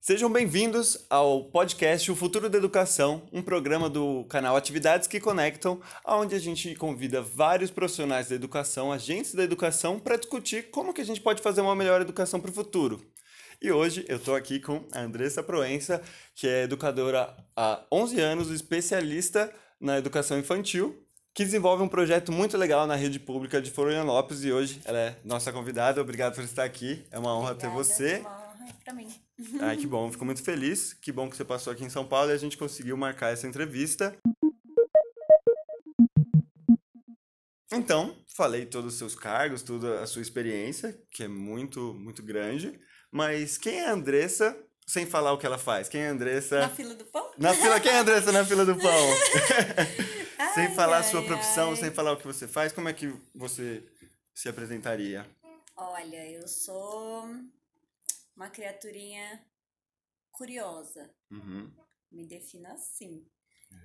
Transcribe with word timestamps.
Sejam 0.00 0.30
bem-vindos 0.30 1.04
ao 1.10 1.46
podcast 1.46 2.12
O 2.12 2.14
Futuro 2.14 2.48
da 2.48 2.56
Educação, 2.58 3.22
um 3.32 3.42
programa 3.42 3.90
do 3.90 4.24
canal 4.26 4.54
Atividades 4.54 5.08
que 5.08 5.18
Conectam, 5.18 5.80
onde 6.06 6.36
a 6.36 6.38
gente 6.38 6.76
convida 6.76 7.20
vários 7.20 7.72
profissionais 7.72 8.28
da 8.28 8.36
educação, 8.36 8.92
agentes 8.92 9.34
da 9.34 9.42
educação, 9.42 9.98
para 9.98 10.16
discutir 10.16 10.70
como 10.70 10.94
que 10.94 11.00
a 11.00 11.04
gente 11.04 11.20
pode 11.20 11.42
fazer 11.42 11.60
uma 11.60 11.74
melhor 11.74 12.00
educação 12.02 12.38
para 12.38 12.52
o 12.52 12.54
futuro. 12.54 13.04
E 13.60 13.72
hoje 13.72 14.04
eu 14.08 14.18
estou 14.18 14.36
aqui 14.36 14.60
com 14.60 14.84
a 14.92 15.00
Andressa 15.00 15.42
Proença, 15.42 16.00
que 16.36 16.46
é 16.46 16.62
educadora 16.62 17.34
há 17.56 17.82
11 17.90 18.20
anos, 18.20 18.50
especialista 18.50 19.52
na 19.84 19.98
educação 19.98 20.38
infantil, 20.38 20.98
que 21.34 21.44
desenvolve 21.44 21.82
um 21.82 21.88
projeto 21.88 22.32
muito 22.32 22.56
legal 22.56 22.86
na 22.86 22.94
rede 22.94 23.20
pública 23.20 23.60
de 23.60 23.70
Florianópolis 23.70 24.42
e 24.42 24.50
hoje 24.50 24.80
ela 24.86 24.98
é 24.98 25.16
nossa 25.22 25.52
convidada. 25.52 26.00
Obrigado 26.00 26.34
por 26.34 26.42
estar 26.42 26.64
aqui. 26.64 27.04
É 27.10 27.18
uma 27.18 27.36
honra 27.36 27.52
Obrigada, 27.52 27.70
ter 27.70 27.84
você. 27.84 28.12
É 28.14 28.18
uma 28.20 28.30
honra 28.30 28.74
para 28.82 28.94
mim. 28.94 29.08
Ai, 29.60 29.76
que 29.76 29.86
bom, 29.86 30.10
fico 30.10 30.24
muito 30.24 30.42
feliz. 30.42 30.94
Que 30.94 31.12
bom 31.12 31.28
que 31.28 31.36
você 31.36 31.44
passou 31.44 31.70
aqui 31.70 31.84
em 31.84 31.90
São 31.90 32.06
Paulo 32.06 32.30
e 32.30 32.32
a 32.32 32.38
gente 32.38 32.56
conseguiu 32.56 32.96
marcar 32.96 33.30
essa 33.30 33.46
entrevista. 33.46 34.16
Então, 37.70 38.16
falei 38.34 38.64
todos 38.64 38.94
os 38.94 38.98
seus 38.98 39.14
cargos, 39.14 39.62
toda 39.62 40.00
a 40.00 40.06
sua 40.06 40.22
experiência, 40.22 40.98
que 41.10 41.24
é 41.24 41.28
muito, 41.28 41.92
muito 41.92 42.22
grande. 42.22 42.80
Mas 43.10 43.58
quem 43.58 43.80
é 43.80 43.88
a 43.88 43.92
Andressa 43.92 44.56
sem 44.86 45.06
falar 45.06 45.32
o 45.32 45.38
que 45.38 45.46
ela 45.46 45.58
faz? 45.58 45.88
Quem 45.88 46.02
é 46.02 46.08
a 46.08 46.12
Andressa? 46.12 46.60
Na 46.60 46.68
fila 46.70 46.94
do 46.94 47.04
pão? 47.06 47.34
Na 47.38 47.54
fila, 47.54 47.80
quem 47.80 47.90
é 47.92 47.96
a 47.96 48.00
Andressa 48.00 48.32
na 48.32 48.44
fila 48.44 48.64
do 48.64 48.76
pão? 48.76 49.08
sem 50.54 50.66
Ai, 50.66 50.74
falar 50.74 50.96
a 50.96 51.00
ai, 51.00 51.10
sua 51.10 51.22
profissão, 51.24 51.70
ai. 51.70 51.76
sem 51.76 51.90
falar 51.90 52.12
o 52.12 52.16
que 52.16 52.26
você 52.26 52.46
faz, 52.46 52.72
como 52.72 52.88
é 52.88 52.92
que 52.92 53.12
você 53.34 53.82
se 54.34 54.48
apresentaria? 54.48 55.28
Olha, 55.76 56.30
eu 56.30 56.46
sou 56.46 57.26
uma 58.36 58.48
criaturinha 58.50 59.44
curiosa. 60.30 61.10
Uhum, 61.30 61.70
Me 62.10 62.26
defino 62.26 62.68
assim. 62.72 63.26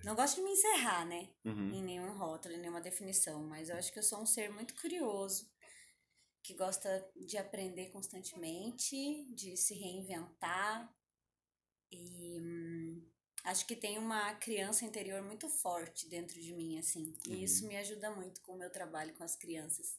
Não 0.04 0.16
gosto 0.16 0.36
de 0.36 0.44
me 0.44 0.52
encerrar, 0.52 1.06
né? 1.06 1.30
uhum, 1.44 1.74
Em 1.74 1.84
nenhum 1.84 2.16
rótulo, 2.16 2.54
em 2.54 2.60
nenhuma 2.60 2.82
definição, 2.82 3.42
mas 3.44 3.70
eu 3.70 3.76
acho 3.76 3.92
que 3.92 3.98
eu 3.98 4.04
sou 4.04 4.22
um 4.22 4.26
ser 4.26 4.50
muito 4.52 4.76
curioso, 4.80 5.50
que 6.44 6.54
gosta 6.54 7.08
de 7.16 7.38
aprender 7.38 7.90
constantemente, 7.92 9.26
de 9.34 9.56
se 9.58 9.74
reinventar 9.74 10.92
e 11.92 12.40
hum, 12.40 13.02
acho 13.44 13.66
que 13.66 13.76
tem 13.76 13.98
uma 13.98 14.34
criança 14.36 14.86
interior 14.86 15.22
muito 15.22 15.50
forte 15.50 16.08
dentro 16.08 16.40
de 16.40 16.54
mim, 16.54 16.78
assim. 16.78 17.16
E 17.26 17.44
isso 17.44 17.68
me 17.68 17.76
ajuda 17.78 18.12
muito 18.12 18.42
com 18.42 18.54
o 18.54 18.58
meu 18.58 18.70
trabalho 18.70 19.14
com 19.16 19.24
as 19.24 19.36
crianças. 19.36 19.98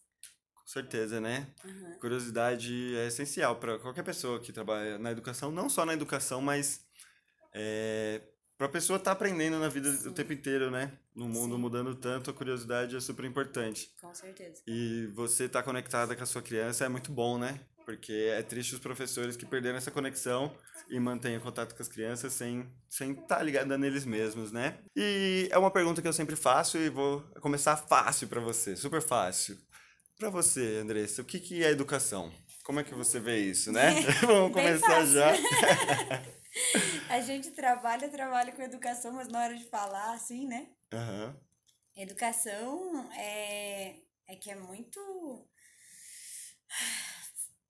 com 0.54 0.66
certeza, 0.66 1.20
né? 1.20 1.52
Uhum. 1.64 1.98
Curiosidade 1.98 2.96
é 2.96 3.08
essencial 3.08 3.58
para 3.58 3.78
qualquer 3.78 4.04
pessoa 4.04 4.40
que 4.40 4.52
trabalha 4.52 4.98
na 4.98 5.10
educação, 5.10 5.50
não 5.50 5.68
só 5.68 5.84
na 5.84 5.94
educação, 5.94 6.40
mas 6.40 6.86
é, 7.52 8.22
para 8.60 8.66
a 8.66 8.70
pessoa 8.70 8.98
estar 8.98 9.12
aprendendo 9.12 9.58
na 9.58 9.70
vida 9.70 9.88
o 9.88 9.96
Sim. 9.96 10.12
tempo 10.12 10.34
inteiro, 10.34 10.70
né? 10.70 10.92
No 11.16 11.26
mundo 11.26 11.54
Sim. 11.54 11.60
mudando 11.62 11.94
tanto, 11.94 12.30
a 12.30 12.34
curiosidade 12.34 12.94
é 12.94 13.00
super 13.00 13.24
importante. 13.24 13.90
Com 13.98 14.12
certeza. 14.12 14.60
E 14.66 15.06
você 15.14 15.44
estar 15.44 15.62
conectada 15.62 16.14
com 16.14 16.22
a 16.22 16.26
sua 16.26 16.42
criança 16.42 16.84
é 16.84 16.88
muito 16.90 17.10
bom, 17.10 17.38
né? 17.38 17.58
Porque 17.86 18.12
é 18.12 18.42
triste 18.42 18.74
os 18.74 18.78
professores 18.78 19.34
que 19.34 19.46
perderam 19.46 19.78
essa 19.78 19.90
conexão 19.90 20.52
e 20.90 21.00
mantêm 21.00 21.40
contato 21.40 21.74
com 21.74 21.82
as 21.82 21.88
crianças 21.88 22.34
sem 22.34 22.70
sem 22.86 23.12
estar 23.12 23.42
ligada 23.42 23.78
neles 23.78 24.04
mesmos, 24.04 24.52
né? 24.52 24.76
E 24.94 25.48
é 25.50 25.56
uma 25.56 25.70
pergunta 25.70 26.02
que 26.02 26.08
eu 26.08 26.12
sempre 26.12 26.36
faço 26.36 26.76
e 26.76 26.90
vou 26.90 27.22
começar 27.40 27.78
fácil 27.78 28.28
para 28.28 28.42
você, 28.42 28.76
super 28.76 29.00
fácil. 29.00 29.56
Para 30.18 30.28
você, 30.28 30.80
Andressa, 30.82 31.22
o 31.22 31.24
que 31.24 31.40
que 31.40 31.64
é 31.64 31.70
educação? 31.70 32.30
Como 32.62 32.78
é 32.78 32.84
que 32.84 32.94
você 32.94 33.18
vê 33.18 33.38
isso, 33.38 33.72
né? 33.72 33.94
Vamos 34.20 34.52
começar 34.52 35.06
já. 35.06 35.32
A 37.10 37.20
gente 37.20 37.50
trabalha, 37.52 38.08
trabalha 38.08 38.52
com 38.52 38.62
educação, 38.62 39.12
mas 39.12 39.28
na 39.28 39.40
hora 39.42 39.56
de 39.56 39.64
falar, 39.64 40.12
assim, 40.12 40.46
né? 40.46 40.70
Aham. 40.92 41.38
Educação 41.96 43.10
é, 43.12 44.00
é 44.26 44.36
que 44.36 44.50
é 44.50 44.54
muito. 44.54 45.48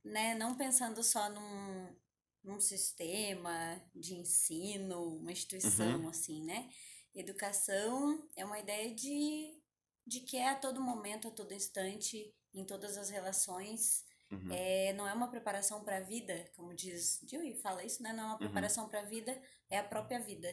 Né? 0.04 0.34
Não 0.34 0.56
pensando 0.56 1.02
só 1.02 1.28
num, 1.28 1.96
num 2.42 2.60
sistema 2.60 3.80
de 3.94 4.14
ensino, 4.14 5.16
uma 5.16 5.32
instituição, 5.32 6.08
assim, 6.08 6.44
né? 6.44 6.70
Educação 7.14 8.28
é 8.36 8.44
uma 8.44 8.58
ideia 8.58 8.94
de, 8.94 9.60
de 10.06 10.20
que 10.20 10.36
é 10.36 10.48
a 10.48 10.54
todo 10.54 10.80
momento, 10.80 11.28
a 11.28 11.30
todo 11.30 11.52
instante, 11.52 12.34
em 12.54 12.64
todas 12.64 12.96
as 12.96 13.10
relações. 13.10 14.04
Uhum. 14.30 14.48
É, 14.52 14.92
não 14.92 15.08
é 15.08 15.12
uma 15.12 15.28
preparação 15.28 15.82
para 15.82 15.96
a 15.96 16.00
vida, 16.00 16.48
como 16.54 16.72
diz 16.74 17.18
Dewey, 17.24 17.56
fala 17.60 17.84
isso, 17.84 18.02
né? 18.02 18.12
Não 18.12 18.22
é 18.22 18.26
uma 18.26 18.38
preparação 18.38 18.88
para 18.88 19.00
a 19.00 19.04
vida, 19.04 19.40
é 19.68 19.78
a 19.78 19.84
própria 19.84 20.20
vida. 20.20 20.48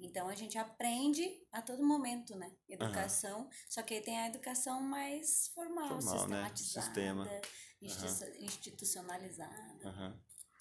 Então 0.00 0.28
a 0.28 0.34
gente 0.34 0.56
aprende 0.58 1.22
a 1.52 1.60
todo 1.62 1.84
momento, 1.84 2.34
né? 2.36 2.50
Educação, 2.68 3.48
só 3.68 3.82
que 3.82 3.94
aí 3.94 4.00
tem 4.00 4.18
a 4.18 4.26
educação 4.28 4.80
mais 4.80 5.48
formal, 5.54 5.88
Formal, 6.00 6.26
né? 6.28 6.50
sistematizada, 6.56 6.84
Sistema. 6.84 7.40
institu- 7.80 8.44
institucionalizada. 8.44 10.14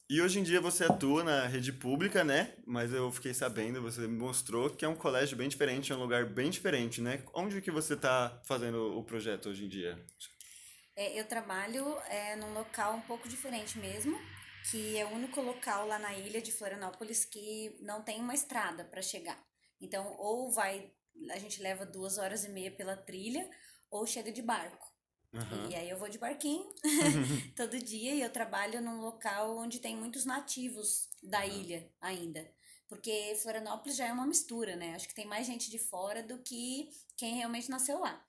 E 0.10 0.22
hoje 0.22 0.40
em 0.40 0.44
dia 0.44 0.60
você 0.60 0.84
atua 0.84 1.24
na 1.24 1.48
rede 1.48 1.72
pública, 1.72 2.22
né? 2.24 2.54
Mas 2.68 2.92
eu 2.92 3.10
fiquei 3.14 3.34
sabendo, 3.34 3.82
você 3.82 4.02
me 4.02 4.18
mostrou 4.18 4.70
que 4.70 4.84
é 4.84 4.88
um 4.88 4.96
colégio 4.96 5.38
bem 5.38 5.48
diferente, 5.48 5.94
é 5.94 5.96
um 5.96 6.00
lugar 6.02 6.26
bem 6.26 6.50
diferente, 6.50 7.00
né? 7.02 7.24
Onde 7.34 7.62
que 7.62 7.72
você 7.72 7.94
está 7.94 8.42
fazendo 8.46 8.98
o 9.00 9.04
projeto 9.06 9.48
hoje 9.50 9.64
em 9.66 9.70
dia? 9.70 10.06
É, 11.02 11.20
eu 11.20 11.26
trabalho 11.26 11.98
é, 12.10 12.36
num 12.36 12.54
local 12.54 12.94
um 12.94 13.02
pouco 13.02 13.28
diferente 13.28 13.80
mesmo, 13.80 14.16
que 14.70 14.96
é 15.00 15.04
o 15.04 15.10
único 15.10 15.42
local 15.42 15.88
lá 15.88 15.98
na 15.98 16.14
ilha 16.14 16.40
de 16.40 16.52
Florianópolis 16.52 17.26
que 17.26 17.76
não 17.82 18.04
tem 18.04 18.20
uma 18.20 18.36
estrada 18.36 18.86
para 18.86 19.02
chegar. 19.02 19.44
Então, 19.82 20.16
ou 20.20 20.52
vai, 20.52 20.92
a 21.32 21.40
gente 21.40 21.60
leva 21.60 21.88
duas 21.88 22.20
horas 22.20 22.46
e 22.46 22.50
meia 22.50 22.70
pela 22.70 22.96
trilha, 22.96 23.50
ou 23.90 24.06
chega 24.06 24.32
de 24.32 24.44
barco. 24.44 24.94
Aham. 25.34 25.70
E 25.72 25.76
aí 25.76 25.90
eu 25.90 25.98
vou 25.98 26.08
de 26.08 26.20
barquinho 26.20 26.72
todo 27.58 27.80
dia 27.80 28.14
e 28.14 28.22
eu 28.22 28.30
trabalho 28.30 28.80
num 28.80 29.02
local 29.02 29.58
onde 29.58 29.80
tem 29.80 29.98
muitos 29.98 30.24
nativos 30.24 31.10
da 31.24 31.48
ilha 31.48 31.92
ainda. 32.00 32.48
Porque 32.88 33.36
Florianópolis 33.42 33.96
já 33.96 34.06
é 34.06 34.14
uma 34.14 34.28
mistura, 34.28 34.76
né? 34.76 34.94
Acho 34.94 35.08
que 35.08 35.16
tem 35.16 35.26
mais 35.26 35.48
gente 35.48 35.72
de 35.72 35.80
fora 35.80 36.22
do 36.22 36.38
que 36.44 36.92
quem 37.18 37.38
realmente 37.38 37.72
nasceu 37.72 37.98
lá. 37.98 38.24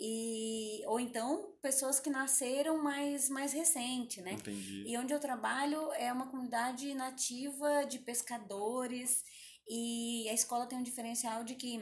E, 0.00 0.82
ou 0.86 0.98
então 0.98 1.56
pessoas 1.62 2.00
que 2.00 2.10
nasceram 2.10 2.82
mais, 2.82 3.28
mais 3.28 3.52
recente, 3.52 4.20
né? 4.20 4.32
Entendi. 4.32 4.84
E 4.86 4.98
onde 4.98 5.12
eu 5.12 5.20
trabalho 5.20 5.92
é 5.92 6.12
uma 6.12 6.28
comunidade 6.28 6.92
nativa 6.94 7.84
de 7.84 8.00
pescadores 8.00 9.22
e 9.68 10.28
a 10.28 10.34
escola 10.34 10.66
tem 10.66 10.78
um 10.78 10.82
diferencial 10.82 11.44
de 11.44 11.54
que 11.54 11.80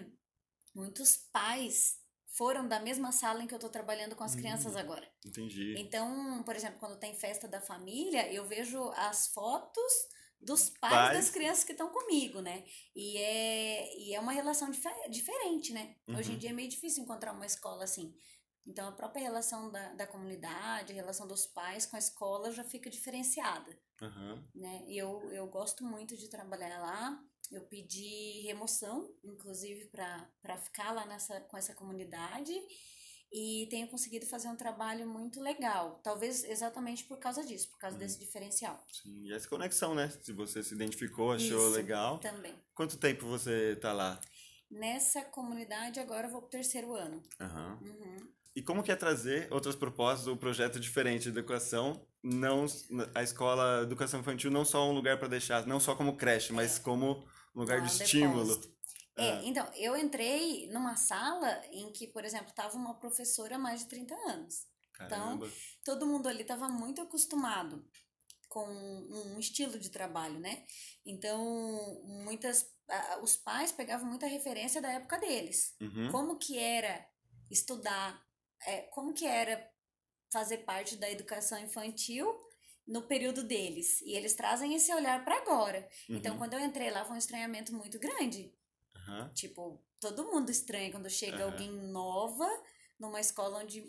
muitos 0.75 1.17
pais 1.33 2.00
foram 2.28 2.67
da 2.67 2.81
mesma 2.81 3.12
sala 3.12 3.43
em 3.43 3.47
que 3.47 3.55
eu 3.55 3.59
tô 3.59 3.69
trabalhando 3.69 4.17
com 4.17 4.25
as 4.25 4.34
crianças 4.34 4.75
agora. 4.75 5.06
Entendi. 5.25 5.75
Então, 5.79 6.43
por 6.44 6.56
exemplo, 6.56 6.79
quando 6.79 6.99
tem 6.99 7.15
festa 7.15 7.47
da 7.47 7.61
família, 7.61 8.33
eu 8.33 8.47
vejo 8.47 8.91
as 8.97 9.27
fotos 9.29 9.93
dos 10.43 10.71
pais, 10.71 10.93
Pais. 10.95 11.17
das 11.19 11.31
crianças 11.31 11.65
que 11.65 11.73
estão 11.73 11.89
comigo, 11.91 12.41
né? 12.41 12.65
E 12.97 13.17
é, 13.19 13.97
e 13.99 14.15
é 14.15 14.21
uma 14.21 14.33
relação 14.33 14.71
dife- 14.71 15.09
diferente, 15.09 15.73
né? 15.73 15.97
Hoje 16.09 16.31
em 16.31 16.33
Uhum. 16.35 16.39
dia 16.39 16.51
é 16.51 16.53
meio 16.53 16.69
difícil 16.69 17.03
encontrar 17.05 17.33
uma 17.33 17.47
escola 17.47 17.85
assim. 17.85 18.15
Então, 18.67 18.89
a 18.89 18.93
própria 18.93 19.23
relação 19.23 19.71
da, 19.73 19.93
da 19.95 20.07
comunidade, 20.07 20.93
a 20.93 20.95
relação 20.95 21.27
dos 21.27 21.47
pais 21.47 21.85
com 21.87 21.97
a 21.97 21.99
escola 21.99 22.53
já 22.53 22.63
fica 22.65 22.89
diferenciada, 22.91 23.77
Aham. 24.01 24.45
né? 24.55 24.85
E 24.87 24.97
eu, 24.99 25.31
eu 25.33 25.47
gosto 25.49 25.85
muito 25.85 26.17
de 26.17 26.29
trabalhar 26.29 26.79
lá. 26.81 27.21
Eu 27.51 27.63
pedi 27.67 28.41
remoção, 28.47 29.13
inclusive, 29.25 29.87
para 29.87 30.57
ficar 30.59 30.93
lá 30.93 31.05
nessa, 31.07 31.41
com 31.43 31.57
essa 31.57 31.75
comunidade. 31.75 32.53
E 33.32 33.67
tenho 33.70 33.88
conseguido 33.88 34.26
fazer 34.26 34.49
um 34.49 34.56
trabalho 34.56 35.08
muito 35.08 35.40
legal. 35.40 35.99
Talvez 36.02 36.44
exatamente 36.44 37.05
por 37.05 37.19
causa 37.19 37.43
disso, 37.43 37.70
por 37.70 37.79
causa 37.79 37.96
desse 37.96 38.19
diferencial. 38.19 38.84
Sim, 38.93 39.25
e 39.25 39.32
essa 39.32 39.49
conexão, 39.49 39.94
né? 39.94 40.12
Se 40.20 40.32
você 40.32 40.62
se 40.62 40.75
identificou, 40.75 41.32
achou 41.32 41.69
Isso, 41.69 41.70
legal. 41.70 42.19
Também. 42.19 42.55
Quanto 42.75 42.99
tempo 42.99 43.26
você 43.26 43.75
tá 43.76 43.93
lá? 43.93 44.20
Nessa 44.70 45.23
comunidade, 45.23 45.99
agora 45.99 46.26
eu 46.26 46.31
vou 46.31 46.43
pro 46.43 46.50
terceiro 46.50 46.94
ano. 46.94 47.23
Aham. 47.40 47.79
Uhum. 47.81 48.29
E 48.55 48.61
como 48.61 48.82
que 48.82 48.93
é 48.93 48.96
trazer 48.96 49.49
outras 49.50 49.75
propostas 49.75 50.26
ou 50.26 50.37
projeto 50.37 50.78
diferente 50.78 51.23
de 51.23 51.28
educação? 51.31 52.06
Não 52.23 52.67
a 53.14 53.23
escola 53.23 53.82
educação 53.82 54.20
infantil 54.20 54.50
não 54.50 54.64
só 54.64 54.88
um 54.88 54.93
lugar 54.93 55.19
para 55.19 55.28
deixar, 55.28 55.67
não 55.67 55.81
só 55.81 55.94
como 55.94 56.17
creche, 56.17 56.52
mas 56.52 56.78
como 56.78 57.26
um 57.55 57.61
lugar 57.61 57.81
Lá 57.81 57.87
de 57.87 57.93
um 57.93 58.05
estímulo. 58.05 58.61
É, 59.17 59.31
Ah. 59.32 59.41
então, 59.44 59.67
eu 59.75 59.97
entrei 59.97 60.69
numa 60.73 60.97
sala 60.97 61.62
em 61.70 61.93
que, 61.93 62.06
por 62.06 62.25
exemplo, 62.25 62.53
tava 62.55 62.76
uma 62.76 62.94
professora 62.99 63.56
há 63.56 63.59
mais 63.59 63.81
de 63.81 63.87
30 63.88 64.14
anos. 64.31 64.67
Caramba. 64.94 65.50
Todo 65.85 66.06
mundo 66.06 66.29
ali 66.29 66.43
estava 66.43 66.69
muito 66.69 67.00
acostumado 67.03 67.85
com 68.49 68.67
um 68.69 69.38
estilo 69.38 69.79
de 69.79 69.91
trabalho, 69.91 70.38
né? 70.38 70.64
Então, 71.05 72.03
muitas 72.05 72.70
os 73.23 73.37
pais 73.37 73.73
pegavam 73.73 74.06
muita 74.06 74.26
referência 74.26 74.81
da 74.82 74.91
época 74.93 75.19
deles. 75.19 75.75
Uhum. 75.81 76.11
Como 76.11 76.37
que 76.38 76.59
era 76.59 77.06
estudar, 77.50 78.23
é, 78.67 78.82
como 78.93 79.14
que 79.14 79.25
era 79.26 79.70
fazer 80.31 80.59
parte 80.59 80.97
da 80.97 81.11
educação 81.11 81.59
infantil 81.59 82.38
no 82.87 83.03
período 83.03 83.43
deles. 83.44 84.00
E 84.03 84.12
eles 84.12 84.35
trazem 84.35 84.75
esse 84.75 84.93
olhar 84.93 85.25
para 85.25 85.37
agora. 85.37 85.88
Então, 86.09 86.32
Uhum. 86.32 86.38
quando 86.38 86.55
eu 86.55 86.61
entrei 86.61 86.91
lá, 86.91 87.05
foi 87.05 87.14
um 87.14 87.19
estranhamento 87.19 87.75
muito 87.75 87.99
grande. 87.99 88.53
Aham. 89.08 89.31
Tipo, 89.34 89.81
todo 90.00 90.25
mundo 90.31 90.50
estranha 90.50 90.90
quando 90.90 91.08
chega 91.10 91.44
Aham. 91.44 91.52
alguém 91.52 91.70
nova 91.90 92.49
numa 92.99 93.20
escola 93.20 93.58
onde 93.58 93.84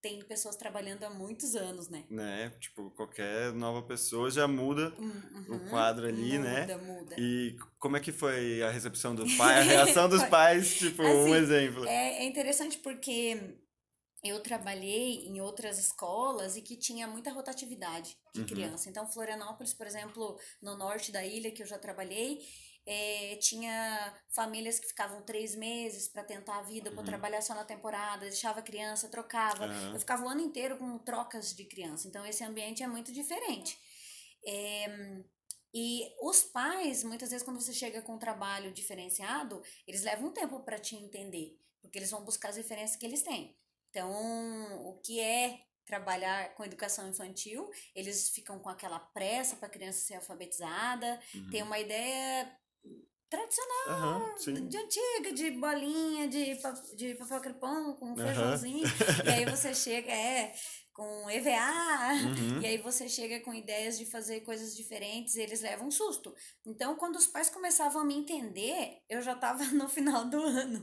tem 0.00 0.20
pessoas 0.24 0.56
trabalhando 0.56 1.04
há 1.04 1.10
muitos 1.10 1.54
anos, 1.54 1.88
né? 1.88 2.04
Né? 2.10 2.50
Tipo, 2.60 2.90
qualquer 2.90 3.52
nova 3.52 3.82
pessoa 3.86 4.30
já 4.30 4.46
muda 4.48 4.92
Hum, 4.98 5.12
o 5.48 5.58
uhum. 5.58 5.70
quadro 5.70 6.06
ali, 6.06 6.38
muda, 6.38 6.50
né? 6.50 6.60
Muda, 6.62 6.78
muda. 6.78 7.16
E 7.18 7.56
como 7.78 7.96
é 7.96 8.00
que 8.00 8.12
foi 8.12 8.62
a 8.62 8.70
recepção 8.70 9.14
do 9.14 9.26
pai, 9.36 9.60
a 9.60 9.62
reação 9.62 10.08
dos 10.08 10.22
pais, 10.28 10.74
tipo, 10.76 11.02
um 11.02 11.34
Assim, 11.34 11.42
exemplo. 11.42 11.84
É, 11.86 12.22
é 12.22 12.24
interessante 12.24 12.78
porque 12.78 13.56
eu 14.24 14.40
trabalhei 14.40 15.26
em 15.26 15.40
outras 15.40 15.78
escolas 15.78 16.56
e 16.56 16.62
que 16.62 16.76
tinha 16.76 17.06
muita 17.08 17.30
rotatividade 17.32 18.16
de 18.32 18.40
Uhum. 18.40 18.46
criança. 18.46 18.88
Então, 18.88 19.06
Florianópolis, 19.06 19.74
por 19.74 19.86
exemplo, 19.86 20.38
no 20.62 20.76
norte 20.76 21.10
da 21.10 21.24
ilha 21.24 21.50
que 21.50 21.62
eu 21.62 21.66
já 21.66 21.78
trabalhei, 21.78 22.40
é, 22.86 23.36
tinha 23.36 24.14
famílias 24.30 24.78
que 24.78 24.86
ficavam 24.88 25.22
três 25.22 25.54
meses 25.54 26.08
para 26.08 26.24
tentar 26.24 26.58
a 26.58 26.62
vida, 26.62 26.90
para 26.90 27.00
Uhum. 27.00 27.06
trabalhar 27.06 27.40
só 27.42 27.54
na 27.54 27.64
temporada, 27.64 28.26
deixava 28.26 28.60
a 28.60 28.62
criança, 28.62 29.08
trocava. 29.08 29.66
Aham. 29.66 29.92
Eu 29.94 30.00
ficava 30.00 30.24
o 30.24 30.28
ano 30.28 30.40
inteiro 30.40 30.76
com 30.78 30.98
trocas 30.98 31.54
de 31.54 31.64
criança. 31.64 32.08
Então, 32.08 32.24
esse 32.26 32.42
ambiente 32.44 32.82
é 32.82 32.86
muito 32.88 33.12
diferente. 33.12 33.78
É, 34.44 34.86
e 35.74 36.12
os 36.20 36.42
pais, 36.42 37.02
muitas 37.04 37.30
vezes, 37.30 37.44
quando 37.44 37.60
você 37.60 37.72
chega 37.72 38.02
com 38.02 38.14
um 38.14 38.18
trabalho 38.18 38.72
diferenciado, 38.72 39.62
eles 39.86 40.02
levam 40.02 40.28
um 40.28 40.32
tempo 40.32 40.60
para 40.60 40.78
te 40.78 40.96
entender, 40.96 41.58
porque 41.80 41.98
eles 41.98 42.10
vão 42.10 42.24
buscar 42.24 42.48
as 42.50 42.56
referências 42.56 42.96
que 42.96 43.06
eles 43.06 43.22
têm. 43.22 43.56
Então, 43.90 44.10
o 44.86 44.98
que 45.02 45.20
é 45.20 45.60
trabalhar 45.84 46.54
com 46.54 46.64
educação 46.64 47.08
infantil, 47.08 47.70
eles 47.94 48.30
ficam 48.30 48.58
com 48.58 48.68
aquela 48.68 48.98
pressa 48.98 49.56
para 49.56 49.66
a 49.66 49.70
criança 49.70 50.00
ser 50.00 50.14
alfabetizada, 50.14 51.20
Uhum. 51.34 51.50
tem 51.50 51.62
uma 51.62 51.78
ideia 51.78 52.56
tradicional 53.36 54.34
de 54.68 54.76
antiga, 54.76 55.32
de 55.34 55.50
bolinha, 55.52 56.28
de, 56.28 56.54
pa- 56.56 56.70
de 56.94 57.14
papel 57.14 57.40
crepom 57.40 57.94
com 57.94 58.16
feijãozinho. 58.16 58.84
e 59.24 59.28
aí 59.30 59.44
você 59.46 59.74
chega, 59.74 60.10
é, 60.12 60.52
com 60.92 61.30
EVA. 61.30 62.12
Uhum. 62.26 62.60
E 62.60 62.66
aí 62.66 62.78
você 62.78 63.08
chega 63.08 63.40
com 63.40 63.54
ideias 63.54 63.96
de 63.98 64.04
fazer 64.06 64.40
coisas 64.40 64.76
diferentes 64.76 65.34
e 65.36 65.40
eles 65.40 65.62
levam 65.62 65.88
um 65.88 65.90
susto. 65.90 66.34
Então, 66.66 66.96
quando 66.96 67.16
os 67.16 67.26
pais 67.26 67.48
começavam 67.48 68.02
a 68.02 68.04
me 68.04 68.14
entender, 68.14 68.98
eu 69.08 69.22
já 69.22 69.34
tava 69.34 69.64
no 69.72 69.88
final 69.88 70.24
do 70.26 70.40
ano. 70.42 70.78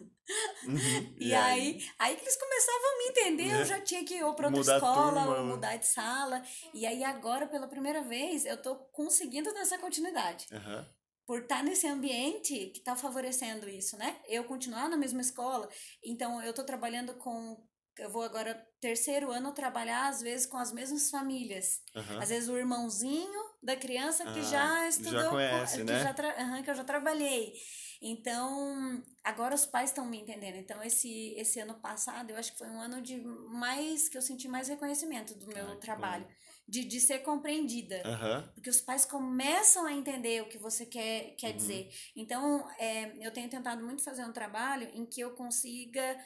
Uhum. 0.65 0.77
E, 1.19 1.33
aí, 1.33 1.83
aí 1.97 2.15
que 2.15 2.21
eles 2.23 2.37
começavam 2.37 2.89
a 2.93 2.97
me 2.99 3.05
entender, 3.09 3.47
Né? 3.51 3.61
eu 3.61 3.65
já 3.65 3.79
tinha 3.81 4.03
que 4.05 4.15
ir 4.15 4.23
ou 4.23 4.33
pra 4.35 4.47
outra 4.47 4.59
Mudar 4.61 4.75
escola, 4.75 5.23
turma. 5.23 5.37
ou 5.39 5.45
mudar 5.45 5.75
de 5.77 5.85
sala. 5.87 6.43
E 6.73 6.85
aí 6.85 7.03
agora, 7.03 7.45
pela 7.47 7.67
primeira 7.67 8.01
vez, 8.03 8.45
eu 8.45 8.55
tô 8.61 8.75
conseguindo 8.75 9.51
nessa 9.53 9.77
continuidade 9.79 10.45
Aham. 10.51 10.87
Por 11.29 11.41
estar 11.41 11.63
nesse 11.63 11.85
ambiente 11.85 12.71
que 12.73 12.79
está 12.79 12.95
favorecendo 12.95 13.69
isso, 13.69 13.95
né? 13.97 14.19
Eu 14.27 14.45
continuar 14.45 14.89
na 14.89 14.97
mesma 14.97 15.21
escola, 15.21 15.69
então 16.03 16.41
eu 16.41 16.49
estou 16.49 16.65
trabalhando 16.65 17.13
com. 17.19 17.63
Eu 17.99 18.09
vou 18.09 18.23
agora, 18.23 18.55
terceiro 18.81 19.29
ano, 19.31 19.51
trabalhar 19.51 20.07
às 20.07 20.21
vezes 20.23 20.47
com 20.47 20.57
as 20.57 20.71
mesmas 20.71 21.11
famílias. 21.11 21.81
Aham. 21.95 22.19
Às 22.19 22.29
vezes 22.29 22.49
o 22.49 22.57
irmãozinho 22.57 23.43
da 23.61 23.75
criança 23.75 24.23
que 24.23 24.39
Ah, 24.39 24.43
já 24.43 24.87
estudou. 24.87 25.23
com- 25.25 25.29
conhece, 25.29 25.77
que, 25.77 25.83
né? 25.83 25.99
já 26.01 26.15
aham, 26.41 26.63
que 26.63 26.71
eu 26.71 26.75
já 26.75 26.83
trabalhei. 26.83 27.53
Então, 28.01 29.03
agora 29.23 29.53
os 29.53 29.67
pais 29.67 29.91
estão 29.91 30.05
me 30.07 30.17
entendendo. 30.19 30.55
Então, 30.55 30.81
esse, 30.81 31.35
esse 31.37 31.59
ano 31.59 31.75
passado, 31.75 32.31
eu 32.31 32.37
acho 32.37 32.53
que 32.53 32.57
foi 32.57 32.69
um 32.69 32.81
ano 32.81 33.01
de 33.03 33.19
mais. 33.21 34.09
que 34.09 34.17
eu 34.17 34.21
senti 34.21 34.47
mais 34.47 34.67
reconhecimento 34.67 35.35
do 35.35 35.45
meu 35.47 35.73
Ah, 35.73 35.75
trabalho. 35.75 36.25
De, 36.69 36.85
de 36.85 36.99
ser 36.99 37.19
compreendida. 37.19 38.03
Aham. 38.05 38.51
Porque 38.53 38.69
os 38.69 38.79
pais 38.79 39.03
começam 39.05 39.85
a 39.87 39.93
entender 39.93 40.43
o 40.43 40.49
que 40.49 40.57
você 40.57 40.85
quer, 40.85 41.35
quer 41.35 41.51
Uhum. 41.51 41.57
dizer. 41.57 41.89
Então, 42.15 42.69
é, 42.77 43.25
eu 43.25 43.33
tenho 43.33 43.49
tentado 43.49 43.83
muito 43.83 44.03
fazer 44.03 44.23
um 44.23 44.31
trabalho 44.31 44.87
em 44.93 45.05
que 45.05 45.19
eu 45.19 45.33
consiga 45.35 46.17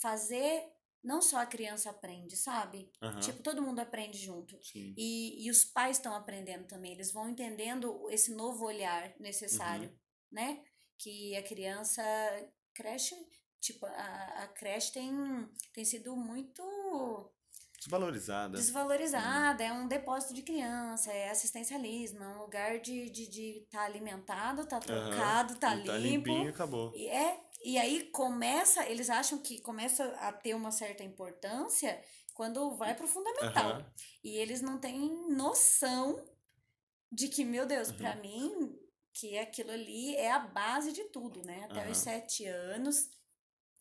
fazer. 0.00 0.64
Não 1.04 1.22
só 1.22 1.38
a 1.38 1.46
criança 1.46 1.90
aprende, 1.90 2.36
sabe? 2.36 2.90
Aham. 3.02 3.20
Tipo, 3.20 3.42
todo 3.42 3.62
mundo 3.62 3.78
aprende 3.78 4.18
junto. 4.18 4.58
Sim. 4.64 4.94
E, 4.96 5.46
e 5.46 5.50
os 5.50 5.64
pais 5.64 5.96
estão 5.98 6.14
aprendendo 6.14 6.66
também. 6.66 6.92
Eles 6.92 7.12
vão 7.12 7.28
entendendo 7.28 8.08
esse 8.10 8.34
novo 8.34 8.64
olhar 8.64 9.14
necessário, 9.20 9.92
né? 10.30 10.64
Que 10.98 11.36
a 11.36 11.42
criança 11.42 12.02
creche. 12.74 13.14
Tipo, 13.60 13.86
a, 13.86 14.44
a 14.44 14.48
creche 14.48 14.92
tem, 14.92 15.12
tem 15.72 15.84
sido 15.84 16.16
muito 16.16 16.62
Desvalorizada. 17.78 18.56
desvalorizada, 18.58 19.62
é 19.62 19.72
um 19.72 19.86
depósito 19.86 20.34
de 20.34 20.42
criança, 20.42 21.12
é 21.12 21.30
assistencialismo, 21.30 22.22
é 22.22 22.28
um 22.28 22.38
lugar 22.38 22.80
de 22.80 23.04
estar 23.04 23.12
de, 23.12 23.26
de 23.28 23.66
tá 23.70 23.82
alimentado, 23.84 24.66
tá 24.66 24.80
trocado, 24.80 25.54
tá 25.56 25.76
E 25.76 25.84
Tá 25.84 25.96
limpo. 25.96 26.26
limpinho 26.26 26.46
e 26.46 26.48
acabou. 26.48 26.92
E 26.94 27.06
é, 27.06 27.40
e 27.64 27.78
aí 27.78 28.10
começa, 28.10 28.84
eles 28.88 29.08
acham 29.08 29.38
que 29.38 29.60
começa 29.60 30.04
a 30.16 30.32
ter 30.32 30.54
uma 30.54 30.72
certa 30.72 31.04
importância 31.04 32.02
quando 32.34 32.74
vai 32.76 32.94
pro 32.96 33.06
fundamental. 33.06 33.70
Aham. 33.72 33.86
E 34.24 34.36
eles 34.36 34.60
não 34.60 34.78
têm 34.78 34.98
noção 35.30 36.24
de 37.12 37.28
que, 37.28 37.44
meu 37.44 37.64
Deus, 37.64 37.90
Uhum. 37.90 37.96
mim, 38.16 38.78
que 39.14 39.38
aquilo 39.38 39.70
ali 39.70 40.14
é 40.16 40.30
a 40.32 40.38
base 40.40 40.92
de 40.92 41.04
tudo, 41.04 41.42
né? 41.44 41.64
Até 41.70 41.82
Aham. 41.82 41.90
os 41.90 41.98
sete 41.98 42.44
anos. 42.46 43.08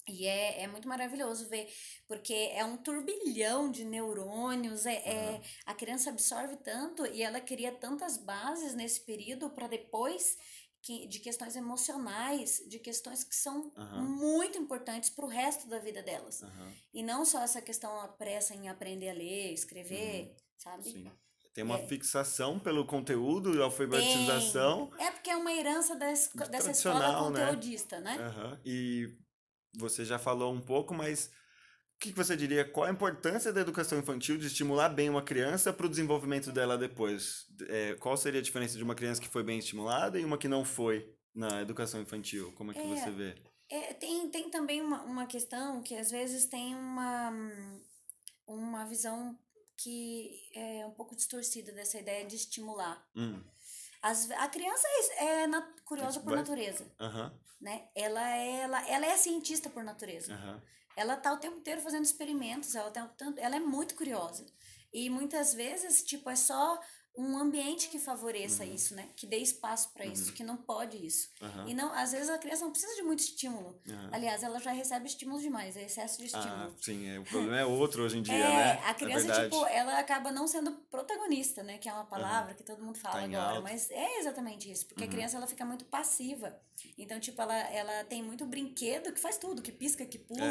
E 0.07 0.25
é, 0.25 0.61
é 0.63 0.67
muito 0.67 0.87
maravilhoso 0.87 1.47
ver, 1.49 1.67
porque 2.07 2.33
é 2.53 2.63
um 2.63 2.77
turbilhão 2.77 3.69
de 3.69 3.83
neurônios, 3.83 4.85
é, 4.85 4.95
é- 4.95 5.41
a 5.65 5.73
criança 5.73 6.09
absorve 6.09 6.55
tanto 6.57 7.05
e 7.05 7.21
ela 7.21 7.41
cria 7.41 7.71
tantas 7.73 8.17
bases 8.17 8.73
nesse 8.73 9.01
período 9.01 9.49
para 9.49 9.67
depois 9.67 10.37
que, 10.81 11.05
de 11.07 11.19
questões 11.19 11.55
emocionais, 11.57 12.63
de 12.69 12.79
questões 12.79 13.23
que 13.23 13.35
são 13.35 13.73
Aham. 13.75 14.03
muito 14.03 14.57
importantes 14.57 15.09
para 15.09 15.25
o 15.25 15.27
resto 15.27 15.67
da 15.67 15.79
vida 15.79 16.01
delas. 16.01 16.41
Aham. 16.41 16.71
E 16.93 17.03
não 17.03 17.25
só 17.25 17.41
essa 17.41 17.61
questão 17.61 17.99
a 17.99 18.07
pressa 18.07 18.55
em 18.55 18.69
aprender 18.69 19.09
a 19.09 19.13
ler, 19.13 19.51
escrever, 19.53 20.33
sabe? 20.57 20.83
Sim. 20.83 21.11
Tem 21.53 21.63
uma 21.63 21.79
É. 21.79 21.87
fixação 21.87 22.59
pelo 22.59 22.85
conteúdo, 22.85 23.61
alfabetização. 23.61 24.89
É 24.99 25.11
porque 25.11 25.29
é 25.29 25.35
uma 25.35 25.51
herança 25.51 25.95
da 25.95 26.11
esco- 26.11 26.47
dessa 26.47 26.71
escola 26.71 27.29
né? 27.31 27.45
conteudista, 27.47 27.99
né? 27.99 28.15
Aham. 28.19 28.61
E 28.63 29.17
você 29.77 30.03
já 30.03 30.17
falou 30.19 30.53
um 30.53 30.61
pouco, 30.61 30.93
mas 30.93 31.27
o 31.95 31.99
que 31.99 32.11
você 32.11 32.35
diria? 32.35 32.65
Qual 32.65 32.85
a 32.85 32.91
importância 32.91 33.51
da 33.53 33.61
educação 33.61 33.97
infantil 33.99 34.37
de 34.37 34.47
estimular 34.47 34.89
bem 34.89 35.09
uma 35.09 35.21
criança 35.21 35.71
para 35.73 35.85
o 35.85 35.89
desenvolvimento 35.89 36.51
dela 36.51 36.77
depois? 36.77 37.45
É, 37.67 37.95
qual 37.95 38.17
seria 38.17 38.39
a 38.39 38.43
diferença 38.43 38.77
de 38.77 38.83
uma 38.83 38.95
criança 38.95 39.21
que 39.21 39.27
foi 39.27 39.43
bem 39.43 39.59
estimulada 39.59 40.19
e 40.19 40.25
uma 40.25 40.37
que 40.37 40.47
não 40.47 40.63
foi 40.65 41.11
na 41.33 41.61
educação 41.61 42.01
infantil? 42.01 42.51
Como 42.53 42.71
é 42.71 42.73
que 42.73 42.79
É, 42.81 42.95
você 42.95 43.11
vê? 43.11 43.35
É, 43.69 43.93
tem, 43.93 44.29
tem 44.29 44.49
também 44.49 44.81
uma, 44.81 45.03
uma 45.03 45.25
questão 45.27 45.81
que 45.81 45.95
às 45.95 46.09
vezes 46.11 46.45
tem 46.45 46.75
uma, 46.75 47.31
uma 48.47 48.85
visão 48.85 49.37
que 49.77 50.49
é 50.53 50.85
um 50.85 50.91
pouco 50.91 51.15
distorcida 51.15 51.71
dessa 51.71 51.99
ideia 51.99 52.25
de 52.25 52.35
estimular. 52.35 53.05
Hum, 53.15 53.43
As, 54.01 54.29
a 54.31 54.47
criança 54.47 54.87
é, 54.87 55.25
é 55.43 55.47
na- 55.47 55.75
curiosa 55.87 56.19
por 56.19 56.29
Vai- 56.29 56.39
natureza, 56.39 56.85
Aham, 56.99 57.33
né? 57.59 57.87
Ela 57.95 58.29
é, 58.35 58.59
ela, 58.61 58.87
ela 58.89 59.05
é 59.05 59.17
cientista 59.17 59.69
por 59.69 59.83
natureza. 59.83 60.33
aham. 60.33 60.61
Ela 60.95 61.15
tá 61.15 61.31
o 61.31 61.37
tempo 61.37 61.57
inteiro 61.57 61.79
fazendo 61.81 62.03
experimentos, 62.03 62.73
ela, 62.75 62.89
tá 62.91 63.09
ela 63.37 63.55
é 63.55 63.59
muito 63.59 63.95
curiosa. 63.95 64.45
E 64.91 65.09
muitas 65.09 65.53
vezes, 65.53 66.03
tipo, 66.03 66.29
é 66.29 66.35
só 66.35 66.79
um 67.17 67.37
ambiente 67.37 67.89
que 67.89 67.97
favoreça 67.97 68.63
Uhum. 68.63 68.73
isso, 68.75 68.93
né? 68.95 69.09
Que 69.15 69.25
dê 69.25 69.37
espaço 69.37 69.89
para 69.93 70.05
isso, 70.05 70.27
Uhum. 70.29 70.31
que 70.35 70.43
não 70.43 70.55
pode 70.55 71.03
isso. 71.05 71.29
aham, 71.41 71.67
E 71.67 71.73
não, 71.73 71.91
às 71.93 72.11
vezes 72.11 72.29
a 72.29 72.37
criança 72.37 72.63
não 72.63 72.71
precisa 72.71 72.93
de 72.95 73.01
muito 73.01 73.19
estímulo. 73.19 73.79
Aliás, 74.11 74.43
ela 74.43 74.59
já 74.59 74.71
recebe 74.71 75.07
estímulos 75.07 75.41
demais, 75.41 75.75
é 75.75 75.83
excesso 75.83 76.17
de 76.23 76.29
Ah, 76.35 76.39
estímulo. 76.39 76.75
sim, 76.79 77.09
é, 77.09 77.19
o 77.19 77.23
problema 77.23 77.57
é 77.59 77.65
outro 77.65 78.03
hoje 78.03 78.17
em 78.19 78.21
dia, 78.21 78.35
é, 78.35 78.55
né? 78.75 78.81
a 78.85 78.93
criança, 78.93 79.31
é 79.31 79.43
tipo, 79.49 79.65
ela 79.65 79.97
acaba 79.99 80.31
não 80.31 80.47
sendo 80.47 80.71
protagonista, 80.91 81.63
né? 81.63 81.77
Que 81.77 81.89
é 81.89 81.93
uma 81.93 82.05
palavra 82.05 82.53
que 82.53 82.63
todo 82.63 82.83
mundo 82.83 82.97
fala 82.97 83.15
Tá 83.15 83.23
agora. 83.23 83.41
alta. 83.49 83.61
Mas 83.61 83.89
é 83.89 84.19
exatamente 84.19 84.69
isso. 84.71 84.85
Porque 84.85 85.03
Uhum. 85.03 85.09
a 85.09 85.11
criança, 85.11 85.37
ela 85.37 85.47
fica 85.47 85.65
muito 85.65 85.85
passiva. 85.85 86.55
Então, 86.97 87.19
tipo, 87.19 87.41
ela, 87.41 87.55
ela 87.71 88.03
tem 88.03 88.21
muito 88.21 88.45
brinquedo 88.45 89.11
que 89.11 89.19
faz 89.19 89.37
tudo. 89.37 89.61
Que 89.63 89.71
pisca, 89.71 90.05
que 90.05 90.19
pula. 90.19 90.45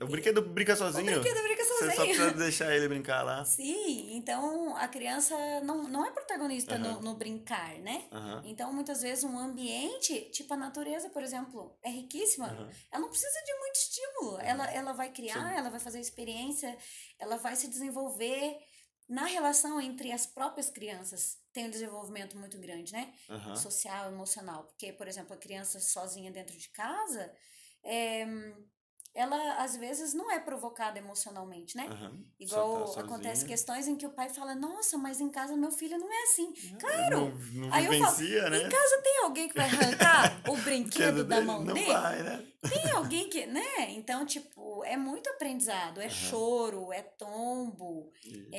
É, 0.00 0.04
o 0.04 0.08
brinquedo 0.08 0.40
brinca 0.42 0.72
O 0.72 0.76
sozinho. 0.76 1.04
brinquedo 1.20 1.42
brinca 1.42 1.64
Você 1.64 1.72
só 1.74 1.78
sozinho. 1.96 2.04
precisa 2.06 2.30
deixar 2.32 2.74
ele 2.74 2.88
brincar 2.88 3.22
lá. 3.22 3.44
Sim, 3.44 4.16
então 4.16 4.74
a 4.76 4.88
criança 4.88 5.34
não, 5.62 5.82
não 5.90 6.04
é 6.06 6.10
protagonista 6.10 6.78
no, 6.78 6.88
Aham. 6.88 7.00
no 7.02 7.14
brincar, 7.16 7.78
né? 7.80 8.08
Aham, 8.12 8.42
Então, 8.46 8.72
muitas 8.72 9.02
vezes, 9.02 9.24
um 9.24 9.38
ambiente, 9.38 10.30
tipo 10.30 10.52
a 10.54 10.56
natureza, 10.56 11.10
por 11.10 11.22
exemplo, 11.22 11.78
é 11.82 11.90
riquíssima. 11.90 12.46
aham. 12.46 12.70
Ela 12.90 13.00
não 13.02 13.08
precisa 13.10 13.42
de 13.44 13.54
muito 13.58 13.76
estímulo. 13.76 14.38
Ela, 14.40 14.70
ela 14.72 14.92
vai 14.92 15.10
criar, 15.12 15.50
Sim. 15.52 15.58
ela 15.58 15.70
vai 15.70 15.80
fazer 15.80 16.00
experiência, 16.00 16.76
ela 17.18 17.36
vai 17.36 17.56
se 17.56 17.68
desenvolver. 17.68 18.56
na 19.08 19.24
relação 19.26 19.80
entre 19.80 20.12
as 20.12 20.24
próprias 20.24 20.70
crianças 20.70 21.36
tem 21.52 21.66
um 21.66 21.70
desenvolvimento 21.70 22.38
muito 22.38 22.56
grande, 22.58 22.92
né? 22.92 23.12
Aham. 23.28 23.56
Social, 23.56 24.06
emocional. 24.12 24.64
Porque, 24.64 24.92
por 24.92 25.08
exemplo, 25.08 25.34
a 25.34 25.36
criança 25.36 25.80
sozinha 25.80 26.30
dentro 26.30 26.56
de 26.56 26.68
casa, 26.70 27.34
é, 27.82 28.24
ela 29.14 29.54
às 29.62 29.76
vezes 29.76 30.14
não 30.14 30.30
é 30.30 30.38
provocada 30.38 30.98
emocionalmente, 30.98 31.76
né? 31.76 31.86
Aham. 31.90 32.24
Igual 32.38 32.84
tá 32.94 33.00
acontece 33.00 33.44
questões 33.44 33.88
em 33.88 33.96
que 33.96 34.06
o 34.06 34.10
pai 34.10 34.28
fala, 34.28 34.54
nossa, 34.54 34.96
mas 34.96 35.20
em 35.20 35.28
casa 35.30 35.56
meu 35.56 35.70
filho 35.70 35.98
não 35.98 36.12
é 36.12 36.22
assim. 36.22 36.52
Não, 36.72 36.78
Claro! 36.78 37.38
não 37.52 37.72
Aí 37.72 37.84
eu 37.86 37.92
falo, 38.04 38.50
né? 38.50 38.58
Em 38.62 38.68
casa 38.68 39.02
tem 39.02 39.18
alguém 39.24 39.48
que 39.48 39.54
vai 39.54 39.66
arrancar 39.66 40.42
o 40.48 40.56
brinquedo 40.62 41.24
da 41.24 41.40
mão 41.40 41.64
não 41.64 41.74
dele? 41.74 41.92
vai, 41.92 42.22
né? 42.22 42.46
Tem 42.68 42.92
alguém 42.92 43.28
que, 43.28 43.46
né? 43.46 43.90
Então, 43.90 44.26
tipo, 44.26 44.84
é 44.84 44.96
muito 44.96 45.28
aprendizado. 45.30 46.00
É 46.00 46.04
Aham. 46.04 46.10
choro, 46.10 46.92
é 46.92 47.02
tombo. 47.02 48.12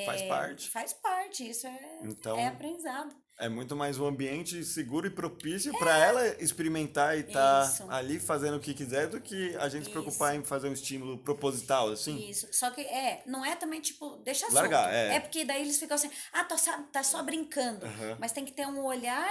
Faz 0.05 0.22
é- 0.22 0.27
parte. 0.27 0.70
Faz 0.70 0.93
parte. 0.93 1.48
Isso 1.50 1.67
é, 1.67 2.00
Então, 2.03 2.38
é 2.38 2.48
aprendizado. 2.48 3.15
É 3.41 3.50
muito 3.50 3.75
mais 3.75 3.98
um 4.00 4.05
ambiente 4.05 4.63
seguro 4.63 5.07
e 5.07 5.10
propício 5.10 5.77
para 5.79 5.98
ela 5.98 6.27
experimentar 6.41 7.17
e 7.17 7.21
estar 7.21 7.63
É. 7.63 7.67
Isso. 7.67 7.86
ali 7.89 8.19
fazendo 8.19 8.57
o 8.57 8.60
que 8.60 8.74
quiser 8.74 9.07
do 9.07 9.19
que 9.19 9.55
a 9.57 9.67
gente 9.67 9.86
se 9.86 9.89
preocupar 9.89 10.36
em 10.36 10.43
fazer 10.43 10.69
um 10.69 10.74
estímulo 10.74 11.17
proposital, 11.17 11.89
assim. 11.89 12.29
Isso. 12.29 12.48
Só 12.51 12.69
que 12.69 12.81
é, 12.81 13.24
não 13.25 13.43
é 13.43 13.55
também, 13.55 13.81
tipo, 13.81 14.17
deixa 14.17 14.41
solto. 14.41 14.53
Largar, 14.53 14.93
é. 14.93 15.19
porque 15.19 15.43
daí 15.43 15.62
eles 15.63 15.79
ficam 15.79 15.95
assim, 15.95 16.12
ah, 16.31 16.43
tá 16.43 16.57
só, 16.57 16.71
tá 16.91 17.03
só 17.03 17.24
brincando. 17.24 17.86
Aham, 17.86 18.17
Mas 18.19 18.31
tem 18.31 18.45
que 18.45 18.51
ter 18.51 18.67
um 18.67 18.86
olhar 18.86 19.27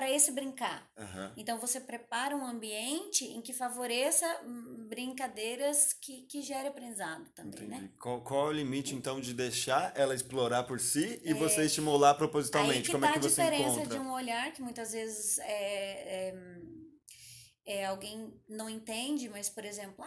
para 0.00 0.10
esse 0.10 0.32
brincar. 0.32 0.90
aham. 0.96 1.30
Então 1.36 1.58
você 1.58 1.78
prepara 1.78 2.34
um 2.34 2.42
ambiente 2.46 3.22
em 3.26 3.42
que 3.42 3.52
favoreça 3.52 4.26
hum, 4.46 4.86
brincadeiras 4.88 5.92
que, 5.92 6.22
que 6.22 6.40
gere 6.40 6.68
aprendizado 6.68 7.28
também, 7.34 7.64
Entendi. 7.66 7.82
né? 7.82 7.90
Qual, 8.00 8.22
qual 8.22 8.46
é 8.46 8.48
o 8.48 8.52
limite, 8.52 8.94
então, 8.94 9.20
de 9.20 9.34
deixar 9.34 9.92
ela 9.94 10.14
explorar 10.14 10.62
por 10.62 10.80
si 10.80 11.20
e 11.22 11.34
você 11.34 11.66
estimular 11.66 12.08
É. 12.08 12.12
Aí 12.12 12.16
propositalmente? 12.18 12.86
que 12.86 12.92
Como 12.92 13.04
tá 13.04 13.10
é 13.10 13.12
que 13.12 13.18
a 13.18 13.22
você 13.22 13.42
diferença 13.42 13.80
encontra? 13.80 13.98
de 13.98 13.98
um 13.98 14.10
olhar 14.10 14.52
que 14.54 14.62
muitas 14.62 14.92
vezes 14.92 15.38
é, 15.40 15.52
é, 16.30 16.34
é, 17.66 17.84
alguém 17.84 18.32
não 18.48 18.70
entende, 18.70 19.28
mas, 19.28 19.50
por 19.50 19.66
exemplo, 19.66 20.02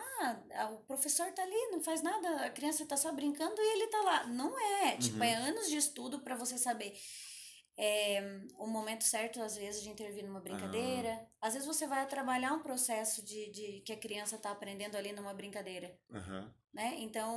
ah, 0.55 0.69
o 0.71 0.77
professor 0.87 1.31
tá 1.33 1.43
ali, 1.43 1.67
não 1.71 1.83
faz 1.83 2.01
nada, 2.01 2.45
a 2.45 2.49
criança 2.49 2.83
tá 2.83 2.97
só 2.97 3.11
brincando 3.11 3.53
e 3.59 3.73
ele 3.73 3.87
tá 3.89 4.01
lá. 4.01 4.25
Não 4.25 4.59
é, 4.59 4.97
tipo, 4.97 5.17
Uhum. 5.17 5.23
é 5.23 5.35
anos 5.35 5.69
de 5.69 5.77
estudo 5.77 6.19
para 6.21 6.35
você 6.35 6.57
saber 6.57 6.93
é, 7.77 8.21
o 8.57 8.67
momento 8.67 9.03
certo, 9.03 9.41
às 9.41 9.55
vezes, 9.55 9.81
de 9.81 9.89
intervir 9.89 10.23
numa 10.25 10.39
brincadeira. 10.41 11.27
Às 11.41 11.53
vezes 11.53 11.67
você 11.67 11.87
vai 11.87 12.07
trabalhar 12.07 12.53
um 12.53 12.61
processo 12.61 13.23
de, 13.23 13.49
de 13.51 13.81
que 13.81 13.93
a 13.93 13.97
criança 13.99 14.37
tá 14.37 14.51
aprendendo 14.51 14.95
ali 14.95 15.11
numa 15.11 15.33
brincadeira, 15.33 15.97
Aham, 16.11 16.53
né? 16.73 16.95
Então, 16.99 17.29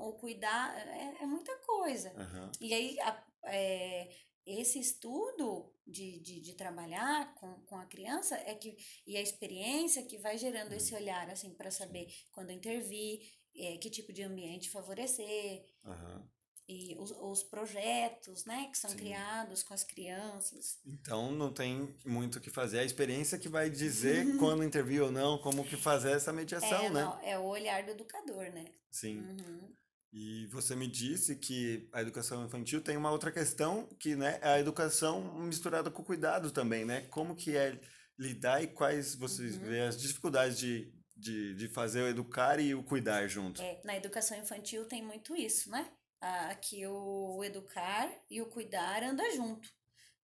o 0.00 0.14
cuidar 0.14 0.76
é, 0.78 1.22
é 1.22 1.26
muita 1.26 1.54
coisa. 1.58 2.12
aham. 2.16 2.50
E 2.60 2.72
aí, 2.74 3.00
a- 3.00 3.26
é, 3.44 4.10
esse 4.46 4.78
estudo 4.80 5.72
de, 5.86 6.20
de, 6.20 6.40
de 6.40 6.54
trabalhar 6.54 7.34
com, 7.34 7.54
com 7.66 7.76
a 7.76 7.86
criança 7.86 8.36
é 8.36 8.54
que, 8.54 8.76
e 9.06 9.16
a 9.16 9.20
experiência 9.20 10.04
que 10.06 10.18
vai 10.18 10.36
gerando 10.38 10.72
esse 10.72 10.94
olhar, 10.94 11.28
assim, 11.30 11.54
para 11.54 11.70
saber 11.70 12.06
quando 12.32 12.50
intervir, 12.50 13.20
é, 13.56 13.76
que 13.78 13.90
tipo 13.90 14.12
de 14.12 14.22
ambiente 14.22 14.70
favorecer, 14.70 15.64
aham. 15.84 16.28
E 16.68 16.96
os, 16.98 17.10
os 17.10 17.42
projetos, 17.42 18.44
né, 18.44 18.68
que 18.70 18.78
são 18.78 18.90
Sim. 18.90 18.96
criados 18.96 19.62
com 19.62 19.74
as 19.74 19.84
crianças. 19.84 20.78
Então 20.86 21.32
não 21.32 21.52
tem 21.52 21.94
muito 22.04 22.36
o 22.36 22.40
que 22.40 22.50
fazer. 22.50 22.78
É 22.78 22.80
a 22.80 22.84
experiência 22.84 23.38
que 23.38 23.48
vai 23.48 23.68
dizer 23.68 24.24
quando 24.38 24.64
intervir 24.64 25.02
ou 25.02 25.10
não, 25.10 25.38
como 25.38 25.64
que 25.64 25.76
fazer 25.76 26.12
essa 26.12 26.32
mediação, 26.32 26.84
é, 26.84 26.90
né? 26.90 27.02
não, 27.02 27.20
é 27.22 27.38
o 27.38 27.44
olhar 27.44 27.82
do 27.84 27.90
educador, 27.90 28.50
né? 28.52 28.64
Sim. 28.90 29.18
Uhum. 29.18 29.74
E 30.12 30.46
você 30.48 30.76
me 30.76 30.86
disse 30.86 31.36
que 31.36 31.88
a 31.92 32.02
educação 32.02 32.44
infantil 32.44 32.82
tem 32.82 32.96
uma 32.98 33.10
outra 33.10 33.32
questão, 33.32 33.86
que 33.98 34.14
né, 34.14 34.38
é 34.42 34.48
a 34.50 34.60
educação 34.60 35.38
misturada 35.38 35.90
com 35.90 36.04
cuidado 36.04 36.50
também, 36.50 36.84
né? 36.84 37.02
Como 37.10 37.34
que 37.34 37.56
é 37.56 37.80
lidar 38.18 38.62
e 38.62 38.66
quais 38.66 39.14
vocês 39.14 39.56
Uhum. 39.56 39.64
vê 39.64 39.80
as 39.80 40.00
dificuldades 40.00 40.58
de, 40.58 40.92
de, 41.16 41.54
de 41.54 41.68
fazer 41.68 42.02
o 42.02 42.08
educar 42.08 42.60
e 42.60 42.74
o 42.74 42.82
cuidar 42.82 43.26
junto? 43.26 43.62
É, 43.62 43.80
na 43.84 43.96
educação 43.96 44.38
infantil 44.38 44.84
tem 44.84 45.02
muito 45.02 45.34
isso, 45.34 45.70
né? 45.70 45.90
Ah, 46.22 46.54
que 46.56 46.86
o, 46.86 47.42
educar 47.44 48.10
e 48.30 48.40
o 48.42 48.46
cuidar 48.46 49.02
andam 49.02 49.30
junto, 49.32 49.68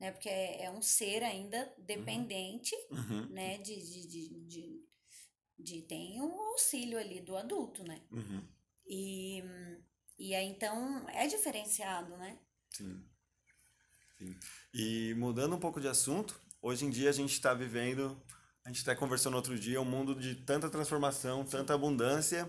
né? 0.01 0.13
Porque 0.13 0.29
é, 0.29 0.65
é 0.67 0.71
um 0.71 0.83
ser 0.83 1.25
ainda 1.25 1.75
dependente, 1.79 2.75
Uhum, 2.91 3.29
né? 3.29 3.59
De, 3.59 3.77
de, 3.77 4.09
de, 4.09 4.47
de, 4.47 4.89
de 5.59 5.83
tem 5.83 6.23
um 6.23 6.41
auxílio 6.53 6.99
ali 6.99 7.21
do 7.21 7.37
adulto, 7.37 7.85
né? 7.85 8.01
uhum, 8.11 8.49
E, 8.87 9.43
e 10.19 10.35
aí, 10.35 10.47
então, 10.47 11.09
é 11.11 11.27
diferenciado, 11.27 12.17
né? 12.19 12.39
sim, 12.71 13.05
sim. 14.19 14.39
E 14.73 15.15
mudando 15.15 15.55
um 15.57 15.61
pouco 15.61 15.81
de 15.81 15.89
assunto, 15.89 16.41
hoje 16.61 16.85
em 16.85 16.91
dia 16.91 17.11
a 17.11 17.13
gente 17.13 17.33
está 17.33 17.55
vivendo, 17.55 18.21
a 18.65 18.69
gente 18.69 18.83
até 18.83 18.95
conversou 18.95 19.31
no 19.31 19.37
outro 19.37 19.59
dia, 19.59 19.81
um 19.81 19.85
mundo 19.85 20.15
de 20.15 20.35
tanta 20.37 20.69
transformação, 20.71 21.45
tanta 21.45 21.75
abundância, 21.75 22.49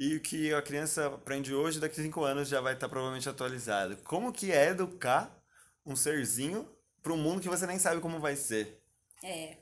e 0.00 0.16
o 0.16 0.20
que 0.20 0.50
a 0.54 0.62
criança 0.62 1.08
aprende 1.08 1.54
hoje, 1.54 1.78
daqui 1.78 2.00
a 2.00 2.02
cinco 2.02 2.24
anos 2.24 2.48
já 2.48 2.58
vai 2.58 2.72
estar 2.72 2.88
provavelmente 2.88 3.28
atualizado. 3.28 3.98
Como 3.98 4.32
que 4.32 4.50
é 4.50 4.70
educar 4.70 5.30
um 5.84 5.94
serzinho 5.94 6.66
para 7.02 7.12
um 7.12 7.18
mundo 7.18 7.42
que 7.42 7.50
você 7.50 7.66
nem 7.66 7.78
sabe 7.78 8.00
como 8.00 8.18
vai 8.18 8.34
ser? 8.34 8.82
É 9.22 9.58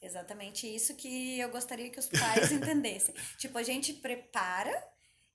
exatamente 0.00 0.72
isso 0.72 0.94
que 0.94 1.40
eu 1.40 1.50
gostaria 1.50 1.90
que 1.90 1.98
os 1.98 2.06
pais 2.06 2.50
entendessem. 2.52 3.12
Tipo, 3.38 3.58
a 3.58 3.64
gente 3.64 3.92
prepara 3.94 4.72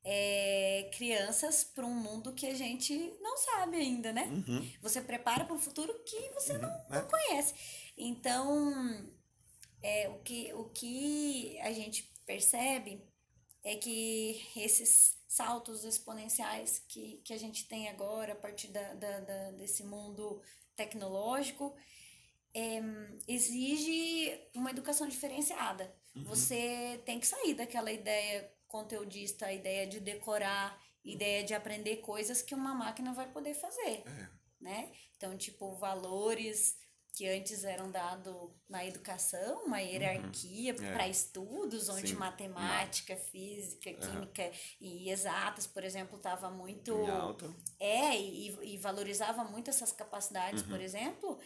é, 0.01 0.89
crianças 0.93 1.65
para 1.65 1.85
um 1.85 1.93
mundo 1.93 2.33
que 2.33 2.47
a 2.47 2.55
gente 2.55 3.13
não 3.19 3.35
sabe 3.35 3.75
ainda, 3.75 4.13
né? 4.13 4.23
Uhum, 4.23 4.71
Você 4.81 5.01
prepara 5.01 5.43
para 5.43 5.53
um 5.53 5.59
futuro 5.59 5.93
que 6.05 6.29
você 6.29 6.57
não, 6.57 6.69
uhum, 6.69 6.85
não 6.89 6.99
é, 6.99 7.01
conhece. 7.01 7.53
Então, 7.97 9.11
é, 9.83 10.07
o, 10.07 10.19
que, 10.19 10.53
o 10.53 10.69
que 10.69 11.59
a 11.59 11.73
gente 11.73 12.09
percebe 12.25 13.10
é 13.63 13.75
que 13.75 14.41
esses 14.55 15.19
saltos 15.27 15.83
exponenciais 15.83 16.79
que, 16.87 17.17
que 17.23 17.33
a 17.33 17.37
gente 17.37 17.67
tem 17.67 17.87
agora 17.89 18.33
a 18.33 18.35
partir 18.35 18.67
da, 18.67 18.93
da, 18.95 19.19
da- 19.21 19.51
desse 19.51 19.83
mundo 19.83 20.41
tecnológico 20.75 21.75
é, 22.53 22.81
exige 23.27 24.39
uma 24.55 24.71
educação 24.71 25.07
diferenciada. 25.07 25.93
uhum, 26.15 26.23
Você 26.25 27.01
tem 27.05 27.19
que 27.19 27.27
sair 27.27 27.53
daquela 27.53 27.91
ideia 27.91 28.51
conteudista, 28.67 29.45
a 29.47 29.53
ideia 29.53 29.87
de 29.87 29.99
decorar, 29.99 30.81
ideia 31.03 31.43
de 31.43 31.53
aprender 31.53 31.97
coisas 31.97 32.41
que 32.41 32.53
uma 32.55 32.73
máquina 32.73 33.13
vai 33.13 33.29
poder 33.31 33.53
fazer 33.53 34.03
é, 34.05 34.29
né? 34.59 34.91
Então, 35.17 35.37
tipo, 35.37 35.75
valores 35.75 36.77
que 37.13 37.27
antes 37.27 37.63
eram 37.63 37.91
dados 37.91 38.33
na 38.69 38.85
educação, 38.85 39.63
uma 39.65 39.79
hierarquia 39.81 40.71
é. 40.71 40.73
para 40.73 41.07
estudos, 41.07 41.89
onde 41.89 42.09
Sim. 42.09 42.15
matemática, 42.15 43.15
física, 43.17 43.93
química 43.93 44.49
e 44.79 45.09
exatas, 45.09 45.67
por 45.67 45.83
exemplo, 45.83 46.17
estava 46.17 46.49
muito. 46.49 46.93
em 46.93 47.09
alta. 47.09 47.53
É, 47.79 48.15
e, 48.17 48.73
e 48.73 48.77
valorizava 48.77 49.43
muito 49.43 49.69
essas 49.69 49.91
capacidades, 49.91 50.63
Uhum. 50.63 50.69
por 50.69 50.79
exemplo. 50.81 51.39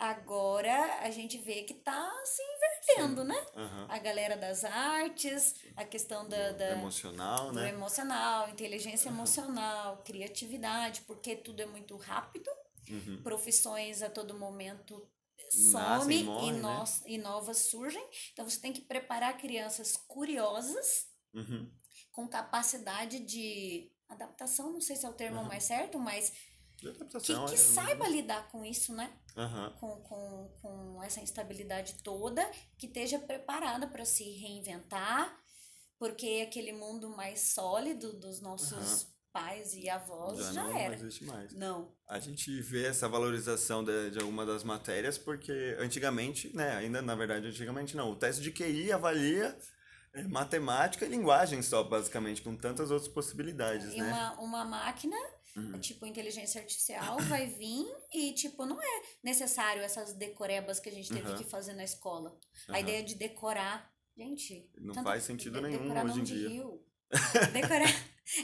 Agora 0.00 1.00
a 1.00 1.10
gente 1.10 1.38
vê 1.38 1.64
que 1.64 1.74
tá 1.74 2.08
se 2.24 2.40
invertendo, 2.40 3.24
né? 3.24 3.46
Aham. 3.56 3.86
A 3.88 3.98
galera 3.98 4.36
das 4.36 4.64
artes, 4.64 5.56
a 5.76 5.84
questão 5.84 6.28
da, 6.28 6.52
Do 6.52 6.58
da, 6.58 6.70
emocional, 6.70 7.48
do 7.48 7.54
né? 7.54 7.68
emocional, 7.70 8.48
inteligência 8.48 9.08
emocional, 9.08 10.00
criatividade, 10.04 11.00
porque 11.02 11.34
tudo 11.34 11.62
é 11.62 11.66
muito 11.66 11.96
rápido, 11.96 12.48
Uhum. 12.90 13.22
profissões 13.22 14.02
a 14.02 14.10
todo 14.10 14.38
momento 14.38 15.08
Nascem, 15.72 15.72
some 15.72 16.22
morrem, 16.24 16.48
e, 16.48 16.52
né? 16.52 16.58
nos- 16.60 17.02
e 17.06 17.18
novas 17.18 17.56
surgem. 17.70 18.04
Então 18.32 18.48
você 18.48 18.60
tem 18.60 18.72
que 18.72 18.82
preparar 18.82 19.36
crianças 19.38 19.96
curiosas, 19.96 21.06
Uhum. 21.32 21.70
com 22.12 22.28
capacidade 22.28 23.20
de 23.20 23.92
adaptação, 24.08 24.72
não 24.72 24.80
sei 24.80 24.96
se 24.96 25.04
é 25.06 25.08
o 25.08 25.12
termo 25.14 25.40
Aham. 25.40 25.48
mais 25.48 25.64
certo, 25.64 25.98
mas 25.98 26.32
que, 26.76 26.92
que 26.92 27.32
é, 27.54 27.56
saiba 27.56 28.08
lidar 28.08 28.48
com 28.50 28.64
isso, 28.64 28.94
né? 28.94 29.12
Aham. 29.36 29.76
com, 29.78 30.00
com, 30.02 30.48
com 30.60 31.02
essa 31.02 31.20
instabilidade 31.20 32.02
toda, 32.02 32.44
que 32.76 32.86
esteja 32.86 33.18
preparada 33.18 33.86
para 33.86 34.04
se 34.04 34.24
reinventar, 34.36 35.38
porque 35.98 36.44
aquele 36.46 36.72
mundo 36.72 37.08
mais 37.10 37.40
sólido 37.52 38.12
dos 38.18 38.40
nossos. 38.40 39.06
Pais 39.40 39.74
e 39.74 39.88
avós 39.88 40.38
Já, 40.38 40.52
já, 40.52 40.64
não 40.64 40.78
era. 40.78 40.94
existe 40.94 41.24
mais. 41.24 41.52
Não. 41.54 41.92
A 42.06 42.18
gente 42.18 42.60
vê 42.60 42.86
essa 42.86 43.08
valorização 43.08 43.84
de, 43.84 44.10
de 44.10 44.18
alguma 44.18 44.44
das 44.46 44.64
matérias 44.64 45.18
porque 45.18 45.76
antigamente, 45.78 46.54
né, 46.56 46.76
ainda 46.76 47.00
na 47.02 47.14
verdade 47.14 47.46
antigamente 47.46 47.96
não, 47.96 48.10
o 48.10 48.16
teste 48.16 48.42
de 48.42 48.50
QI 48.50 48.90
avalia 48.92 49.56
é, 50.14 50.22
matemática 50.24 51.04
e 51.04 51.08
linguagem 51.08 51.60
só, 51.62 51.82
basicamente, 51.84 52.40
com 52.42 52.56
tantas 52.56 52.90
outras 52.90 53.08
possibilidades, 53.12 53.92
E 53.94 53.98
né? 53.98 54.08
uma, 54.08 54.40
uma 54.40 54.64
máquina, 54.64 55.16
Uhum. 55.56 55.80
tipo 55.80 56.06
inteligência 56.06 56.60
artificial, 56.60 57.18
vai 57.20 57.46
vir 57.46 57.84
e, 58.12 58.32
tipo, 58.32 58.64
não 58.64 58.80
é 58.80 59.02
necessário 59.24 59.82
essas 59.82 60.12
decorebas 60.12 60.78
que 60.78 60.88
a 60.88 60.92
gente 60.92 61.08
teve 61.12 61.26
Aham. 61.26 61.36
que 61.36 61.44
fazer 61.44 61.72
na 61.72 61.82
escola. 61.82 62.38
A 62.68 62.72
Aham. 62.72 62.80
ideia 62.80 63.02
de 63.02 63.14
decorar. 63.16 63.92
Gente. 64.16 64.68
Não 64.78 64.94
faz 65.02 65.24
sentido 65.24 65.60
nenhum 65.60 65.92
hoje 66.04 66.20
em 66.20 66.24
dia. 66.24 66.48
rio. 66.48 66.84
Decorar, 67.52 67.88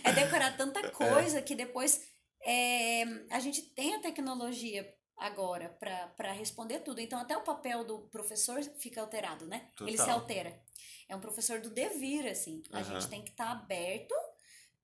é 0.03 0.13
decorar 0.13 0.57
tanta 0.57 0.89
coisa 0.91 1.43
que 1.43 1.55
depois 1.55 2.01
é, 2.45 3.03
a 3.31 3.41
gente 3.41 3.63
tem 3.63 3.95
a 3.95 4.01
tecnologia 4.01 4.87
agora 5.17 5.69
para 6.17 6.33
responder 6.33 6.81
tudo. 6.81 7.01
Então, 7.01 7.19
até 7.19 7.37
o 7.37 7.43
papel 7.43 7.85
do 7.85 8.01
professor 8.09 8.63
fica 8.79 9.01
alterado, 9.01 9.47
né? 9.47 9.71
Total. 9.77 9.89
Ele 9.89 9.99
se 9.99 10.11
altera. 10.11 10.61
É 11.09 11.15
um 11.15 11.21
professor 11.21 11.61
do 11.61 11.71
devir, 11.71 12.27
assim. 12.27 12.63
A 12.71 12.81
Aham. 12.81 13.01
gente 13.01 13.09
tem 13.09 13.23
que 13.23 13.31
estar 13.31 13.51
aberto 13.51 14.15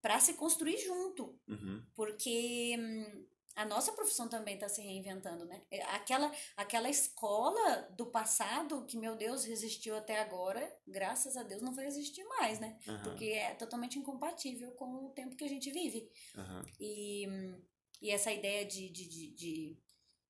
para 0.01 0.19
se 0.21 0.35
construir 0.35 0.79
junto. 0.79 1.39
Uhum. 1.49 1.85
Porque 1.95 2.77
hum, 2.79 3.27
a 3.57 3.65
nossa 3.65 3.93
profissão 3.93 4.29
também 4.29 4.55
está 4.55 4.69
se 4.69 4.81
reinventando, 4.81 5.45
né? 5.45 5.63
É, 5.71 5.83
Aquela, 5.83 6.31
aquela 6.57 6.89
escola 6.89 7.89
do 7.97 8.07
passado, 8.07 8.85
que, 8.87 8.97
meu 8.97 9.17
Deus, 9.17 9.45
resistiu 9.45 9.97
até 9.97 10.21
agora, 10.21 10.75
graças 10.87 11.37
a 11.37 11.43
Deus 11.43 11.61
não 11.61 11.75
vai 11.75 11.87
existir 11.87 12.25
mais, 12.25 12.59
né? 12.61 12.79
Aham. 12.89 13.03
Porque 13.03 13.25
é 13.27 13.55
totalmente 13.55 13.99
incompatível 13.99 14.71
com 14.73 15.07
o 15.07 15.11
tempo 15.11 15.37
que 15.37 15.45
a 15.45 15.49
gente 15.49 15.71
vive. 15.71 16.11
Aham. 16.37 16.65
E, 16.79 17.27
e 18.01 18.11
essa 18.11 18.33
ideia 18.33 18.65
de, 18.65 18.89
de, 18.89 19.07
de, 19.09 19.31
de, 19.35 19.79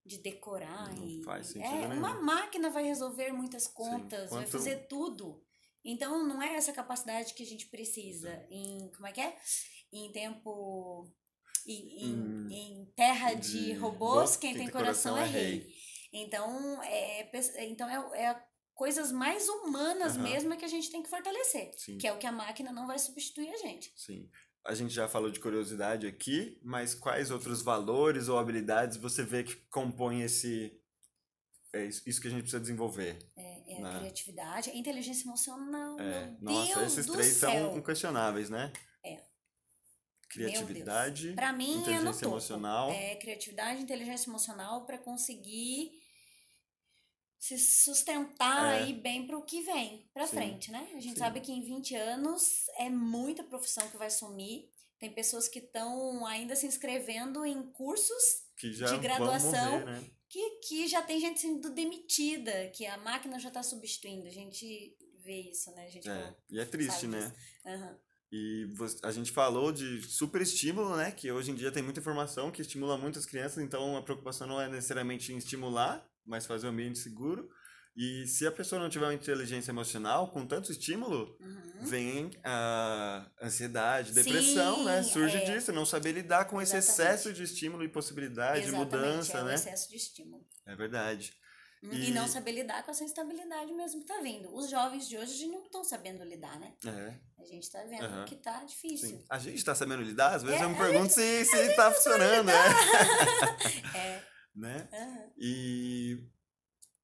de 0.05 0.19
decorar 0.19 0.93
Não 0.95 1.07
e. 1.07 1.23
faz 1.23 1.49
sentido 1.49 1.73
é, 1.75 1.89
nenhum. 1.89 1.99
uma 2.01 2.21
máquina 2.21 2.71
vai 2.71 2.85
resolver 2.85 3.33
muitas 3.33 3.69
contas, 3.69 4.31
vai 4.31 4.41
Quanto- 4.45 4.51
fazer 4.53 4.87
tudo. 4.89 5.45
Então 5.85 6.27
não 6.27 6.43
é 6.43 6.57
essa 6.57 6.73
capacidade 6.73 7.33
que 7.35 7.43
a 7.43 7.47
gente 7.47 7.67
precisa 7.67 8.47
em. 8.51 8.91
Como 8.95 9.07
é 9.07 9.13
que 9.13 9.21
é? 9.21 9.37
Em 9.93 10.11
tempo. 10.13 11.11
Em, 11.67 12.05
em, 12.05 12.15
Hum, 12.15 12.49
em 12.51 12.85
terra 12.97 13.35
de, 13.35 13.67
de 13.67 13.73
robôs, 13.75 14.37
quem 14.37 14.55
tem 14.55 14.69
coração, 14.69 15.17
é 15.17 15.25
rei. 15.25 15.67
Então, 16.13 16.83
é, 16.83 17.31
então 17.65 17.89
é, 17.89 18.23
é 18.31 18.43
coisas 18.75 19.13
mais 19.13 19.49
humanas 19.49 20.15
Aham. 20.17 20.23
mesmo 20.23 20.57
que 20.57 20.65
a 20.65 20.69
gente 20.69 20.91
tem 20.91 21.03
que 21.03 21.09
fortalecer. 21.11 21.71
Sim. 21.77 21.99
Que 21.99 22.07
é 22.07 22.13
o 22.13 22.19
que 22.19 22.27
a 22.27 22.33
máquina 22.33 22.73
não 22.73 22.87
vai 22.87 22.99
substituir 22.99 23.51
a 23.51 23.57
gente. 23.59 23.93
Sim. 23.97 24.29
A 24.67 24.75
gente 24.75 24.93
já 24.93 25.09
falou 25.09 25.31
de 25.31 25.41
curiosidade 25.41 26.07
aqui, 26.07 26.59
mas 26.63 26.95
quais 26.95 27.31
outros 27.31 27.63
valores 27.63 28.29
ou 28.29 28.39
habilidades 28.39 28.97
você 28.97 29.23
vê 29.23 29.43
que 29.43 29.55
compõem 29.71 30.23
esse. 30.23 30.79
É 31.73 31.85
isso 31.85 32.21
que 32.21 32.27
a 32.27 32.31
gente 32.31 32.43
precisa 32.43 32.61
desenvolver? 32.61 33.17
É, 33.37 33.75
é 33.75 33.79
a 33.79 33.81
Né? 33.81 33.99
criatividade, 34.01 34.71
a 34.71 34.75
inteligência 34.75 35.25
emocional. 35.25 35.99
É, 36.01 36.27
meu 36.41 36.53
nossa, 36.53 36.81
Deus 36.81 36.93
esses 36.93 37.07
três 37.07 37.37
céu. 37.37 37.51
são 37.51 37.79
inquestionáveis, 37.79 38.51
né? 38.51 38.73
Criatividade, 40.31 41.35
mim, 41.53 41.73
é 41.73 41.75
no 41.75 41.81
inteligência 41.81 42.13
topo. 42.21 42.27
emocional. 42.35 42.91
É 42.91 43.17
criatividade, 43.17 43.83
inteligência 43.83 44.29
emocional 44.31 44.87
para 44.87 44.99
conseguir 44.99 45.91
se 47.39 47.59
sustentar 47.59 48.75
É. 48.75 48.83
aí 48.85 48.93
bem 48.93 49.27
pro 49.27 49.43
que 49.45 49.63
vem 49.63 50.07
Sim, 50.27 50.35
frente, 50.37 50.71
né? 50.71 50.87
A 50.95 51.01
gente 51.01 51.15
sim. 51.15 51.19
sabe 51.19 51.41
que 51.41 51.51
em 51.51 51.63
20 51.63 51.95
anos 51.95 52.67
é 52.79 52.91
muita 52.91 53.43
profissão 53.43 53.89
que 53.89 53.97
vai 53.97 54.11
sumir. 54.11 54.69
Tem 54.99 55.11
pessoas 55.11 55.49
que 55.49 55.59
estão 55.61 56.27
ainda 56.27 56.55
se 56.55 56.67
inscrevendo 56.67 57.45
em 57.47 57.63
cursos 57.73 58.23
de 58.59 58.99
graduação. 58.99 59.81
morrer, 59.81 59.85
né? 59.87 60.11
que, 60.29 60.51
que 60.61 60.87
já 60.87 61.03
tem 61.03 61.19
gente 61.19 61.41
sendo 61.41 61.71
demitida, 61.71 62.69
que 62.69 62.87
a 62.87 62.97
máquina 62.99 63.39
já 63.41 63.51
tá 63.51 63.63
substituindo. 63.63 64.29
A 64.29 64.31
gente 64.31 64.97
vê 65.19 65.41
isso, 65.51 65.71
né? 65.73 65.87
A 65.87 65.91
gente 65.91 66.09
É, 66.09 66.37
e 66.51 66.61
é 66.61 66.65
triste, 66.67 67.07
né? 67.09 67.21
disso. 67.65 68.01
E 68.33 68.69
a 69.03 69.11
gente 69.11 69.33
falou 69.33 69.73
de 69.73 70.03
super 70.03 70.41
estímulo, 70.41 70.97
né? 70.97 71.11
Que 71.11 71.33
hoje 71.33 71.51
em 71.51 71.55
dia 71.55 71.73
tem 71.73 71.83
muita 71.83 71.99
informação 71.99 72.51
que 72.51 72.63
estimula 72.63 72.97
muitas 72.97 73.27
crianças, 73.27 73.59
então 73.63 73.97
a 73.97 74.03
preocupação 74.03 74.47
não 74.47 74.61
é 74.61 74.69
necessariamente 74.69 75.33
em 75.33 75.37
estimular, 75.37 76.07
mas 76.25 76.47
fazer 76.47 76.67
o 76.67 76.71
ambiente 76.71 76.99
seguro. 76.99 77.51
E 77.97 78.25
se 78.29 78.47
a 78.47 78.53
pessoa 78.53 78.81
não 78.81 78.89
tiver 78.89 79.07
uma 79.07 79.15
inteligência 79.15 79.73
emocional, 79.73 80.31
com 80.31 80.47
tanto 80.47 80.71
estímulo, 80.71 81.37
Uhum. 81.41 81.85
vem 81.87 82.31
a 82.45 83.27
ansiedade, 83.43 84.11
Sim, 84.15 84.23
depressão, 84.23 84.85
né? 84.85 85.03
Surge 85.03 85.37
é. 85.37 85.45
disso, 85.45 85.73
não 85.73 85.85
saber 85.85 86.13
lidar 86.13 86.45
com 86.45 86.63
esse 86.63 86.77
Exatamente. 86.77 87.11
excesso 87.17 87.33
de 87.33 87.43
estímulo 87.43 87.83
e 87.83 87.89
possibilidade, 87.89 88.61
de 88.63 88.69
Exatamente, 88.69 88.95
mudança, 88.97 89.39
é 89.39 89.43
o 89.43 89.45
né? 89.47 89.55
excesso 89.55 89.91
de 89.91 89.97
estímulo. 89.97 90.47
É 90.65 90.77
verdade. 90.77 91.35
E- 91.83 92.09
E... 92.09 92.11
não 92.13 92.29
saber 92.29 92.53
lidar 92.53 92.83
com 92.83 92.91
essa 92.91 93.03
instabilidade 93.05 93.73
mesmo 93.73 94.01
que 94.01 94.07
tá 94.07 94.21
vindo. 94.21 94.55
Os 94.55 94.69
jovens 94.69 95.09
de 95.09 95.17
hoje 95.17 95.47
não 95.47 95.63
estão 95.65 95.83
sabendo 95.83 96.23
lidar, 96.25 96.59
né? 96.61 96.75
É, 96.85 97.15
A 97.43 97.45
gente 97.47 97.71
tá 97.71 97.83
vendo 97.85 98.05
Aham. 98.05 98.25
que 98.27 98.37
tá 98.37 98.63
difícil. 98.65 99.09
sim. 99.09 99.25
A 99.31 99.39
gente 99.39 99.65
tá 99.65 99.75
sabendo 99.75 100.03
lidar? 100.03 100.35
Às 100.35 100.43
vezes 100.43 100.61
É, 100.61 100.65
eu 100.65 100.69
me 100.71 100.77
pergunto 100.77 101.13
se, 101.13 101.45
se 101.47 101.77
tá 101.77 101.91
funcionando, 101.91 102.47
né? 102.47 102.53
É. 103.97 104.23
né? 104.55 104.89
aham. 104.93 105.31
E 105.39 106.19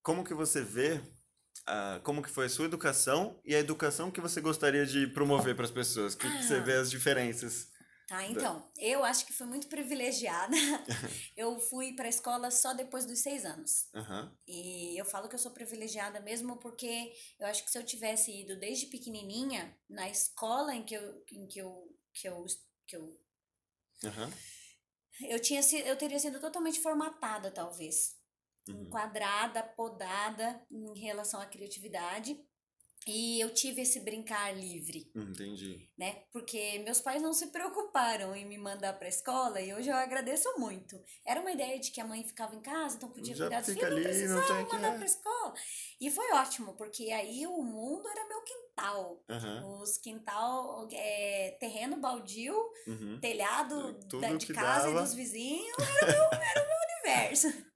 como 0.03 0.23
que 0.25 0.35
você 0.35 0.61
vê, 0.63 1.01
ah, 1.67 2.01
como 2.05 2.23
que 2.23 2.29
foi 2.31 2.47
a 2.47 2.51
sua 2.51 2.67
educação 2.67 3.41
e 3.45 3.55
a 3.55 3.59
educação 3.59 4.11
que 4.11 4.21
você 4.21 4.41
gostaria 4.41 4.85
de 4.85 5.07
promover 5.07 5.55
para 5.57 5.65
as 5.65 5.71
pessoas? 5.71 6.15
O 6.15 6.19
que, 6.19 6.31
que 6.31 6.43
você 6.45 6.57
Ah. 6.57 6.61
vê 6.61 6.75
as 6.75 6.91
diferenças? 6.91 7.69
Tá, 8.07 8.25
então, 8.27 8.71
eu 8.79 9.05
acho 9.05 9.27
que 9.27 9.33
fui 9.33 9.47
muito 9.47 9.67
privilegiada. 9.69 10.55
eu 11.37 11.59
fui 11.59 11.93
pra 11.95 12.09
escola 12.09 12.51
só 12.51 12.73
depois 12.73 13.05
dos 13.05 13.19
seis 13.21 13.45
anos. 13.45 13.89
Aham, 13.95 14.37
E 14.47 14.97
eu 15.01 15.05
falo 15.05 15.29
que 15.29 15.35
eu 15.35 15.39
sou 15.41 15.53
privilegiada 15.53 16.21
mesmo 16.21 16.59
porque 16.59 17.13
eu 17.39 17.47
acho 17.49 17.65
que 17.65 17.71
se 17.71 17.79
eu 17.79 17.85
tivesse 17.85 18.31
ido 18.33 18.59
desde 18.59 18.87
pequenininha 18.87 19.77
na 19.89 20.09
escola 20.09 20.75
em 20.75 20.85
que 20.85 20.95
eu 20.95 21.25
em 21.33 21.49
que 21.49 21.61
eu 21.61 21.97
que 22.15 22.29
eu, 22.29 22.47
que 22.87 22.97
eu 22.97 23.21
aham, 24.05 24.31
eu 25.21 25.41
tinha 25.41 25.61
eu 25.85 25.97
teria 25.97 26.19
sido 26.19 26.41
totalmente 26.41 26.81
formatada 26.81 27.51
talvez, 27.51 28.17
uhum, 28.69 28.83
enquadrada, 28.83 29.63
podada 29.63 30.65
em 30.71 30.99
relação 30.99 31.41
à 31.41 31.47
criatividade. 31.47 32.39
E 33.09 33.39
eu 33.41 33.55
tive 33.55 33.83
esse 33.83 34.01
brincar 34.01 34.51
livre, 34.53 35.09
Hum, 35.15 35.29
entendi. 35.31 35.89
né? 35.97 36.25
Porque 36.33 36.81
meus 36.81 37.01
pais 37.01 37.23
não 37.23 37.33
se 37.33 37.47
preocuparam 37.53 38.35
em 38.35 38.45
me 38.45 38.59
mandar 38.59 38.95
pra 38.99 39.09
escola 39.09 39.61
e 39.61 39.73
hoje 39.73 39.89
eu 39.89 39.95
agradeço 39.95 40.49
muito. 40.59 41.01
Era 41.25 41.41
uma 41.41 41.53
ideia 41.53 41.79
de 41.79 41.93
que 41.93 42.01
a 42.01 42.05
mãe 42.05 42.25
ficava 42.25 42.57
em 42.57 42.61
casa, 42.61 42.97
então 42.97 43.09
podia 43.09 43.35
Já 43.37 43.45
cuidar 43.45 43.61
dos 43.61 43.69
filhos, 43.75 43.83
não 43.83 43.97
ali, 43.97 44.03
não 44.05 44.11
precisava 44.11 44.55
tem 44.57 44.67
que- 44.67 44.73
mandar 44.75 44.95
é. 44.95 44.97
pra 44.97 45.07
escola. 45.07 45.55
E 46.01 46.11
foi 46.11 46.33
ótimo, 46.33 46.75
porque 46.77 47.13
aí 47.13 47.47
o 47.47 47.63
mundo 47.63 48.09
era 48.09 48.27
meu 48.27 48.43
quintal. 48.43 49.23
Aham, 49.31 49.81
Os 49.81 49.97
quintal, 49.99 50.89
é, 50.93 51.57
terreno 51.61 51.97
baldio, 51.99 52.57
uhum, 52.89 53.21
telhado 53.21 53.93
da, 54.21 54.33
de 54.35 54.47
casa 54.53 54.87
dava. 54.87 54.99
e 54.99 55.03
dos 55.05 55.15
vizinhos, 55.15 55.77
era 55.79 56.07
o 56.07 56.13
meu, 56.13 56.25
era 56.43 56.65
o 56.65 56.67
meu 56.67 56.77
universo. 57.13 57.67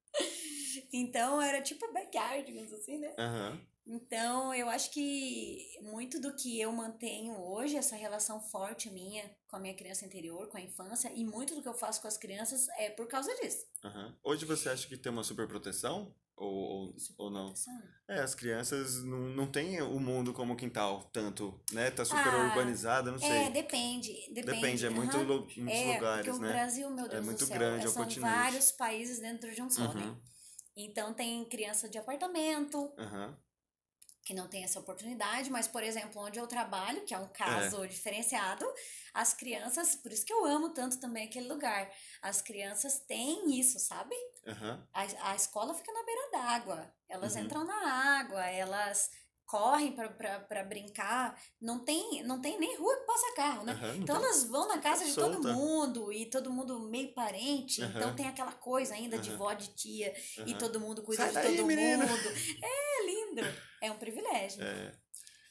Então 0.92 1.40
era 1.40 1.62
tipo 1.62 1.92
backyard, 1.92 2.44
digamos 2.44 2.72
assim, 2.72 2.98
né? 2.98 3.14
aham, 3.18 3.60
Então, 3.86 4.54
eu 4.54 4.68
acho 4.68 4.90
que 4.92 5.78
muito 5.82 6.20
do 6.20 6.34
que 6.34 6.60
eu 6.60 6.72
mantenho 6.72 7.34
hoje, 7.40 7.76
essa 7.76 7.96
relação 7.96 8.40
forte 8.40 8.88
minha 8.90 9.28
com 9.48 9.56
a 9.56 9.60
minha 9.60 9.74
criança 9.74 10.04
interior, 10.06 10.48
com 10.48 10.56
a 10.58 10.60
infância, 10.60 11.12
e 11.14 11.24
muito 11.24 11.54
do 11.54 11.62
que 11.62 11.68
eu 11.68 11.74
faço 11.74 12.00
com 12.00 12.06
as 12.08 12.16
crianças 12.16 12.68
é 12.78 12.90
por 12.90 13.08
causa 13.08 13.34
disso. 13.36 13.66
aham. 13.84 14.14
Hoje 14.22 14.44
você 14.44 14.68
acha 14.68 14.86
que 14.88 14.96
tem 14.96 15.10
uma 15.12 15.24
super 15.24 15.46
proteção? 15.48 16.14
Ou, 16.36 16.48
ou, 16.54 16.94
ou 17.18 17.30
não? 17.30 17.52
É, 18.08 18.20
as 18.20 18.34
crianças 18.34 19.04
não, 19.04 19.18
não 19.18 19.46
têm 19.50 19.80
o 19.82 20.00
mundo 20.00 20.32
como 20.32 20.56
quintal, 20.56 21.04
tanto, 21.12 21.60
né? 21.72 21.90
Tá 21.90 22.04
super 22.04 22.32
Ah, 22.32 22.46
urbanizada, 22.46 23.10
não 23.12 23.18
sei. 23.18 23.46
É, 23.46 23.50
depende. 23.50 24.12
Depende, 24.32 24.46
Depende, 24.46 24.86
é 24.86 24.90
muito, 24.90 25.16
aham. 25.16 25.26
lu- 25.26 25.46
muitos 25.56 25.80
É, 25.80 25.84
lugares, 25.84 26.26
porque 26.26 26.30
o 26.30 26.40
né? 26.40 26.52
Brasil, 26.52 26.90
meu 26.90 27.08
Deus 27.08 27.24
muito 27.26 27.38
do 27.38 27.46
céu, 27.46 27.58
grande, 27.58 27.86
é 27.86 27.88
são 27.88 28.04
continente. 28.04 28.20
vários 28.22 28.72
países 28.72 29.18
dentro 29.20 29.54
de 29.54 29.62
um 29.62 29.70
só, 29.70 29.92
né? 29.94 30.02
Uhum, 30.02 30.16
Então, 30.76 31.12
tem 31.14 31.44
criança 31.44 31.88
de 31.88 31.98
apartamento, 31.98 32.92
aham, 32.98 33.36
que 34.24 34.34
não 34.34 34.48
tem 34.48 34.64
essa 34.64 34.78
oportunidade, 34.80 35.50
mas, 35.50 35.66
por 35.68 35.82
exemplo, 35.82 36.20
onde 36.22 36.38
eu 36.38 36.46
trabalho, 36.46 37.04
que 37.04 37.14
é 37.14 37.18
um 37.18 37.28
É. 37.44 37.74
caso 37.74 37.86
diferenciado, 37.88 38.64
as 39.14 39.34
crianças, 39.34 39.96
por 39.96 40.12
isso 40.12 40.24
que 40.24 40.32
eu 40.32 40.44
amo 40.44 40.70
tanto 40.74 41.00
também 41.00 41.26
aquele 41.26 41.48
lugar, 41.48 41.90
as 42.22 42.42
crianças 42.42 43.00
têm 43.00 43.58
isso, 43.58 43.78
sabe? 43.80 44.14
aham, 44.46 44.88
A, 44.92 45.30
a 45.32 45.36
escola 45.36 45.74
fica 45.74 45.92
na 45.92 46.02
beira 46.04 46.30
d'água, 46.32 46.94
elas 47.08 47.34
Uhum. 47.34 47.36
entram 47.36 47.64
na 47.64 48.18
água, 48.20 48.44
elas 48.46 49.10
correm 49.50 49.92
para 49.92 50.62
brincar, 50.62 51.36
não 51.60 51.80
tem, 51.84 52.22
não 52.22 52.40
tem 52.40 52.56
nem 52.56 52.76
rua 52.76 52.96
que 53.00 53.04
passa 53.04 53.34
carro, 53.34 53.64
né? 53.64 53.72
aham. 53.72 53.96
Então 53.96 54.14
elas 54.14 54.44
vão 54.44 54.68
na 54.68 54.78
casa 54.78 55.04
de 55.04 55.12
todo 55.12 55.42
solta. 55.42 55.52
mundo 55.52 56.12
e 56.12 56.26
todo 56.26 56.52
mundo 56.52 56.78
meio 56.88 57.12
parente, 57.12 57.82
então 57.82 58.08
Aham. 58.10 58.14
tem 58.14 58.28
aquela 58.28 58.52
coisa 58.52 58.94
ainda 58.94 59.18
de 59.18 59.30
Aham. 59.30 59.38
vó, 59.38 59.52
de 59.52 59.74
tia 59.74 60.14
e 60.46 60.54
todo 60.54 60.78
mundo 60.78 61.02
cuida 61.02 61.24
Sai 61.24 61.30
de 61.30 61.34
daí, 61.34 61.56
todo 61.56 61.66
menino. 61.66 62.06
mundo. 62.06 62.28
É 62.62 63.06
lindo, 63.06 63.40
é 63.82 63.90
um 63.90 63.98
privilégio. 63.98 64.62
É. 64.62 64.92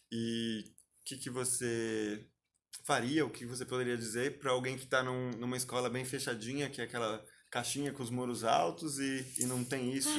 E 0.09 0.63
o 1.01 1.03
que, 1.03 1.17
que 1.17 1.29
você 1.29 2.25
faria, 2.85 3.25
o 3.25 3.29
que 3.29 3.45
você 3.45 3.65
poderia 3.65 3.97
dizer 3.97 4.39
para 4.39 4.51
alguém 4.51 4.77
que 4.77 4.85
está 4.85 5.03
num, 5.03 5.31
numa 5.31 5.57
escola 5.57 5.89
bem 5.89 6.05
fechadinha, 6.05 6.69
que 6.69 6.79
é 6.79 6.85
aquela 6.85 7.21
caixinha 7.51 7.91
com 7.91 8.01
os 8.01 8.09
muros 8.09 8.45
altos 8.45 8.97
e, 8.97 9.25
e 9.39 9.45
não 9.45 9.65
tem 9.65 9.91
isso? 9.91 10.09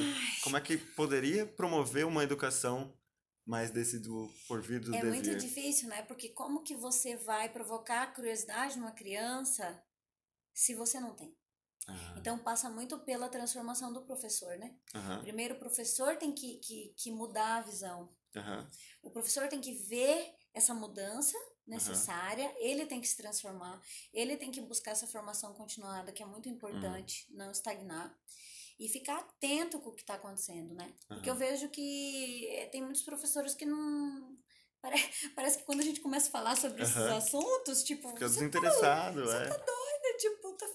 Como 0.43 0.55
é 0.55 0.61
que 0.61 0.77
poderia 0.77 1.47
promover 1.47 2.05
uma 2.05 2.23
educação 2.23 2.95
mais 3.45 3.71
desse 3.71 3.99
do 3.99 4.29
porvir 4.47 4.79
do 4.81 4.93
É 4.95 5.01
devir? 5.01 5.09
muito 5.09 5.35
difícil, 5.35 5.89
né? 5.89 6.01
Porque 6.03 6.29
como 6.29 6.63
que 6.63 6.75
você 6.75 7.15
vai 7.17 7.49
provocar 7.49 8.13
curiosidade 8.13 8.77
numa 8.77 8.91
criança 8.91 9.83
se 10.53 10.73
você 10.75 10.99
não 10.99 11.15
tem? 11.15 11.35
Ah, 11.87 12.15
Então 12.17 12.37
passa 12.37 12.69
muito 12.69 12.99
pela 12.99 13.27
transformação 13.29 13.91
do 13.91 14.03
professor, 14.05 14.57
né? 14.57 14.75
aham, 14.93 15.21
Primeiro 15.21 15.55
o 15.55 15.59
professor 15.59 16.15
tem 16.17 16.31
que, 16.31 16.57
que, 16.57 16.93
que 16.95 17.11
mudar 17.11 17.57
a 17.57 17.61
visão. 17.61 18.13
aham, 18.35 18.69
O 19.01 19.09
professor 19.09 19.47
tem 19.47 19.59
que 19.59 19.73
ver 19.73 20.33
essa 20.53 20.73
mudança 20.73 21.37
necessária, 21.65 22.45
uhum. 22.49 22.55
ele 22.59 22.85
tem 22.85 22.99
que 23.01 23.07
se 23.07 23.17
transformar, 23.17 23.81
ele 24.13 24.37
tem 24.37 24.51
que 24.51 24.61
buscar 24.61 24.91
essa 24.91 25.07
formação 25.07 25.53
continuada, 25.53 26.11
que 26.11 26.21
é 26.21 26.25
muito 26.25 26.47
importante, 26.49 27.27
uhum. 27.31 27.37
não 27.37 27.51
estagnar. 27.51 28.15
E 28.83 28.89
ficar 28.89 29.17
atento 29.19 29.79
com 29.79 29.89
o 29.89 29.93
que 29.93 30.01
está 30.01 30.15
acontecendo, 30.15 30.73
né? 30.73 30.85
Uhum. 30.85 31.15
Porque 31.15 31.29
eu 31.29 31.35
vejo 31.35 31.69
que 31.69 32.47
eh, 32.47 32.65
tem 32.65 32.81
muitos 32.81 33.03
professores 33.03 33.53
que 33.53 33.65
não. 33.65 34.37
Parece, 34.81 35.29
parece 35.35 35.57
que 35.59 35.65
quando 35.65 35.81
a 35.81 35.83
gente 35.83 36.01
começa 36.01 36.27
a 36.29 36.31
falar 36.31 36.57
sobre 36.57 36.81
esses 36.81 36.97
assuntos, 36.97 37.83
tipo. 37.83 38.09
Fica 38.09 38.21
tá 38.21 38.27
desinteressado, 38.27 39.23
tá, 39.23 39.35
é. 39.35 39.43
Você 39.43 39.49
tá 39.49 39.57
doida, 39.57 40.17
tipo, 40.17 40.53
tá 40.57 40.67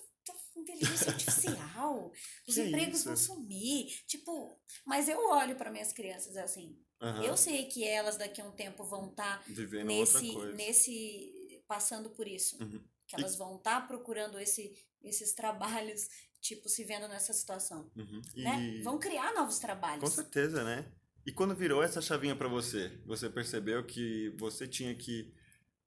inteligência 0.60 1.12
artificial, 1.12 2.12
os 2.46 2.58
empregos 2.58 3.00
isso? 3.00 3.08
vão 3.08 3.16
sumir. 3.16 3.86
Tipo, 4.06 4.58
mas 4.84 5.08
eu 5.08 5.18
olho 5.28 5.56
para 5.56 5.70
minhas 5.70 5.92
crianças 5.92 6.36
assim. 6.36 6.78
Uhum. 7.00 7.22
Eu 7.22 7.36
sei 7.36 7.66
que 7.66 7.84
elas 7.84 8.16
daqui 8.16 8.40
a 8.40 8.44
um 8.44 8.52
tempo 8.52 8.84
vão 8.84 9.10
estar 9.10 9.38
tá 9.38 9.84
nesse, 9.84 10.36
nesse. 10.54 11.64
passando 11.68 12.10
por 12.10 12.26
isso. 12.26 12.56
Uhum. 12.62 12.82
Que 13.06 13.16
elas 13.16 13.34
e... 13.34 13.38
vão 13.38 13.56
estar 13.56 13.82
tá 13.82 13.86
procurando 13.86 14.38
esse, 14.38 14.74
esses 15.02 15.32
trabalhos, 15.32 16.08
tipo, 16.40 16.68
se 16.68 16.84
vendo 16.84 17.08
nessa 17.08 17.32
situação. 17.32 17.90
Uhum. 17.96 18.22
E... 18.34 18.42
Né? 18.42 18.80
Vão 18.82 18.98
criar 18.98 19.34
novos 19.34 19.58
trabalhos. 19.58 20.00
Com 20.00 20.10
certeza, 20.10 20.64
né? 20.64 20.90
E 21.26 21.32
quando 21.32 21.54
virou 21.54 21.82
essa 21.82 22.00
chavinha 22.00 22.36
para 22.36 22.48
você, 22.48 23.00
você 23.04 23.28
percebeu 23.28 23.84
que 23.84 24.34
você 24.38 24.66
tinha 24.66 24.94
que 24.94 25.34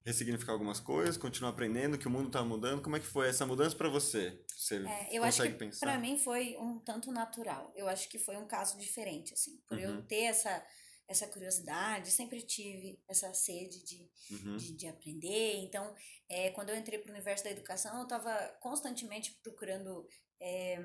ressignificar 0.06 0.52
algumas 0.54 0.80
coisas, 0.80 1.18
continuar 1.18 1.52
aprendendo, 1.52 1.98
que 1.98 2.08
o 2.08 2.12
mundo 2.12 2.28
está 2.28 2.44
mudando. 2.44 2.82
Como 2.82 2.96
é 2.96 3.00
que 3.00 3.06
foi 3.06 3.30
essa 3.30 3.46
mudança 3.46 3.76
para 3.76 3.88
você? 3.88 4.42
Você 4.48 4.78
é, 4.86 5.18
eu 5.18 5.24
acho 5.24 5.42
que 5.42 5.80
para 5.80 5.98
mim 5.98 6.18
foi 6.18 6.58
um 6.58 6.80
tanto 6.80 7.12
natural. 7.12 7.72
Eu 7.76 7.88
acho 7.88 8.10
que 8.10 8.20
foi 8.20 8.36
um 8.36 8.48
caso 8.48 8.78
diferente, 8.78 9.34
assim, 9.34 9.58
por 9.68 9.78
uhum. 9.78 9.84
eu 9.84 10.02
ter 10.04 10.24
essa 10.24 10.66
essa 11.08 11.28
curiosidade, 11.28 12.12
sempre 12.12 12.40
tive 12.40 13.02
essa 13.08 13.34
sede 13.34 13.84
de, 13.84 14.08
uhum. 14.30 14.58
de, 14.58 14.74
de, 14.74 14.88
aprender. 14.88 15.56
Então, 15.56 15.96
é, 16.30 16.52
quando 16.52 16.70
eu 16.70 16.78
entrei 16.78 17.00
para 17.00 17.10
o 17.10 17.14
universo 17.16 17.44
da 17.44 17.50
educação, 17.50 17.98
eu 17.98 18.04
estava 18.04 18.32
constantemente 18.60 19.32
procurando 19.42 20.08
é, 20.40 20.80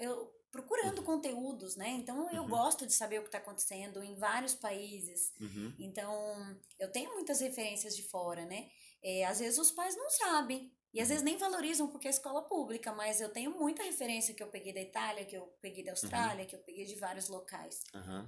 eu 0.00 0.34
procurando 0.50 0.98
uhum. 0.98 1.04
conteúdos, 1.04 1.76
né? 1.76 1.90
Então 1.90 2.30
eu 2.30 2.42
uhum. 2.42 2.48
gosto 2.48 2.86
de 2.86 2.92
saber 2.92 3.18
o 3.18 3.22
que 3.22 3.28
está 3.28 3.38
acontecendo 3.38 4.02
em 4.02 4.14
vários 4.16 4.54
países. 4.54 5.32
Uhum. 5.38 5.74
Então 5.78 6.58
eu 6.78 6.90
tenho 6.90 7.12
muitas 7.12 7.40
referências 7.40 7.94
de 7.94 8.02
fora, 8.02 8.44
né? 8.46 8.70
É, 9.02 9.24
às 9.26 9.38
vezes 9.38 9.58
os 9.58 9.70
pais 9.70 9.96
não 9.96 10.08
sabem. 10.10 10.72
E 10.94 11.00
às 11.00 11.08
vezes 11.08 11.22
nem 11.22 11.36
valorizam 11.36 11.88
porque 11.88 12.06
é 12.06 12.10
escola 12.10 12.40
pública, 12.40 12.90
mas 12.90 13.20
eu 13.20 13.28
tenho 13.28 13.50
muita 13.50 13.82
referência 13.82 14.32
que 14.32 14.42
eu 14.42 14.48
peguei 14.48 14.72
da 14.72 14.80
Itália, 14.80 15.26
que 15.26 15.36
eu 15.36 15.46
peguei 15.60 15.84
da 15.84 15.90
Austrália, 15.90 16.42
uhum. 16.42 16.48
que 16.48 16.56
eu 16.56 16.60
peguei 16.60 16.86
de 16.86 16.94
vários 16.94 17.28
locais. 17.28 17.82
Uhum. 17.94 18.26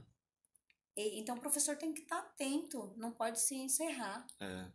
E, 0.94 1.18
então 1.18 1.36
o 1.36 1.40
professor 1.40 1.76
tem 1.76 1.94
que 1.94 2.02
estar 2.02 2.20
tá 2.20 2.28
atento, 2.28 2.92
não 2.98 3.10
pode 3.10 3.40
se 3.40 3.54
encerrar. 3.54 4.26
É. 4.38 4.70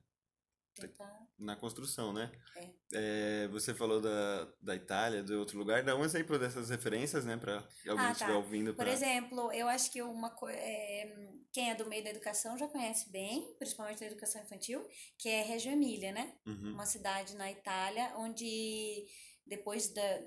Tentar... 0.76 1.28
Na 1.38 1.56
construção, 1.56 2.12
né? 2.12 2.32
É. 2.56 2.70
é. 2.94 3.48
você 3.50 3.74
falou 3.74 4.02
da, 4.02 4.52
da 4.62 4.76
Itália, 4.76 5.24
de 5.24 5.34
outro 5.34 5.58
lugar. 5.58 5.84
Dá 5.84 5.96
um 5.96 6.04
exemplo 6.04 6.40
dessas 6.40 6.70
referências, 6.70 7.26
né? 7.26 7.38
Para 7.38 7.58
alguém 7.88 8.06
ah, 8.08 8.12
estiver 8.12 8.32
tá. 8.32 8.38
ouvindo. 8.38 8.74
Pra... 8.74 8.86
Por 8.86 8.92
exemplo, 8.92 9.52
eu 9.52 9.68
acho 9.68 9.92
que 9.92 10.02
uma 10.02 10.32
coisa. 10.32 10.58
É, 10.58 11.30
quem 11.52 11.70
é 11.70 11.76
do 11.76 11.88
meio 11.88 12.04
da 12.04 12.10
educação 12.10 12.58
já 12.58 12.68
conhece 12.68 13.12
bem, 13.12 13.56
principalmente 13.60 14.00
da 14.00 14.08
educação 14.08 14.42
infantil, 14.42 14.84
que 15.20 15.30
é 15.30 15.44
Reggio 15.44 15.72
Emília, 15.72 16.12
né? 16.12 16.34
Uhum. 16.46 16.74
Uma 16.74 16.86
cidade 16.86 17.36
na 17.36 17.52
Itália 17.52 18.14
onde 18.18 19.06
depois 19.46 19.94
da, 19.94 20.22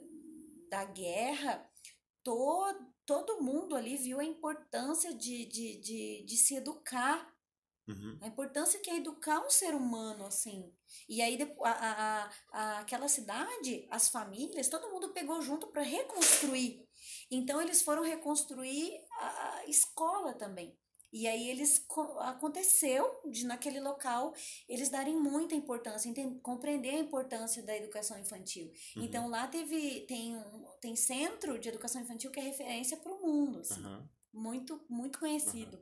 da 0.71 0.85
guerra, 0.85 1.69
todo, 2.23 2.93
todo 3.05 3.43
mundo 3.43 3.75
ali 3.75 3.97
viu 3.97 4.21
a 4.21 4.25
importância 4.25 5.15
de, 5.15 5.47
de, 5.47 5.81
de, 5.81 6.25
de 6.25 6.37
se 6.37 6.57
educar 6.57 7.36
Uhum. 7.88 8.18
A 8.20 8.27
importância 8.27 8.81
que 8.81 8.90
é 8.90 8.96
educar 8.96 9.44
um 9.44 9.51
ser 9.51 9.75
humano, 9.75 10.27
assim. 10.27 10.72
E 11.09 11.22
aí, 11.22 11.38
a, 11.62 11.70
a, 11.70 12.31
a, 12.53 12.79
aquela 12.81 13.09
cidade, 13.09 13.87
as 13.90 14.09
famílias, 14.09 14.68
todo 14.68 14.90
mundo 14.90 15.12
pegou 15.12 15.40
junto 15.40 15.68
para 15.68 15.83
reconstruir. 15.83 16.87
Então, 17.31 17.61
eles 17.61 17.83
foram 17.83 18.03
reconstruir 18.03 19.01
a, 19.12 19.64
escola 19.66 20.35
também. 20.35 20.77
E 21.12 21.27
aí 21.27 21.49
eles 21.49 21.87
aconteceu 22.18 23.20
de 23.31 23.46
naquele 23.46 23.81
local 23.81 24.35
eles 24.68 24.90
darem 24.90 25.16
muita 25.16 25.55
importância, 25.55 26.09
entender, 26.09 26.38
compreender 26.40 26.90
a 26.90 26.99
importância 26.99 27.62
da 27.62 27.75
educação 27.75 28.18
infantil. 28.18 28.70
Uhum. 28.96 29.05
Então 29.05 29.29
lá 29.29 29.46
teve 29.46 30.01
tem 30.03 30.37
um, 30.37 30.66
tem 30.81 30.96
centro 30.96 31.59
de 31.59 31.68
educação 31.68 32.03
infantil 32.03 32.31
que 32.31 32.40
é 32.40 32.42
referência 32.42 32.96
para 32.96 33.12
o 33.12 33.22
mundo, 33.22 33.61
assim, 33.61 33.83
uhum. 33.83 34.07
muito 34.33 34.85
muito 34.90 35.18
conhecido. 35.18 35.81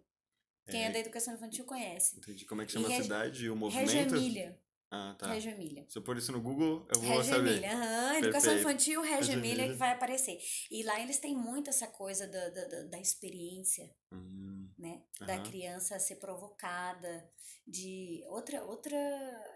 Uhum. 0.67 0.73
Quem 0.73 0.85
é, 0.85 0.89
é, 0.89 0.93
da 0.93 0.99
educação 0.99 1.35
infantil 1.35 1.65
conhece. 1.65 2.17
Entendi. 2.17 2.45
Como 2.47 2.63
é 2.63 2.67
que 2.67 2.73
chama 2.73 2.89
e 2.89 2.95
a 2.95 3.03
cidade 3.03 3.45
e 3.45 3.51
o 3.51 3.57
movimento? 3.57 3.91
Reggio 3.91 4.17
Emília. 4.17 4.61
Ah, 4.91 5.17
tá. 5.19 5.33
Reggio 5.33 5.51
Emília. 5.51 5.85
Se 5.89 5.99
eu 5.99 6.03
pôr 6.03 6.17
isso 6.17 6.31
no 6.31 6.41
Google, 6.41 6.87
eu 6.95 7.01
vou 7.01 7.17
Reggio 7.17 7.35
saber. 7.35 7.51
Emília. 7.51 8.19
Educação 8.19 8.57
infantil, 8.57 9.03
Reggio, 9.03 9.35
Emília, 9.35 9.69
que 9.69 9.75
vai 9.75 9.91
aparecer. 9.91 10.39
E 10.71 10.83
lá 10.85 11.01
eles 11.01 11.19
têm 11.19 11.37
muito 11.37 11.69
essa 11.69 11.89
coisa 11.89 12.29
da, 12.29 12.49
da, 12.49 12.83
da 12.85 13.01
experiência, 13.01 13.93
hum, 14.13 14.71
né? 14.79 15.03
Da 15.21 15.43
criança 15.43 15.99
ser 15.99 16.17
provocada, 16.17 17.29
de 17.67 18.23
outra, 18.29 18.63
outra, 18.65 18.97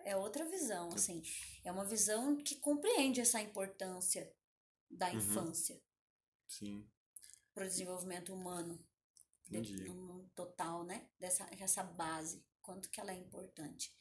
é 0.05 0.17
outra 0.17 0.45
visão, 0.45 0.89
assim. 0.93 1.23
É 1.65 1.71
uma 1.71 1.85
visão 1.85 2.37
que 2.37 2.57
compreende 2.57 3.21
essa 3.21 3.41
importância 3.41 4.31
da 4.91 5.09
uhum. 5.09 5.19
infância. 5.19 5.81
Sim. 6.49 6.85
Para 7.55 7.65
o 7.65 7.69
desenvolvimento 7.69 8.35
humano. 8.35 8.85
Entendi. 9.49 9.85
no 9.85 10.29
total, 10.35 10.85
né? 10.85 11.09
Dessa 11.19 11.49
essa 11.59 11.83
base, 11.83 12.45
quanto 12.61 12.91
que 12.91 13.01
ela 13.01 13.13
é 13.13 13.17
importante. 13.17 13.93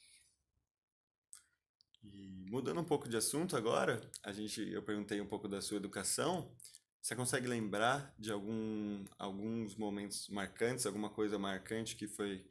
E 2.04 2.30
mudando 2.50 2.80
um 2.80 2.86
pouco 2.86 3.08
de 3.10 3.18
assunto 3.18 3.56
agora, 3.56 4.00
a 4.24 4.32
gente 4.32 4.62
eu 4.72 4.84
perguntei 4.84 5.20
um 5.20 5.28
pouco 5.28 5.48
da 5.48 5.62
sua 5.62 5.78
educação. 5.78 6.56
Você 7.02 7.16
consegue 7.16 7.48
lembrar 7.48 8.14
de 8.18 8.32
algum 8.32 9.06
alguns 9.18 9.76
momentos 9.76 10.28
marcantes, 10.30 10.86
alguma 10.86 11.10
coisa 11.10 11.40
marcante 11.40 11.96
que 11.96 12.08
foi 12.08 12.46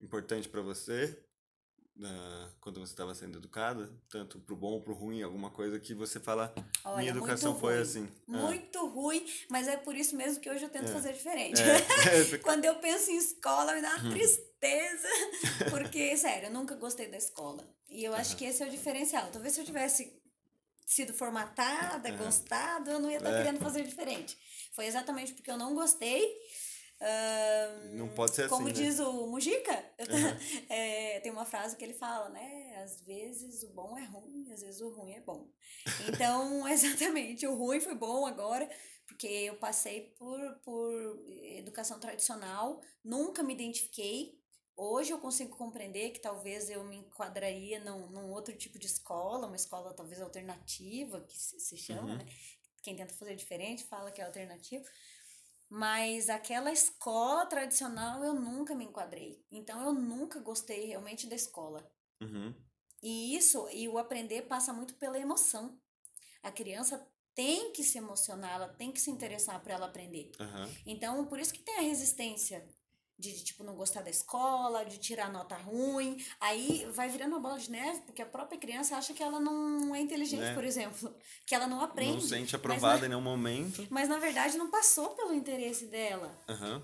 importante 0.00 0.48
para 0.48 0.62
você 0.62 1.22
uh, 2.00 2.50
quando 2.60 2.80
você 2.80 2.92
estava 2.92 3.14
sendo 3.14 3.38
educada, 3.38 3.90
tanto 4.08 4.38
pro 4.40 4.56
bom 4.56 4.72
ou 4.72 4.82
pro 4.82 4.94
ruim, 4.94 5.22
alguma 5.22 5.50
coisa 5.50 5.78
que 5.78 5.94
você 5.94 6.18
fala, 6.18 6.52
Olha, 6.84 6.96
minha 6.98 7.10
educação 7.10 7.58
foi 7.58 7.78
assim. 7.78 8.08
Ah. 8.28 8.38
Muito 8.38 8.78
ah. 8.78 8.88
ruim, 8.88 9.24
mas 9.48 9.68
é 9.68 9.76
por 9.76 9.94
isso 9.94 10.16
mesmo 10.16 10.40
que 10.40 10.50
hoje 10.50 10.64
eu 10.64 10.70
tento 10.70 10.88
é. 10.88 10.92
fazer 10.92 11.12
diferente. 11.12 11.60
É. 11.60 12.38
quando 12.42 12.64
eu 12.64 12.76
penso 12.76 13.10
em 13.10 13.16
escola, 13.16 13.74
me 13.74 13.82
dá 13.82 13.96
uma 13.96 14.08
hum. 14.08 14.12
tristeza, 14.12 15.08
porque, 15.70 16.16
sério, 16.16 16.48
eu 16.48 16.52
nunca 16.52 16.74
gostei 16.74 17.08
da 17.08 17.16
escola. 17.16 17.64
E 17.88 18.04
eu 18.04 18.14
acho 18.14 18.36
que 18.36 18.44
esse 18.44 18.62
é 18.62 18.66
o 18.66 18.70
diferencial. 18.70 19.28
Talvez 19.32 19.54
se 19.54 19.60
eu 19.60 19.64
tivesse 19.64 20.20
sido 20.86 21.12
formatada, 21.12 22.08
é. 22.08 22.12
gostado, 22.12 22.90
eu 22.90 23.00
não 23.00 23.10
ia 23.10 23.18
estar 23.18 23.30
tá 23.30 23.36
é. 23.36 23.44
querendo 23.44 23.60
fazer 23.60 23.84
diferente. 23.84 24.36
Foi 24.72 24.86
exatamente 24.86 25.32
porque 25.32 25.50
eu 25.50 25.56
não 25.56 25.74
gostei 25.74 26.36
Uh, 27.00 27.96
não 27.96 28.08
pode 28.08 28.34
ser 28.34 28.46
como 28.46 28.68
assim. 28.68 28.74
Como 28.74 28.86
diz 28.86 28.98
né? 28.98 29.04
o 29.06 29.26
Mujica, 29.26 29.72
uhum. 30.00 30.66
é, 30.68 31.20
tem 31.20 31.32
uma 31.32 31.46
frase 31.46 31.74
que 31.74 31.82
ele 31.82 31.94
fala, 31.94 32.28
né? 32.28 32.76
Às 32.82 33.00
vezes 33.00 33.62
o 33.62 33.70
bom 33.70 33.96
é 33.96 34.04
ruim, 34.04 34.52
às 34.52 34.60
vezes 34.60 34.82
o 34.82 34.90
ruim 34.90 35.14
é 35.14 35.20
bom. 35.20 35.50
Então, 36.08 36.68
exatamente, 36.68 37.46
o 37.46 37.54
ruim 37.54 37.80
foi 37.80 37.94
bom 37.94 38.26
agora, 38.26 38.68
porque 39.06 39.26
eu 39.26 39.56
passei 39.56 40.14
por, 40.18 40.38
por 40.62 41.24
educação 41.56 41.98
tradicional, 41.98 42.82
nunca 43.02 43.42
me 43.42 43.54
identifiquei. 43.54 44.38
Hoje 44.76 45.10
eu 45.10 45.18
consigo 45.18 45.56
compreender 45.56 46.10
que 46.10 46.20
talvez 46.20 46.68
eu 46.68 46.84
me 46.84 46.96
enquadraria 46.96 47.82
num, 47.82 48.10
num 48.10 48.30
outro 48.30 48.54
tipo 48.54 48.78
de 48.78 48.86
escola, 48.86 49.46
uma 49.46 49.56
escola 49.56 49.94
talvez 49.94 50.20
alternativa, 50.20 51.22
que 51.22 51.36
se, 51.36 51.58
se 51.60 51.76
chama, 51.78 52.12
uhum. 52.12 52.18
né? 52.18 52.26
Quem 52.82 52.96
tenta 52.96 53.14
fazer 53.14 53.36
diferente 53.36 53.84
fala 53.84 54.10
que 54.10 54.20
é 54.20 54.24
alternativa. 54.24 54.84
Mas 55.70 56.28
aquela 56.28 56.72
escola 56.72 57.46
tradicional 57.46 58.24
eu 58.24 58.34
nunca 58.34 58.74
me 58.74 58.84
enquadrei. 58.84 59.46
Então 59.52 59.80
eu 59.80 59.92
nunca 59.92 60.40
gostei 60.40 60.86
realmente 60.86 61.28
da 61.28 61.36
escola. 61.36 61.88
Uhum. 62.20 62.52
E 63.00 63.36
isso, 63.36 63.68
e 63.70 63.88
o 63.88 63.96
aprender 63.96 64.42
passa 64.42 64.72
muito 64.72 64.94
pela 64.94 65.18
emoção. 65.18 65.80
A 66.42 66.50
criança 66.50 67.06
tem 67.34 67.72
que 67.72 67.84
se 67.84 67.98
emocionar, 67.98 68.54
ela 68.54 68.68
tem 68.68 68.90
que 68.90 69.00
se 69.00 69.10
interessar 69.10 69.62
para 69.62 69.74
ela 69.74 69.86
aprender. 69.86 70.32
Uhum. 70.40 70.74
Então, 70.84 71.24
por 71.26 71.38
isso 71.38 71.54
que 71.54 71.62
tem 71.62 71.78
a 71.78 71.82
resistência 71.82 72.68
de, 73.20 73.32
de, 73.32 73.44
tipo, 73.44 73.62
não 73.62 73.74
gostar 73.74 74.02
da 74.02 74.10
escola, 74.10 74.84
de 74.84 74.98
tirar 74.98 75.30
nota 75.30 75.54
ruim. 75.54 76.16
Aí 76.40 76.86
vai 76.92 77.08
virando 77.08 77.32
uma 77.32 77.40
bola 77.40 77.58
de 77.58 77.70
neve, 77.70 78.00
porque 78.00 78.22
a 78.22 78.26
própria 78.26 78.58
criança 78.58 78.96
acha 78.96 79.12
que 79.12 79.22
ela 79.22 79.38
não 79.38 79.94
é 79.94 80.00
inteligente, 80.00 80.40
né? 80.40 80.54
por 80.54 80.64
exemplo. 80.64 81.14
Que 81.46 81.54
ela 81.54 81.66
não 81.66 81.80
aprende. 81.80 82.12
Não 82.12 82.20
sente 82.20 82.54
aprovada 82.54 83.06
em 83.06 83.08
nenhum 83.08 83.20
momento. 83.20 83.84
Mas 83.90 84.08
na 84.08 84.18
verdade 84.18 84.56
não 84.56 84.70
passou 84.70 85.10
pelo 85.10 85.34
interesse 85.34 85.86
dela. 85.86 86.38
Uhum. 86.48 86.80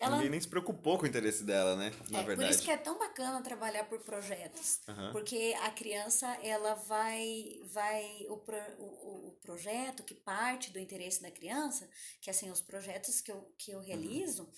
Ela... 0.00 0.16
Ninguém 0.16 0.30
nem 0.30 0.40
se 0.40 0.48
preocupou 0.48 0.96
com 0.96 1.04
o 1.04 1.06
interesse 1.06 1.44
dela, 1.44 1.76
né? 1.76 1.92
Na 2.08 2.20
é, 2.20 2.22
verdade. 2.22 2.48
Por 2.48 2.50
isso 2.50 2.62
que 2.64 2.70
é 2.70 2.76
tão 2.78 2.98
bacana 2.98 3.42
trabalhar 3.42 3.84
por 3.84 4.00
projetos. 4.00 4.80
Uhum. 4.88 5.12
Porque 5.12 5.54
a 5.62 5.70
criança, 5.70 6.26
ela 6.42 6.72
vai. 6.74 7.60
vai 7.64 8.26
o, 8.30 8.38
pro, 8.38 8.56
o, 8.78 9.28
o 9.28 9.32
projeto 9.42 10.02
que 10.02 10.14
parte 10.14 10.70
do 10.70 10.78
interesse 10.78 11.20
da 11.20 11.30
criança, 11.30 11.88
que 12.18 12.30
assim, 12.30 12.50
os 12.50 12.62
projetos 12.62 13.20
que 13.20 13.30
eu, 13.30 13.54
que 13.58 13.72
eu 13.72 13.80
realizo, 13.80 14.44
uhum. 14.44 14.50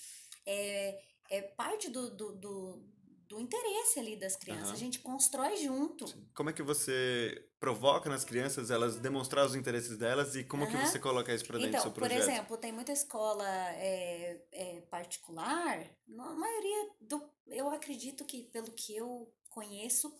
é, 0.46 1.02
é 1.32 1.40
parte 1.40 1.88
do, 1.88 2.10
do, 2.10 2.32
do, 2.32 2.84
do 3.26 3.40
interesse 3.40 3.98
ali 3.98 4.16
das 4.16 4.36
crianças. 4.36 4.68
Uhum. 4.68 4.74
A 4.74 4.78
gente 4.78 4.98
constrói 4.98 5.56
junto. 5.56 6.04
Como 6.34 6.50
é 6.50 6.52
que 6.52 6.62
você 6.62 7.48
provoca 7.58 8.10
nas 8.10 8.22
crianças 8.22 8.70
elas 8.70 8.96
demonstrar 8.96 9.46
os 9.46 9.54
interesses 9.54 9.96
delas 9.96 10.36
e 10.36 10.44
como 10.44 10.64
uhum. 10.64 10.70
que 10.70 10.76
você 10.76 10.98
coloca 10.98 11.34
isso 11.34 11.46
para 11.46 11.56
dentro 11.56 11.70
então, 11.70 11.80
do 11.80 11.84
seu 11.84 11.92
projeto? 11.92 12.18
Por 12.18 12.30
exemplo, 12.30 12.56
tem 12.58 12.70
muita 12.70 12.92
escola 12.92 13.48
é, 13.76 14.42
é, 14.52 14.80
particular, 14.82 15.82
a 16.18 16.34
maioria 16.34 16.90
do. 17.00 17.22
Eu 17.46 17.70
acredito 17.70 18.26
que, 18.26 18.44
pelo 18.44 18.70
que 18.70 18.94
eu 18.94 19.32
conheço, 19.48 20.14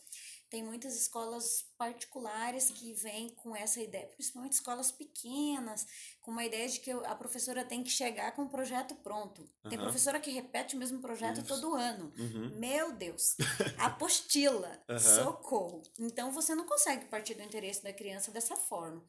tem 0.53 0.63
muitas 0.63 0.95
escolas 0.95 1.65
particulares 1.79 2.71
que 2.71 2.93
vêm 2.93 3.31
com 3.31 3.57
essa 3.57 3.81
ideia, 3.81 4.07
principalmente 4.09 4.53
escolas 4.53 4.93
pequenas, 4.93 5.87
com 6.21 6.31
uma 6.31 6.45
ideia 6.45 6.69
de 6.69 6.79
que 6.79 6.91
a 6.91 7.15
professora 7.15 7.65
tem 7.65 7.83
que 7.83 7.89
chegar 7.89 8.33
com 8.37 8.43
o 8.43 8.49
projeto 8.51 8.95
pronto. 8.97 9.41
Uhum. 9.65 9.71
Tem 9.71 9.79
professora 9.79 10.21
que 10.21 10.31
repete 10.31 10.77
o 10.77 10.79
mesmo 10.79 11.01
projeto 11.01 11.39
Isso. 11.39 11.47
todo 11.47 11.75
ano. 11.75 12.13
Uhum. 12.19 12.51
Meu 12.59 12.93
Deus! 12.93 13.35
Apostila! 13.81 14.79
uhum. 14.91 14.99
Socorro! 14.99 15.83
Então 15.99 16.31
você 16.31 16.55
não 16.55 16.67
consegue 16.67 17.07
partir 17.07 17.33
do 17.33 17.43
interesse 17.43 17.83
da 17.83 17.93
criança 17.93 18.31
dessa 18.31 18.55
forma. 18.55 19.03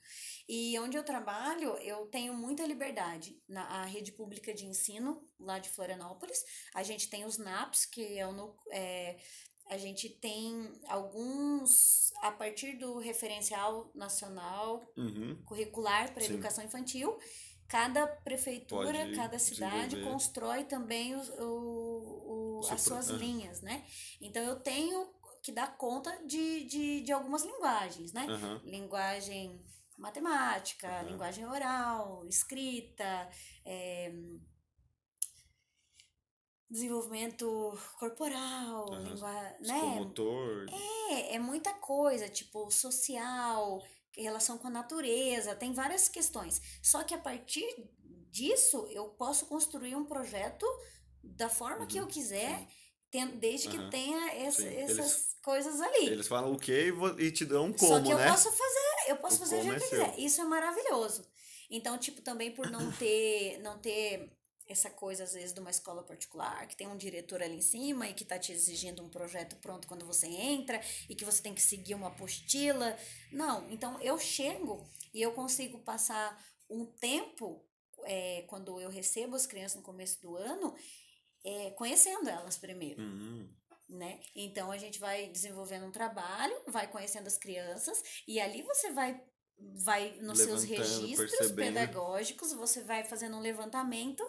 E 0.47 0.79
onde 0.79 0.95
eu 0.95 1.03
trabalho, 1.03 1.75
eu 1.79 2.06
tenho 2.06 2.34
muita 2.34 2.65
liberdade. 2.65 3.38
Na 3.49 3.84
rede 3.84 4.13
pública 4.13 4.53
de 4.53 4.65
ensino, 4.65 5.21
lá 5.38 5.60
de 5.60 5.69
Florianópolis, 5.69 6.41
a 6.73 6.84
gente 6.84 7.10
tem 7.10 7.25
os 7.25 7.38
NAPs, 7.38 7.86
que 7.86 8.17
é 8.17 8.25
o. 8.25 8.56
É, 8.71 9.17
a 9.69 9.78
gente 9.78 10.10
tem 10.10 10.71
alguns 10.88 12.12
a 12.21 12.32
partir 12.32 12.78
do 12.78 12.99
referencial 12.99 13.89
nacional 13.95 14.84
uhum. 14.97 15.38
curricular 15.45 16.13
para 16.13 16.23
educação 16.23 16.63
infantil. 16.63 17.17
Cada 17.67 18.06
prefeitura, 18.06 18.99
Pode 18.99 19.15
cada 19.15 19.39
cidade 19.39 20.04
constrói 20.04 20.63
também 20.65 21.15
o, 21.15 21.21
o, 21.39 22.60
o 22.60 22.67
as 22.69 22.82
suas 22.82 23.10
uhum. 23.10 23.17
linhas, 23.17 23.62
né? 23.62 23.84
Então 24.21 24.43
eu 24.43 24.58
tenho 24.58 25.10
que 25.41 25.52
dar 25.52 25.76
conta 25.76 26.12
de, 26.26 26.65
de, 26.65 27.02
de 27.02 27.12
algumas 27.12 27.43
linguagens, 27.43 28.13
né? 28.13 28.28
Uhum. 28.28 28.69
Linguagem 28.69 29.60
matemática, 29.97 31.02
linguagem 31.04 31.45
oral, 31.45 32.26
escrita, 32.28 33.30
é, 33.65 34.12
desenvolvimento 36.73 37.77
corporal, 37.99 38.89
uhum. 38.89 39.03
língua, 39.03 39.31
né? 39.62 39.81
Motor. 39.95 40.65
É, 41.12 41.36
é 41.36 41.39
muita 41.39 41.71
coisa, 41.75 42.27
tipo, 42.27 42.69
social, 42.71 43.79
relação 44.17 44.57
com 44.57 44.67
a 44.67 44.71
natureza, 44.71 45.55
tem 45.55 45.71
várias 45.71 46.09
questões. 46.09 46.59
Só 46.81 47.03
que 47.03 47.13
a 47.13 47.19
partir 47.19 47.63
disso, 48.31 48.88
eu 48.91 49.05
posso 49.09 49.45
construir 49.45 49.95
um 49.95 50.03
projeto 50.03 50.65
da 51.23 51.47
forma 51.47 51.81
uhum. 51.81 51.88
que 51.88 51.99
eu 51.99 52.03
uhum. 52.03 52.09
quiser, 52.09 52.67
tem, 53.12 53.27
desde 53.38 53.67
uhum. 53.67 53.86
que 53.86 53.91
tenha 53.91 54.33
essa, 54.33 54.67
essas 54.67 54.97
eles, 54.97 55.38
coisas 55.43 55.79
ali. 55.79 56.07
Eles 56.07 56.27
falam 56.27 56.51
o 56.51 56.57
que 56.57 56.91
e 57.19 57.31
te 57.31 57.45
dão 57.45 57.65
um 57.65 57.73
como, 57.73 57.93
Só 57.93 58.01
que 58.01 58.12
eu 58.12 58.17
né? 58.17 58.31
posso 58.31 58.51
fazer, 58.51 59.09
eu 59.09 59.17
posso 59.17 59.36
o 59.36 59.39
fazer 59.39 59.59
o 59.59 59.62
jeito 59.62 59.75
é 59.75 59.79
que 59.88 59.95
eu 59.95 60.05
quiser. 60.05 60.19
Isso 60.19 60.41
é 60.41 60.45
maravilhoso. 60.45 61.23
Então, 61.69 61.97
tipo, 61.99 62.21
também 62.21 62.51
por 62.51 62.71
não 62.71 62.91
ter, 62.97 63.59
não 63.59 63.77
ter 63.77 64.31
essa 64.67 64.89
coisa, 64.89 65.23
às 65.23 65.34
vezes, 65.34 65.54
de 65.54 65.60
uma 65.60 65.69
escola 65.69 66.04
particular, 66.04 66.67
que 66.67 66.76
tem 66.76 66.88
um 66.88 66.97
diretor 66.97 67.41
ali 67.41 67.58
em 67.58 67.62
cima 67.62 68.08
e 68.08 68.13
que 68.13 68.23
está 68.23 68.39
te 68.39 68.52
exigindo 68.52 69.04
um 69.04 69.10
projeto 69.10 69.56
pronto 69.58 69.88
quando 69.88 70.06
você 70.06 70.28
entra 70.28 70.80
e 71.10 71.15
que 71.15 71.26
você 71.26 71.41
tem 71.41 71.54
que 71.54 71.62
seguir 71.62 71.95
uma 71.95 72.08
apostila. 72.08 72.97
Não, 73.32 73.69
então 73.69 73.99
eu 74.02 74.17
chego 74.17 74.88
e 75.13 75.21
eu 75.21 75.34
consigo 75.34 75.80
passar 75.80 76.41
um 76.69 76.86
tempo, 76.86 77.65
é, 78.06 78.43
quando 78.47 78.80
eu 78.80 78.89
recebo 78.89 79.36
as 79.36 79.45
crianças 79.45 79.78
no 79.78 79.84
começo 79.84 80.21
do 80.21 80.36
ano, 80.36 80.73
é, 81.43 81.71
conhecendo 81.71 82.30
elas 82.30 82.58
primeiro. 82.58 83.02
Uhum. 83.02 83.49
Né? 83.89 84.21
Então 84.34 84.71
a 84.71 84.78
gente 84.78 84.97
vai 84.97 85.28
desenvolvendo 85.28 85.86
um 85.86 85.91
trabalho, 85.91 86.56
vai 86.67 86.89
conhecendo 86.89 87.28
as 87.28 87.38
crianças 87.38 88.02
e 88.28 88.39
ali 88.39 88.62
você 88.63 88.91
vai 88.91 89.21
vai 89.58 90.18
nos 90.22 90.39
seus 90.39 90.63
registros 90.63 91.32
percebendo. 91.32 91.56
pedagógicos, 91.56 92.54
você 92.54 92.82
vai 92.82 93.04
fazendo 93.04 93.38
um 93.38 93.42
levantamento 93.42 94.24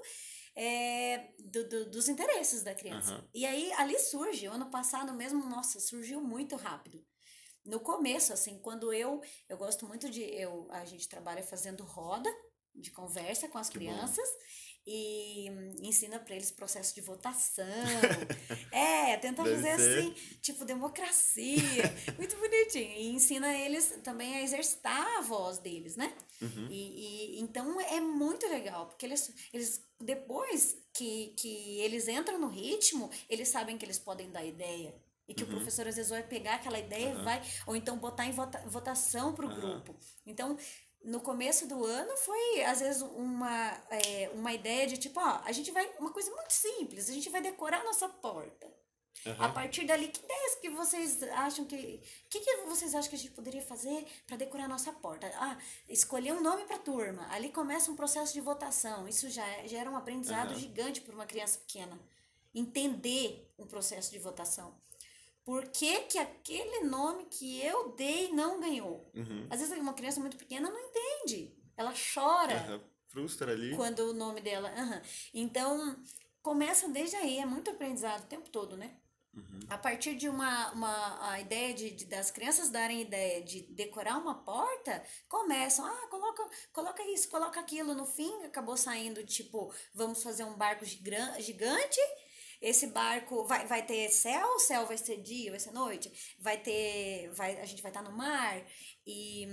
é, 0.56 1.28
do, 1.38 1.68
do, 1.68 1.90
dos 1.90 2.08
interesses 2.08 2.62
da 2.62 2.74
criança. 2.74 3.14
Uhum. 3.14 3.28
E 3.34 3.44
aí 3.44 3.72
ali 3.74 3.98
surge, 3.98 4.48
o 4.48 4.52
ano 4.52 4.70
passado 4.70 5.12
mesmo, 5.14 5.44
nossa, 5.48 5.80
surgiu 5.80 6.20
muito 6.20 6.56
rápido. 6.56 7.04
No 7.64 7.80
começo, 7.80 8.32
assim, 8.32 8.58
quando 8.58 8.92
eu, 8.92 9.22
eu 9.48 9.56
gosto 9.56 9.86
muito 9.86 10.10
de, 10.10 10.22
eu, 10.22 10.68
a 10.70 10.84
gente 10.84 11.08
trabalha 11.08 11.42
fazendo 11.42 11.82
roda 11.82 12.30
de 12.74 12.90
conversa 12.90 13.48
com 13.48 13.56
as 13.56 13.68
que 13.68 13.78
crianças. 13.78 14.28
Bom 14.28 14.44
e 14.86 15.48
ensina 15.80 16.18
para 16.18 16.34
eles 16.34 16.50
processo 16.50 16.94
de 16.94 17.00
votação. 17.00 17.64
é, 18.70 19.16
tenta 19.16 19.42
Deve 19.42 19.56
fazer 19.56 19.78
ser. 19.78 19.98
assim, 19.98 20.14
tipo 20.42 20.64
democracia. 20.64 21.82
muito 22.18 22.36
bonitinho. 22.36 22.90
E 22.90 23.08
ensina 23.08 23.52
eles 23.52 23.98
também 24.02 24.36
a 24.36 24.42
exercitar 24.42 25.18
a 25.18 25.20
voz 25.22 25.58
deles, 25.58 25.96
né? 25.96 26.12
Uhum. 26.40 26.68
E, 26.70 27.36
e, 27.36 27.40
então 27.40 27.80
é 27.80 28.00
muito 28.00 28.46
legal, 28.46 28.86
porque 28.86 29.06
eles, 29.06 29.32
eles 29.52 29.82
depois 30.00 30.76
que, 30.92 31.34
que 31.36 31.80
eles 31.80 32.06
entram 32.06 32.38
no 32.38 32.48
ritmo, 32.48 33.10
eles 33.28 33.48
sabem 33.48 33.78
que 33.78 33.84
eles 33.84 33.98
podem 33.98 34.30
dar 34.30 34.44
ideia. 34.44 34.94
E 35.26 35.32
que 35.32 35.42
uhum. 35.42 35.48
o 35.48 35.52
professor 35.52 35.88
às 35.88 35.96
vezes 35.96 36.10
vai 36.10 36.22
pegar 36.22 36.56
aquela 36.56 36.78
ideia 36.78 37.16
uhum. 37.16 37.24
vai, 37.24 37.42
ou 37.66 37.74
então 37.74 37.96
botar 37.96 38.26
em 38.26 38.32
vota, 38.32 38.62
votação 38.66 39.32
para 39.32 39.46
o 39.46 39.54
grupo. 39.54 39.96
Então, 40.26 40.58
no 41.04 41.20
começo 41.20 41.68
do 41.68 41.84
ano 41.84 42.16
foi, 42.16 42.64
às 42.64 42.80
vezes, 42.80 43.02
uma, 43.02 43.78
é, 43.90 44.30
uma 44.34 44.52
ideia 44.52 44.86
de 44.86 44.96
tipo, 44.96 45.20
ó, 45.20 45.40
a 45.44 45.52
gente 45.52 45.70
vai. 45.70 45.88
Uma 45.98 46.10
coisa 46.10 46.30
muito 46.30 46.50
simples, 46.50 47.08
a 47.08 47.12
gente 47.12 47.28
vai 47.28 47.42
decorar 47.42 47.80
a 47.80 47.84
nossa 47.84 48.08
porta. 48.08 48.66
Uhum. 49.26 49.34
A 49.38 49.48
partir 49.48 49.86
dali, 49.86 50.08
que 50.08 50.22
ideias 50.22 50.54
que 50.56 50.70
vocês 50.70 51.22
acham 51.34 51.64
que. 51.64 51.76
O 51.76 52.28
que, 52.28 52.40
que 52.40 52.56
vocês 52.66 52.94
acham 52.94 53.08
que 53.08 53.16
a 53.16 53.18
gente 53.18 53.32
poderia 53.32 53.62
fazer 53.62 54.06
para 54.26 54.36
decorar 54.36 54.64
a 54.64 54.68
nossa 54.68 54.92
porta? 54.92 55.30
Ah, 55.36 55.58
escolher 55.88 56.32
um 56.32 56.42
nome 56.42 56.64
para 56.64 56.78
turma. 56.78 57.26
Ali 57.30 57.50
começa 57.50 57.90
um 57.90 57.96
processo 57.96 58.32
de 58.32 58.40
votação. 58.40 59.06
Isso 59.06 59.30
já 59.30 59.44
gera 59.66 59.90
um 59.90 59.96
aprendizado 59.96 60.52
uhum. 60.52 60.58
gigante 60.58 61.00
para 61.00 61.14
uma 61.14 61.26
criança 61.26 61.58
pequena. 61.58 61.98
Entender 62.54 63.50
um 63.58 63.66
processo 63.66 64.10
de 64.10 64.18
votação 64.18 64.74
por 65.44 65.68
que, 65.68 66.00
que 66.02 66.18
aquele 66.18 66.84
nome 66.86 67.26
que 67.26 67.60
eu 67.60 67.90
dei 67.92 68.32
não 68.32 68.60
ganhou. 68.60 69.10
Uhum. 69.14 69.46
Às 69.50 69.60
vezes 69.60 69.76
uma 69.78 69.92
criança 69.92 70.20
muito 70.20 70.36
pequena 70.36 70.70
não 70.70 70.80
entende. 70.80 71.54
Ela 71.76 71.92
chora. 71.92 72.72
Uhum. 72.72 72.80
Frustra 73.08 73.52
ali. 73.52 73.76
Quando 73.76 74.00
o 74.10 74.14
nome 74.14 74.40
dela. 74.40 74.72
Uhum. 74.76 75.00
Então, 75.34 76.02
começa 76.42 76.88
desde 76.88 77.16
aí, 77.16 77.38
é 77.38 77.46
muito 77.46 77.70
aprendizado 77.70 78.24
o 78.24 78.26
tempo 78.26 78.48
todo, 78.48 78.76
né? 78.76 78.96
Uhum. 79.36 79.60
A 79.68 79.76
partir 79.76 80.14
de 80.14 80.28
uma, 80.28 80.70
uma 80.72 81.30
a 81.32 81.40
ideia 81.40 81.74
de, 81.74 81.90
de, 81.90 82.04
das 82.06 82.30
crianças 82.30 82.70
darem 82.70 83.02
ideia 83.02 83.42
de 83.42 83.62
decorar 83.62 84.16
uma 84.16 84.36
porta, 84.44 85.02
começam, 85.28 85.84
ah, 85.84 86.06
coloca, 86.08 86.48
coloca 86.72 87.02
isso, 87.10 87.28
coloca 87.28 87.60
aquilo. 87.60 87.94
No 87.94 88.06
fim, 88.06 88.44
acabou 88.44 88.76
saindo, 88.76 89.24
tipo, 89.24 89.72
vamos 89.92 90.22
fazer 90.22 90.44
um 90.44 90.56
barco 90.56 90.84
gigante 90.84 92.00
esse 92.60 92.88
barco 92.88 93.44
vai, 93.44 93.66
vai 93.66 93.84
ter 93.84 94.08
céu, 94.10 94.58
céu 94.58 94.86
vai 94.86 94.96
ser 94.96 95.18
dia, 95.18 95.50
vai 95.50 95.60
ser 95.60 95.72
noite, 95.72 96.10
vai 96.38 96.56
ter, 96.56 97.30
vai, 97.32 97.60
a 97.60 97.64
gente 97.64 97.82
vai 97.82 97.90
estar 97.90 98.02
tá 98.02 98.10
no 98.10 98.16
mar. 98.16 98.62
E, 99.06 99.46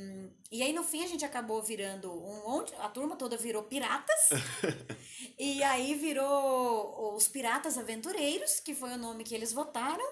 e 0.52 0.64
aí 0.64 0.72
no 0.72 0.84
fim 0.84 1.04
a 1.04 1.08
gente 1.08 1.26
acabou 1.26 1.62
virando 1.62 2.12
um 2.12 2.66
a 2.80 2.90
turma 2.90 3.16
toda 3.16 3.38
virou 3.38 3.64
piratas. 3.64 4.30
e 5.38 5.62
aí 5.64 5.96
virou 5.96 7.16
os 7.16 7.28
Piratas 7.28 7.78
Aventureiros, 7.78 8.60
que 8.60 8.74
foi 8.74 8.92
o 8.92 8.98
nome 8.98 9.24
que 9.24 9.36
eles 9.36 9.52
votaram 9.52 10.06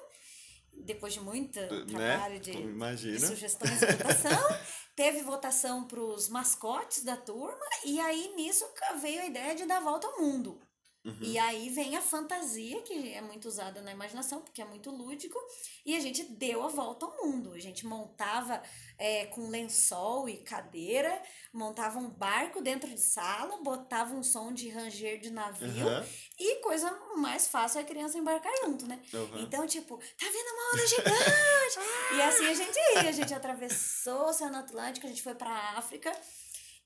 depois 0.86 1.13
de 1.13 1.19
muito 1.19 1.60
né? 1.60 1.86
trabalho 1.88 2.39
de, 2.39 2.52
de, 2.52 3.19
sugestões 3.19 3.80
de 3.80 3.86
votação, 3.86 4.60
teve 4.95 5.21
votação 5.21 5.86
para 5.86 5.99
os 5.99 6.30
mascotes 6.30 7.04
da 7.04 7.17
turma, 7.17 7.65
e 7.86 7.99
aí 7.99 8.34
nisso 8.36 8.65
veio 9.02 9.21
a 9.21 9.25
ideia 9.25 9.56
de 9.56 9.65
dar 9.65 9.82
volta 9.82 10.08
ao 10.08 10.21
mundo. 10.21 10.60
Uhum. 11.05 11.17
E 11.21 11.39
aí 11.39 11.69
vem 11.69 11.95
a 11.95 12.01
fantasia, 12.01 12.81
que 12.81 13.13
é 13.13 13.21
muito 13.21 13.47
usada 13.47 13.81
na 13.81 13.91
imaginação, 13.91 14.41
porque 14.41 14.62
é 14.62 14.65
muito 14.65 14.91
lúdico, 14.91 15.39
e 15.85 15.95
a 15.95 15.99
gente 15.99 16.23
deu 16.23 16.63
a 16.63 16.67
volta 16.67 17.05
ao 17.05 17.25
mundo. 17.25 17.53
A 17.53 17.59
gente 17.59 17.85
montava 17.85 18.62
é, 18.97 19.25
com 19.27 19.49
lençol 19.49 20.27
e 20.27 20.38
cadeira, 20.38 21.21
montava 21.53 21.99
um 21.99 22.09
barco 22.09 22.62
dentro 22.62 22.89
de 22.89 22.99
sala, 22.99 23.57
botava 23.63 24.13
um 24.13 24.21
som 24.21 24.53
de 24.53 24.69
ranger 24.69 25.19
de 25.19 25.31
navio, 25.31 25.88
uhum. 25.88 26.05
e 26.38 26.55
coisa 26.57 26.91
mais 27.15 27.47
fácil 27.47 27.79
é 27.79 27.83
a 27.83 27.85
criança 27.88 28.17
embarcar 28.17 28.51
junto, 28.63 28.85
né? 28.85 29.01
Uhum. 29.13 29.39
Então, 29.43 29.65
tipo, 29.65 29.97
tá 29.97 30.25
vendo 30.25 30.53
uma 30.53 30.73
onda 30.73 30.88
gigante? 30.88 31.79
e 32.17 32.21
assim 32.21 32.45
a 32.45 32.53
gente 32.53 32.77
ia, 32.77 33.09
a 33.09 33.12
gente 33.12 33.33
atravessou 33.33 34.25
o 34.25 34.29
Oceano 34.29 34.57
Atlântico, 34.57 35.05
a 35.05 35.09
gente 35.09 35.23
foi 35.23 35.35
pra 35.35 35.77
África. 35.77 36.12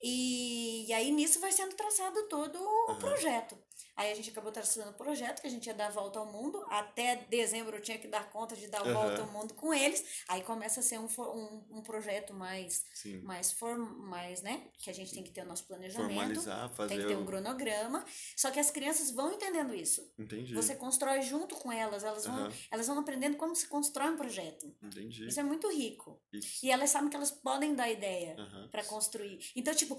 E, 0.05 0.85
e 0.85 0.93
aí 0.93 1.11
nisso 1.11 1.39
vai 1.39 1.51
sendo 1.53 1.75
traçado 1.75 2.27
todo 2.27 2.59
o 2.61 2.95
projeto. 2.97 3.57
Aí 3.95 4.11
a 4.11 4.15
gente 4.15 4.29
acabou 4.31 4.51
traçando 4.51 4.89
o 4.89 4.93
projeto 4.93 5.41
que 5.41 5.47
a 5.47 5.49
gente 5.49 5.67
ia 5.67 5.73
dar 5.73 5.87
a 5.87 5.91
volta 5.91 6.19
ao 6.19 6.25
mundo. 6.25 6.63
Até 6.69 7.15
dezembro 7.29 7.75
eu 7.77 7.81
tinha 7.81 7.97
que 7.97 8.07
dar 8.07 8.29
conta 8.31 8.55
de 8.55 8.67
dar 8.67 8.79
a 8.79 8.81
Aham. 8.81 8.93
volta 8.93 9.21
ao 9.21 9.31
mundo 9.31 9.53
com 9.53 9.73
eles. 9.73 10.03
Aí 10.27 10.41
começa 10.41 10.79
a 10.79 10.83
ser 10.83 10.99
um, 10.99 11.05
um, 11.05 11.77
um 11.77 11.81
projeto 11.83 12.33
mais, 12.33 12.85
Sim. 12.93 13.21
mais, 13.21 13.51
form, 13.51 13.81
mais, 14.07 14.41
né? 14.41 14.67
Que 14.79 14.89
a 14.89 14.93
gente 14.93 15.13
tem 15.13 15.23
que 15.23 15.31
ter 15.31 15.41
o 15.41 15.45
nosso 15.45 15.65
planejamento. 15.67 16.13
Formalizar, 16.13 16.69
fazer 16.73 16.95
Tem 16.95 16.99
que 17.01 17.13
ter 17.13 17.17
um 17.17 17.25
cronograma. 17.25 18.03
Só 18.35 18.49
que 18.49 18.59
as 18.59 18.71
crianças 18.71 19.11
vão 19.11 19.31
entendendo 19.31 19.75
isso. 19.75 20.11
Entendi. 20.17 20.53
Você 20.55 20.75
constrói 20.75 21.21
junto 21.21 21.55
com 21.55 21.71
elas. 21.71 22.03
Elas 22.03 22.25
vão, 22.25 22.45
Aham. 22.45 22.53
elas 22.71 22.87
vão 22.87 22.99
aprendendo 22.99 23.37
como 23.37 23.55
se 23.55 23.67
constrói 23.67 24.11
um 24.11 24.17
projeto. 24.17 24.73
Entendi. 24.81 25.27
Isso 25.27 25.39
é 25.39 25.43
muito 25.43 25.69
rico. 25.69 26.19
Isso. 26.31 26.65
E 26.65 26.71
elas 26.71 26.89
sabem 26.89 27.09
que 27.09 27.15
elas 27.15 27.31
podem 27.31 27.75
dar 27.75 27.89
ideia 27.91 28.35
Aham. 28.39 28.69
para 28.71 28.83
construir. 28.85 29.39
Então, 29.55 29.73
tipo, 29.75 29.95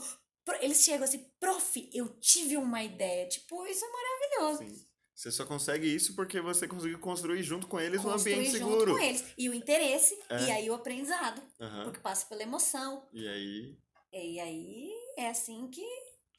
eles 0.61 0.83
chegam 0.83 1.05
assim, 1.05 1.25
prof, 1.41 1.91
eu 1.93 2.09
tive 2.21 2.57
uma 2.57 2.83
ideia. 2.83 3.29
Tipo, 3.29 3.67
isso 3.67 3.85
é 3.85 3.89
maravilhoso. 3.91 4.75
Sim. 4.77 4.87
Você 5.15 5.31
só 5.31 5.47
consegue 5.47 5.87
isso 5.87 6.15
porque 6.17 6.41
você 6.41 6.67
conseguiu 6.67 6.99
construir 6.99 7.41
junto 7.43 7.69
com 7.69 7.79
eles 7.81 8.01
um 8.01 8.11
Construir 8.11 8.35
ambiente 8.35 8.59
junto 8.59 8.71
seguro. 8.73 8.93
com 8.95 8.99
eles. 8.99 9.25
E 9.39 9.49
o 9.49 9.55
interesse, 9.55 10.19
É. 10.29 10.43
e 10.45 10.51
aí 10.51 10.69
o 10.71 10.75
aprendizado. 10.75 11.41
Aham. 11.61 11.85
Porque 11.85 12.01
passa 12.01 12.27
pela 12.27 12.43
emoção. 12.43 13.09
E 13.13 13.27
aí, 13.29 13.79
E 14.13 14.41
aí 14.41 14.91
é 15.17 15.29
assim 15.29 15.69
que, 15.71 15.87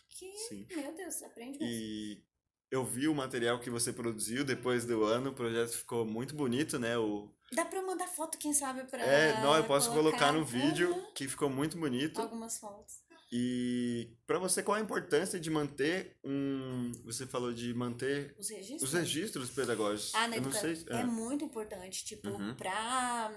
que 0.09 0.29
sim. 0.49 0.67
meu 0.75 0.93
Deus, 0.93 1.15
você 1.15 1.25
aprende 1.25 1.57
mesmo. 1.57 1.73
E 1.73 2.21
eu 2.69 2.83
vi 2.83 3.07
o 3.07 3.15
material 3.15 3.59
que 3.61 3.69
você 3.69 3.93
produziu 3.93 4.43
depois 4.43 4.85
do 4.85 5.03
ano, 5.05 5.29
o 5.29 5.33
projeto 5.33 5.71
ficou 5.77 6.05
muito 6.05 6.35
bonito, 6.35 6.77
né? 6.77 6.97
O... 6.97 7.33
Dá 7.53 7.63
pra 7.63 7.79
eu 7.79 7.85
mandar 7.87 8.07
foto, 8.07 8.37
quem 8.37 8.53
sabe, 8.53 8.83
pra. 8.85 9.01
É, 9.01 9.39
não, 9.41 9.55
eu 9.55 9.63
posso 9.63 9.89
colocar 9.91 10.33
no 10.33 10.43
vídeo, 10.43 10.91
Aham, 10.93 11.11
que 11.13 11.27
ficou 11.29 11.49
muito 11.49 11.77
bonito. 11.77 12.19
algumas 12.21 12.57
fotos. 12.57 12.95
E 13.31 14.15
para 14.27 14.38
você, 14.39 14.61
qual 14.61 14.77
a 14.77 14.81
importância 14.81 15.39
de 15.39 15.49
manter 15.49 16.17
um. 16.23 16.91
Você 17.03 17.25
falou 17.25 17.51
de 17.53 17.73
manter 17.73 18.35
Os 18.38 18.49
registros? 18.49 18.83
os 18.83 18.93
registros 18.93 19.49
pedagógicos. 19.49 20.13
Ah, 20.15 20.27
na 20.27 20.38
educação. 20.38 20.61
sei. 20.75 20.85
É. 20.89 21.01
É. 21.01 21.03
muito 21.03 21.43
importante. 21.43 22.05
Tipo, 22.05 22.29
Uhum. 22.29 22.55
pra, 22.55 23.33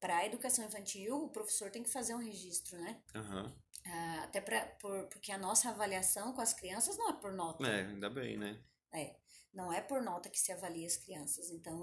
pra 0.00 0.26
educação 0.26 0.64
infantil, 0.64 1.16
o 1.24 1.28
professor 1.28 1.70
tem 1.70 1.82
que 1.82 1.90
fazer 1.90 2.14
um 2.14 2.18
registro, 2.18 2.78
né? 2.78 3.00
Aham. 3.14 3.54
Ah, 3.86 4.20
até 4.24 4.40
pra, 4.40 4.60
por, 4.80 5.04
porque 5.08 5.30
a 5.32 5.38
nossa 5.38 5.68
avaliação 5.70 6.32
com 6.32 6.40
as 6.40 6.52
crianças 6.54 6.96
não 6.98 7.10
é 7.10 7.12
por 7.14 7.32
nota. 7.32 7.66
É, 7.66 7.86
ainda 7.86 8.08
bem, 8.10 8.36
né? 8.38 8.58
É, 8.92 9.16
não 9.52 9.72
é 9.72 9.80
por 9.80 10.02
nota 10.02 10.28
que 10.30 10.38
se 10.38 10.52
avalia 10.52 10.86
as 10.86 10.96
crianças. 10.96 11.50
Então, 11.50 11.78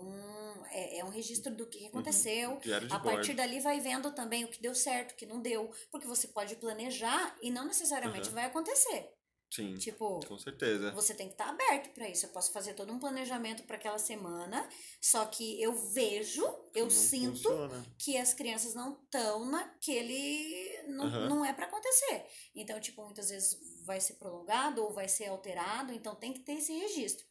é, 0.71 0.99
é 0.99 1.05
um 1.05 1.09
registro 1.09 1.53
do 1.55 1.63
Uhum. 1.65 1.69
que 1.69 1.87
aconteceu. 1.87 2.57
Diário 2.59 2.87
de 2.87 2.93
A 2.93 2.99
bordo. 2.99 3.15
partir 3.15 3.33
dali 3.33 3.59
vai 3.59 3.79
vendo 3.79 4.11
também 4.13 4.45
o 4.45 4.47
que 4.49 4.61
deu 4.61 4.73
certo, 4.73 5.11
o 5.11 5.15
que 5.15 5.25
não 5.25 5.41
deu. 5.41 5.69
Porque 5.91 6.07
você 6.07 6.27
pode 6.29 6.55
planejar 6.55 7.35
e 7.41 7.51
não 7.51 7.65
necessariamente 7.65 8.27
Aham. 8.27 8.35
vai 8.35 8.45
acontecer. 8.45 9.11
Sim, 9.49 9.77
Tipo, 9.77 10.19
com 10.27 10.37
certeza. 10.37 10.91
você 10.91 11.13
tem 11.13 11.27
que 11.27 11.33
estar 11.35 11.47
aberto 11.49 11.93
para 11.93 12.09
isso. 12.09 12.25
Eu 12.25 12.31
posso 12.31 12.51
fazer 12.51 12.73
todo 12.73 12.91
um 12.91 12.99
planejamento 12.99 13.63
para 13.63 13.77
aquela 13.77 13.97
semana, 13.97 14.67
só 15.01 15.25
que 15.25 15.61
eu 15.61 15.71
vejo, 15.93 16.43
eu 16.75 16.83
Não 16.83 16.89
sinto 16.89 17.43
funciona. 17.43 17.85
que 17.97 18.17
as 18.17 18.33
crianças 18.33 18.73
não 18.75 19.01
estão 19.01 19.45
naquele. 19.45 20.81
Não, 20.89 21.05
Aham. 21.05 21.29
não 21.29 21.45
é 21.45 21.53
para 21.53 21.65
acontecer. 21.65 22.25
Então, 22.53 22.77
tipo, 22.81 23.01
muitas 23.05 23.29
vezes 23.29 23.57
vai 23.85 24.01
ser 24.01 24.15
prolongado 24.15 24.83
ou 24.83 24.91
vai 24.91 25.07
ser 25.07 25.27
alterado, 25.27 25.93
então 25.93 26.13
tem 26.13 26.33
que 26.33 26.41
ter 26.41 26.55
esse 26.55 26.73
registro. 26.73 27.25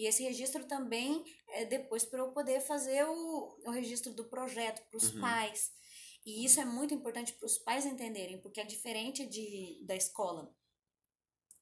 E 0.00 0.06
esse 0.06 0.22
registro 0.22 0.64
também 0.66 1.22
é 1.50 1.64
depois 1.66 2.04
para 2.04 2.20
eu 2.20 2.32
poder 2.32 2.60
fazer 2.60 3.04
o, 3.04 3.58
o 3.66 3.70
registro 3.70 4.14
do 4.14 4.24
projeto 4.24 4.80
para 4.88 4.96
os 4.96 5.12
Uhum. 5.14 5.20
pais. 5.20 5.70
E 6.24 6.44
isso 6.44 6.58
é 6.60 6.64
muito 6.64 6.94
importante 6.94 7.32
para 7.34 7.46
os 7.46 7.58
pais 7.58 7.84
entenderem, 7.84 8.40
porque 8.40 8.60
é 8.60 8.64
diferente 8.64 9.26
de, 9.26 9.84
da 9.86 9.94
escola, 9.96 10.50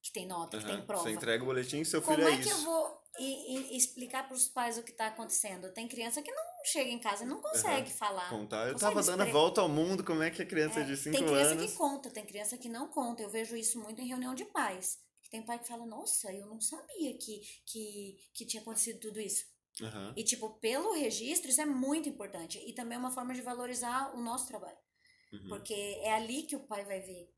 que 0.03 0.13
tem 0.13 0.27
nota, 0.27 0.59
que 0.59 0.67
tem 0.67 0.81
prova. 0.87 1.03
Você 1.05 1.11
entrega 1.13 1.43
o 1.43 1.47
boletim 1.47 1.81
e 1.81 1.85
seu 1.85 2.01
Como 2.03 2.17
filho 2.17 2.29
é, 2.29 2.35
é 2.35 2.37
que 2.43 2.49
eu 2.49 2.57
isso. 2.57 2.65
vou 2.65 2.99
e, 3.19 3.75
e 3.75 3.77
explicar 3.77 4.29
para 4.29 4.37
os 4.37 4.47
pais 4.49 4.79
o 4.79 4.83
que 4.85 4.93
está 4.93 5.09
acontecendo? 5.09 5.73
Tem 5.73 5.89
criança 5.89 6.23
que 6.23 6.31
não 6.31 6.43
chega 6.65 6.91
em 6.91 6.99
casa 7.01 7.25
e 7.25 7.27
não 7.27 7.41
consegue 7.41 7.91
falar. 7.91 8.29
Contar. 8.31 8.69
Eu 8.69 8.75
consegue 8.75 8.95
tava 8.95 9.03
dando 9.05 9.23
a 9.23 9.33
volta 9.33 9.61
ao 9.61 9.69
mundo, 9.69 10.05
como 10.05 10.23
é 10.23 10.31
que 10.31 10.43
a 10.43 10.47
criança 10.47 10.81
É, 10.81 10.85
de 10.85 10.97
5 10.97 11.17
tem 11.17 11.27
criança 11.27 11.51
anos. 11.53 11.71
que 11.73 11.77
conta, 11.77 12.11
tem 12.11 12.25
criança 12.25 12.57
que 12.57 12.69
não 12.69 12.87
conta. 12.89 13.23
Eu 13.23 13.29
vejo 13.31 13.57
isso 13.57 13.81
muito 13.81 14.01
em 14.01 14.07
reunião 14.07 14.35
de 14.35 14.45
pais. 14.45 14.99
Tem 15.31 15.43
pai 15.43 15.59
que 15.59 15.69
fala, 15.69 15.85
nossa, 15.85 16.33
eu 16.33 16.47
não 16.47 16.61
sabia 16.61 17.17
que, 17.19 17.41
que, 17.67 18.31
que 18.33 18.47
tinha 18.47 18.63
acontecido 18.63 18.99
tudo 19.01 19.21
isso. 19.21 19.47
Aham. 19.83 20.13
E, 20.17 20.25
tipo, 20.25 20.51
pelo 20.55 20.93
registro, 20.93 21.51
isso 21.51 21.61
é 21.61 21.67
muito 21.67 22.09
importante. 22.09 22.59
E 22.67 22.73
também 22.73 22.97
é 22.97 22.99
uma 22.99 23.11
forma 23.11 23.35
de 23.35 23.43
valorizar 23.43 24.15
o 24.15 24.21
nosso 24.21 24.47
trabalho. 24.49 24.79
Uhum. 25.33 25.49
Porque 25.49 25.75
é 25.75 26.13
ali 26.13 26.43
que 26.43 26.57
o 26.57 26.67
pai 26.67 26.85
vai 26.85 27.01
ver 27.01 27.33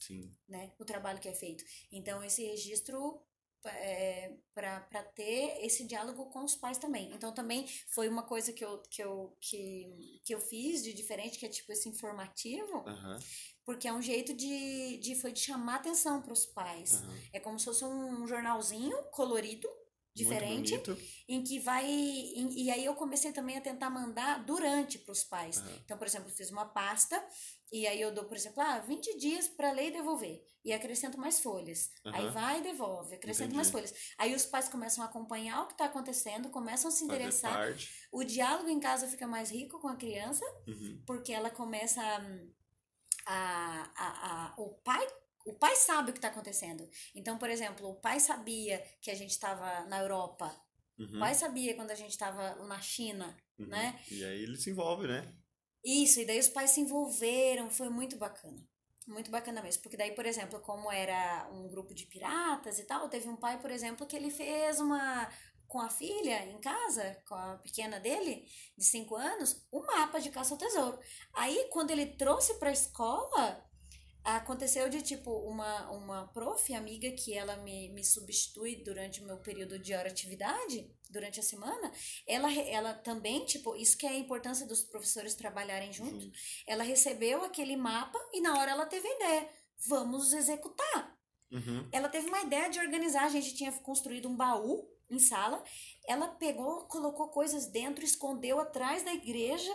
Sim. 0.00 0.30
né, 0.48 0.72
o 0.78 0.84
trabalho 0.84 1.20
que 1.20 1.28
é 1.28 1.34
feito. 1.34 1.64
Então, 1.90 2.22
esse 2.22 2.44
registro 2.44 3.22
é, 3.64 4.36
para 4.52 5.02
ter 5.14 5.64
esse 5.64 5.86
diálogo 5.86 6.26
com 6.26 6.44
os 6.44 6.54
pais 6.54 6.78
também. 6.78 7.12
Então, 7.12 7.32
também 7.32 7.66
foi 7.88 8.08
uma 8.08 8.22
coisa 8.22 8.52
que 8.52 8.64
eu, 8.64 8.78
que 8.90 9.02
eu, 9.02 9.36
que, 9.40 10.20
que 10.24 10.34
eu 10.34 10.40
fiz 10.40 10.82
de 10.82 10.92
diferente, 10.92 11.38
que 11.38 11.46
é 11.46 11.48
tipo 11.48 11.72
esse 11.72 11.88
informativo, 11.88 12.78
Aham. 12.86 13.18
Porque 13.64 13.88
é 13.88 13.92
um 13.92 14.02
jeito 14.02 14.32
de, 14.34 14.98
de, 14.98 15.14
foi 15.14 15.32
de 15.32 15.40
chamar 15.40 15.76
atenção 15.76 16.20
para 16.22 16.32
os 16.32 16.44
pais. 16.46 16.94
aham. 17.02 17.18
É 17.32 17.40
como 17.40 17.58
se 17.58 17.64
fosse 17.64 17.84
um 17.84 18.26
jornalzinho 18.26 18.96
colorido, 19.10 19.68
diferente, 20.16 20.80
em 21.28 21.42
que 21.42 21.58
vai. 21.58 21.84
em- 21.90 22.52
e 22.62 22.70
aí 22.70 22.84
eu 22.84 22.94
comecei 22.94 23.32
também 23.32 23.56
a 23.56 23.60
tentar 23.60 23.90
mandar 23.90 24.44
durante 24.44 24.96
para 24.98 25.10
os 25.10 25.24
pais. 25.24 25.58
Aham. 25.58 25.78
Então, 25.84 25.98
por 25.98 26.06
exemplo, 26.06 26.30
fiz 26.30 26.50
uma 26.50 26.66
pasta 26.66 27.20
e 27.72 27.84
aí 27.84 28.00
eu 28.00 28.14
dou, 28.14 28.24
por 28.24 28.36
exemplo, 28.36 28.62
ah, 28.62 28.78
20 28.78 29.16
dias 29.18 29.48
para 29.48 29.72
ler 29.72 29.88
e 29.88 29.90
devolver. 29.92 30.44
E 30.64 30.72
acrescento 30.72 31.18
mais 31.18 31.40
folhas. 31.40 31.90
Aí 32.04 32.26
Aham. 32.26 32.30
vai 32.32 32.58
e 32.60 32.62
devolve, 32.62 33.14
acrescento 33.16 33.54
mais 33.56 33.68
Entendi. 33.68 33.88
folhas. 33.90 34.14
Aí 34.16 34.34
os 34.34 34.46
pais 34.46 34.68
começam 34.68 35.02
a 35.02 35.08
acompanhar 35.08 35.62
o 35.62 35.66
que 35.66 35.72
está 35.74 35.86
acontecendo, 35.86 36.48
começam 36.48 36.88
a 36.88 36.92
se 36.92 37.04
interessar. 37.04 37.76
O 38.12 38.22
diálogo 38.22 38.68
em 38.70 38.78
casa 38.78 39.08
fica 39.08 39.26
mais 39.26 39.50
rico 39.50 39.80
com 39.80 39.88
a 39.88 39.96
criança, 39.96 40.44
Uhum. 40.68 41.02
porque 41.04 41.32
ela 41.32 41.50
começa 41.50 42.00
hum, 42.20 42.50
a, 43.26 43.92
a, 43.96 44.08
a, 44.46 44.54
o 44.58 44.74
pai 44.82 45.06
o 45.46 45.52
pai 45.52 45.76
sabe 45.76 46.08
o 46.08 46.12
que 46.12 46.18
está 46.18 46.28
acontecendo. 46.28 46.88
Então, 47.14 47.36
por 47.36 47.50
exemplo, 47.50 47.86
o 47.86 47.94
pai 48.00 48.18
sabia 48.18 48.78
que 49.02 49.10
a 49.10 49.14
gente 49.14 49.32
estava 49.32 49.84
na 49.84 50.00
Europa. 50.00 50.50
Uhum. 50.98 51.16
O 51.16 51.20
pai 51.20 51.34
sabia 51.34 51.74
quando 51.74 51.90
a 51.90 51.94
gente 51.94 52.12
estava 52.12 52.54
na 52.66 52.80
China, 52.80 53.36
Uhum. 53.58 53.66
né? 53.66 54.00
E 54.10 54.24
aí 54.24 54.42
ele 54.42 54.56
se 54.56 54.70
envolve, 54.70 55.06
né? 55.06 55.32
Isso, 55.84 56.18
e 56.18 56.24
daí 56.24 56.38
os 56.40 56.48
pais 56.48 56.70
se 56.70 56.80
envolveram, 56.80 57.70
foi 57.70 57.88
muito 57.88 58.16
bacana. 58.16 58.66
Muito 59.06 59.30
bacana 59.30 59.62
mesmo. 59.62 59.82
Porque 59.82 59.96
daí, 59.98 60.12
por 60.12 60.24
exemplo, 60.24 60.58
como 60.60 60.90
era 60.90 61.46
um 61.52 61.68
grupo 61.68 61.92
de 61.94 62.06
piratas 62.06 62.78
e 62.78 62.84
tal, 62.84 63.08
teve 63.08 63.28
um 63.28 63.36
pai, 63.36 63.60
por 63.60 63.70
exemplo, 63.70 64.06
que 64.06 64.16
ele 64.16 64.30
fez 64.30 64.80
uma. 64.80 65.30
Com 65.74 65.80
a 65.80 65.88
filha 65.88 66.44
em 66.44 66.60
casa, 66.60 67.20
com 67.26 67.34
a 67.34 67.56
pequena 67.56 67.98
dele, 67.98 68.46
de 68.78 68.84
5 68.84 69.16
anos, 69.16 69.66
um 69.72 69.80
mapa 69.80 70.20
de 70.20 70.30
caça 70.30 70.54
ao 70.54 70.56
tesouro. 70.56 71.00
Aí, 71.32 71.68
quando 71.72 71.90
ele 71.90 72.06
trouxe 72.06 72.54
pra 72.60 72.70
escola, 72.70 73.60
aconteceu 74.22 74.88
de 74.88 75.02
tipo 75.02 75.32
uma, 75.32 75.90
uma 75.90 76.28
prof, 76.28 76.72
amiga, 76.72 77.10
que 77.10 77.34
ela 77.34 77.56
me, 77.56 77.88
me 77.88 78.04
substitui 78.04 78.84
durante 78.84 79.20
o 79.20 79.26
meu 79.26 79.38
período 79.38 79.76
de 79.76 79.92
hora 79.92 80.08
atividade, 80.08 80.88
durante 81.10 81.40
a 81.40 81.42
semana, 81.42 81.90
ela, 82.24 82.52
ela 82.52 82.94
também, 82.94 83.44
tipo, 83.44 83.74
isso 83.74 83.98
que 83.98 84.06
é 84.06 84.10
a 84.10 84.16
importância 84.16 84.68
dos 84.68 84.84
professores 84.84 85.34
trabalharem 85.34 85.92
junto. 85.92 86.20
Junto. 86.20 86.38
Ela 86.68 86.84
recebeu 86.84 87.42
aquele 87.42 87.76
mapa 87.76 88.20
e 88.32 88.40
na 88.40 88.56
hora 88.60 88.70
ela 88.70 88.86
teve 88.86 89.08
a 89.08 89.16
ideia. 89.16 89.50
Vamos 89.88 90.32
executar. 90.34 91.18
Uhum. 91.50 91.88
Ela 91.90 92.08
teve 92.08 92.28
uma 92.28 92.42
ideia 92.42 92.70
de 92.70 92.78
organizar. 92.78 93.24
A 93.24 93.28
gente 93.28 93.56
tinha 93.56 93.72
construído 93.72 94.28
um 94.28 94.36
baú 94.36 94.93
em 95.14 95.18
sala. 95.18 95.62
Ela 96.06 96.28
pegou, 96.28 96.86
colocou 96.86 97.28
coisas 97.28 97.66
dentro, 97.66 98.04
escondeu 98.04 98.60
atrás 98.60 99.02
da 99.04 99.12
igreja 99.14 99.72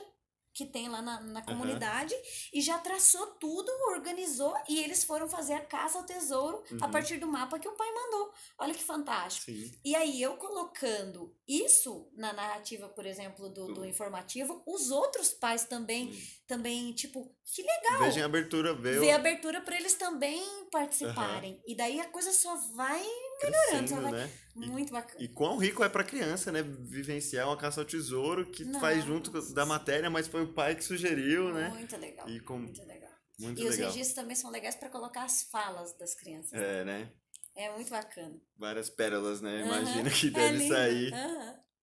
que 0.52 0.65
tem 0.65 0.89
lá 0.89 1.02
na, 1.02 1.21
na 1.21 1.41
comunidade 1.43 2.13
e 2.52 2.60
já 2.60 2.78
traçou 2.80 3.25
tudo, 3.36 3.71
organizou 3.91 4.54
e 4.67 4.80
eles 4.84 5.04
foram 5.06 5.30
fazer 5.30 5.54
a 5.54 5.62
caça 5.65 5.99
ao 5.99 6.04
tesouro 6.06 6.63
a 6.82 6.86
Uhum. 6.86 6.91
partir 6.91 7.17
do 7.17 7.28
mapa 7.28 7.60
que 7.60 7.67
o 7.67 7.75
pai 7.78 7.88
mandou. 7.93 8.34
Olha 8.58 8.73
que 8.73 8.84
fantástico. 8.84 9.45
Sim. 9.45 9.71
E 9.86 9.95
aí, 9.95 10.21
eu 10.21 10.36
colocando 10.38 11.34
isso 11.47 12.10
na 12.13 12.34
narrativa, 12.34 12.89
por 12.89 13.06
exemplo, 13.06 13.47
do, 13.47 13.67
do 13.67 13.73
Do- 13.75 13.86
informativo, 13.86 14.62
os 14.65 14.91
outros 14.91 15.30
pais 15.30 15.63
também, 15.63 16.12
Sim. 16.12 16.28
também, 16.47 16.91
tipo, 16.93 17.34
que 17.45 17.62
legal! 17.62 17.99
Veja 17.99 18.19
em 18.19 18.23
abertura, 18.23 18.73
vê, 18.73 18.99
Ver 18.99 19.13
o- 19.13 19.15
abertura 19.15 19.62
para 19.62 19.78
eles 19.78 19.93
também 19.93 20.43
participarem. 20.71 21.62
E 21.65 21.75
daí 21.75 22.02
a 22.02 22.10
coisa 22.10 22.34
só 22.34 22.56
vai 22.75 23.06
crescendo, 23.39 24.02
vai- 24.02 24.12
né? 24.12 24.32
E- 24.56 24.67
muito 24.67 24.91
bacana. 24.91 25.23
E 25.23 25.28
quão 25.28 25.58
rico 25.58 25.84
é 25.84 25.89
pra 25.89 26.04
criança, 26.04 26.52
né? 26.52 26.62
Vivenciar 26.62 27.47
uma 27.47 27.58
caça 27.58 27.80
ao 27.82 27.86
tesouro 27.86 28.45
que 28.52 28.65
faz 28.80 29.04
junto 29.06 29.32
da 29.54 29.65
matéria, 29.65 30.10
mas 30.10 30.28
foi 30.28 30.43
o 30.43 30.54
pai 30.54 30.75
que 30.75 30.84
sugeriu, 30.84 31.54
né? 31.54 31.69
Muito 31.69 31.95
legal. 31.97 32.30
E 32.30 32.39
com- 32.41 32.60
Muito 32.60 32.84
legal. 32.86 33.10
Muito 33.39 33.62
E 33.62 33.63
os 33.65 33.71
legal. 33.71 33.89
registros 33.91 34.15
também 34.15 34.36
são 34.36 34.52
legais 34.52 34.75
para 34.75 34.89
colocar 34.89 35.23
as 35.23 35.43
falas 35.43 35.97
das 35.97 36.13
crianças. 36.13 36.52
É, 36.54 36.84
né? 36.84 37.10
É 37.56 37.71
muito 37.73 37.89
bacana. 37.89 38.36
Várias 38.58 38.90
pérolas, 38.90 39.40
né? 39.42 39.62
Aham. 39.63 39.81
Imagino 39.81 40.10
que 40.12 40.27
É 40.27 40.29
deve 40.31 40.58
lindo. 40.58 40.73
sair. 40.73 41.13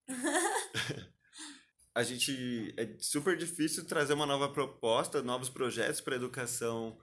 A 1.95 2.03
gente. 2.03 2.75
É 2.77 2.95
super 3.01 3.37
difícil 3.39 3.87
trazer 3.87 4.13
uma 4.13 4.27
nova 4.27 4.51
proposta, 4.53 5.23
novos 5.23 5.49
projetos 5.49 6.01
para 6.01 6.17
educação 6.17 6.99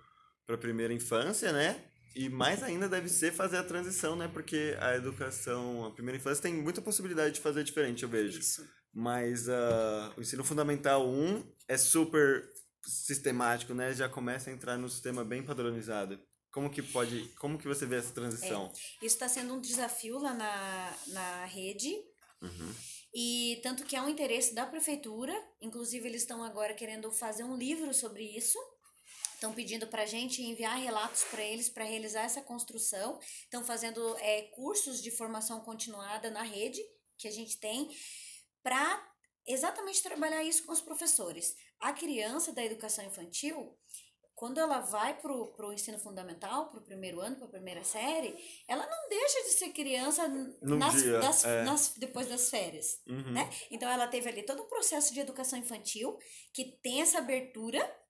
para 0.45 0.57
primeira 0.57 0.93
infância, 0.93 1.51
né? 1.51 1.83
E 2.15 2.29
mais 2.29 2.61
ainda 2.61 2.87
deve 2.87 3.09
ser 3.09 3.31
fazer 3.31 3.57
a 3.57 3.63
transição, 3.63 4.15
né? 4.15 4.27
Porque 4.27 4.75
a 4.79 4.95
educação, 4.95 5.85
a 5.85 5.91
primeira 5.91 6.17
infância 6.17 6.43
tem 6.43 6.53
muita 6.53 6.81
possibilidade 6.81 7.35
de 7.35 7.41
fazer 7.41 7.63
diferente, 7.63 8.03
eu 8.03 8.09
vejo. 8.09 8.39
Isso. 8.39 8.67
Mas 8.93 9.47
uh, 9.47 10.13
o 10.15 10.21
ensino 10.21 10.43
fundamental 10.43 11.09
1 11.09 11.43
é 11.67 11.77
super 11.77 12.47
sistemático, 12.83 13.73
né? 13.73 13.93
Já 13.93 14.07
começa 14.07 14.49
a 14.49 14.53
entrar 14.53 14.77
no 14.77 14.89
sistema 14.89 15.23
bem 15.23 15.41
padronizado. 15.41 16.19
Como 16.51 16.69
que 16.69 16.83
pode, 16.83 17.29
como 17.39 17.57
que 17.57 17.67
você 17.67 17.85
vê 17.85 17.95
essa 17.95 18.13
transição? 18.13 18.67
É, 18.67 19.05
isso 19.05 19.15
está 19.15 19.27
sendo 19.27 19.55
um 19.55 19.59
desafio 19.59 20.19
lá 20.19 20.35
na, 20.35 20.93
na 21.07 21.45
rede. 21.45 21.91
Uhum. 22.39 22.73
E 23.15 23.59
tanto 23.63 23.83
que 23.85 23.95
é 23.95 24.01
um 24.01 24.09
interesse 24.09 24.53
da 24.53 24.65
prefeitura, 24.65 25.33
inclusive 25.61 26.07
eles 26.07 26.21
estão 26.21 26.43
agora 26.43 26.75
querendo 26.75 27.11
fazer 27.11 27.43
um 27.43 27.55
livro 27.57 27.91
sobre 27.93 28.23
isso. 28.23 28.57
Estão 29.43 29.53
pedindo 29.53 29.85
para 29.87 30.03
a 30.03 30.05
gente 30.05 30.41
enviar 30.41 30.77
relatos 30.77 31.25
para 31.25 31.43
eles 31.43 31.67
para 31.67 31.83
realizar 31.83 32.21
essa 32.21 32.41
construção. 32.41 33.19
Estão 33.43 33.61
fazendo 33.61 34.17
é, 34.19 34.43
cursos 34.53 35.03
de 35.03 35.11
formação 35.11 35.59
continuada 35.59 36.31
na 36.31 36.43
rede 36.43 36.81
que 37.17 37.27
a 37.27 37.31
gente 37.31 37.59
tem 37.59 37.89
para 38.63 39.05
exatamente 39.45 40.01
trabalhar 40.01 40.41
isso 40.45 40.65
com 40.65 40.71
os 40.71 40.79
professores. 40.79 41.57
A 41.77 41.91
criança 41.91 42.53
da 42.53 42.63
educação 42.63 43.03
infantil, 43.03 43.77
quando 44.33 44.61
ela 44.61 44.79
vai 44.79 45.19
para 45.19 45.33
o 45.33 45.73
ensino 45.73 45.99
fundamental, 45.99 46.69
para 46.69 46.79
o 46.79 46.83
primeiro 46.85 47.19
ano, 47.19 47.35
para 47.35 47.47
a 47.47 47.51
primeira 47.51 47.83
série, 47.83 48.33
ela 48.65 48.87
não 48.87 49.09
deixa 49.09 49.43
de 49.43 49.49
ser 49.49 49.73
criança 49.73 50.25
nas, 50.61 50.93
dia, 50.93 51.19
das, 51.19 51.43
é. 51.43 51.63
nas, 51.63 51.93
depois 51.97 52.29
das 52.29 52.49
férias. 52.49 53.01
Uhum. 53.05 53.33
Né? 53.33 53.49
Então 53.69 53.89
ela 53.89 54.07
teve 54.07 54.29
ali 54.29 54.43
todo 54.43 54.61
o 54.61 54.67
processo 54.67 55.13
de 55.13 55.19
educação 55.19 55.59
infantil 55.59 56.17
que 56.53 56.79
tem 56.81 57.01
essa 57.01 57.17
abertura 57.17 58.02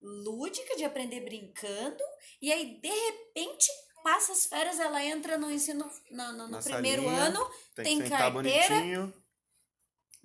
lúdica 0.00 0.76
de 0.76 0.84
aprender 0.84 1.20
brincando, 1.20 2.02
e 2.40 2.52
aí 2.52 2.78
de 2.80 2.88
repente 2.88 3.68
passa 4.02 4.32
as 4.32 4.46
férias, 4.46 4.78
ela 4.78 5.04
entra 5.04 5.36
no 5.36 5.50
ensino 5.50 5.90
no, 6.10 6.32
no, 6.32 6.48
no 6.48 6.62
primeiro 6.62 7.08
ano, 7.08 7.44
Tem, 7.74 7.98
tem 7.98 8.08
carteira, 8.08 8.30
bonitinho. 8.30 9.12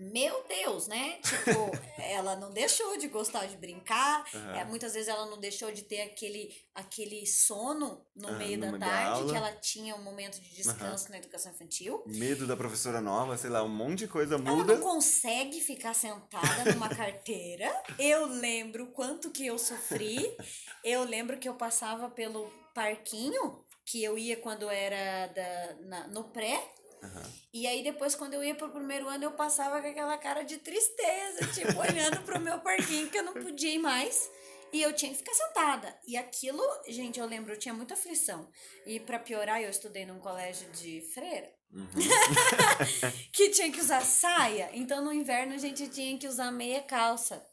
Meu 0.02 0.44
Deus, 0.48 0.88
né? 0.88 1.20
Tipo, 1.24 1.72
ela 2.02 2.36
não 2.36 2.52
deixou 2.52 2.98
de 2.98 3.08
gostar 3.08 3.46
de 3.46 3.56
brincar, 3.58 4.26
Aham. 4.34 4.56
é, 4.56 4.66
muitas 4.66 4.94
vezes 4.94 5.08
ela 5.08 5.26
não 5.28 5.40
deixou 5.40 5.72
de 5.72 5.84
ter 5.84 6.02
aquele, 6.02 6.54
aquele 6.74 7.26
sono 7.28 8.06
no 8.16 8.30
Aham, 8.30 8.38
meio 8.38 8.60
da 8.60 8.78
tarde, 8.80 9.30
que 9.30 9.36
ela 9.36 9.52
tinha 9.54 9.96
um 9.96 10.02
momento 10.04 10.40
de 10.42 10.50
descanso 10.56 11.10
na 11.12 11.18
educação 11.18 11.52
infantil. 11.52 12.04
Medo 12.08 12.48
da 12.48 12.58
professora 12.58 13.00
nova, 13.00 13.38
sei 13.38 13.50
lá, 13.50 13.64
um 13.64 13.70
monte 13.70 14.00
de 14.00 14.08
coisa 14.08 14.36
Ela 14.36 14.44
muda. 14.44 14.76
não 14.76 14.82
consegue 14.82 15.60
ficar 15.62 15.94
sentada 15.94 16.74
numa 16.74 16.90
carteira. 16.96 17.72
Eu 18.00 18.26
lembro 18.26 18.88
quanto 18.88 19.30
que 19.32 19.46
eu 19.46 19.58
sofri. 19.60 20.36
Eu 20.84 21.04
lembro 21.04 21.38
que 21.38 21.48
eu 21.48 21.54
passava 21.56 22.10
pelo 22.10 22.50
parquinho, 22.74 23.64
que 23.86 24.04
eu 24.04 24.18
ia 24.18 24.38
quando 24.38 24.70
era 24.70 25.28
da, 25.28 25.76
na- 25.82 26.08
no 26.08 26.24
pré. 26.26 26.60
Aham. 27.04 27.32
E 27.54 27.68
aí 27.68 27.84
depois, 27.84 28.16
quando 28.16 28.34
eu 28.34 28.44
ia 28.44 28.56
pro 28.56 28.70
primeiro 28.70 29.08
ano, 29.08 29.26
eu 29.26 29.32
passava 29.32 29.82
com 29.82 29.88
aquela 29.88 30.18
cara 30.18 30.44
de 30.44 30.58
tristeza, 30.58 31.48
tipo, 31.54 31.80
olhando 31.80 32.22
pro 32.24 32.40
meu 32.40 32.60
parquinho, 32.60 33.10
que 33.10 33.18
eu 33.18 33.24
não 33.24 33.34
podia 33.34 33.74
ir 33.74 33.80
mais. 33.80 34.30
E 34.72 34.82
eu 34.82 34.94
tinha 34.94 35.12
que 35.12 35.18
ficar 35.18 35.34
sentada. 35.34 35.94
E 36.08 36.16
aquilo, 36.16 36.64
gente, 36.88 37.20
eu 37.20 37.26
lembro, 37.26 37.52
eu 37.54 37.60
tinha 37.60 37.74
muita 37.74 37.94
aflição. 37.94 38.50
E 38.86 39.00
pra 39.02 39.20
piorar, 39.20 39.62
eu 39.62 39.70
estudei 39.70 40.06
num 40.06 40.20
colégio 40.20 40.70
de 40.72 41.02
freira 41.14 41.50
Uhum. 41.74 41.88
que 43.32 43.50
tinha 43.50 43.72
que 43.72 43.80
usar 43.80 44.02
saia. 44.02 44.70
Então 44.74 45.04
no 45.04 45.14
inverno 45.14 45.54
a 45.54 45.58
gente 45.58 45.88
tinha 45.88 46.18
que 46.18 46.28
usar 46.28 46.52
meia 46.52 46.82
calça 46.82 47.46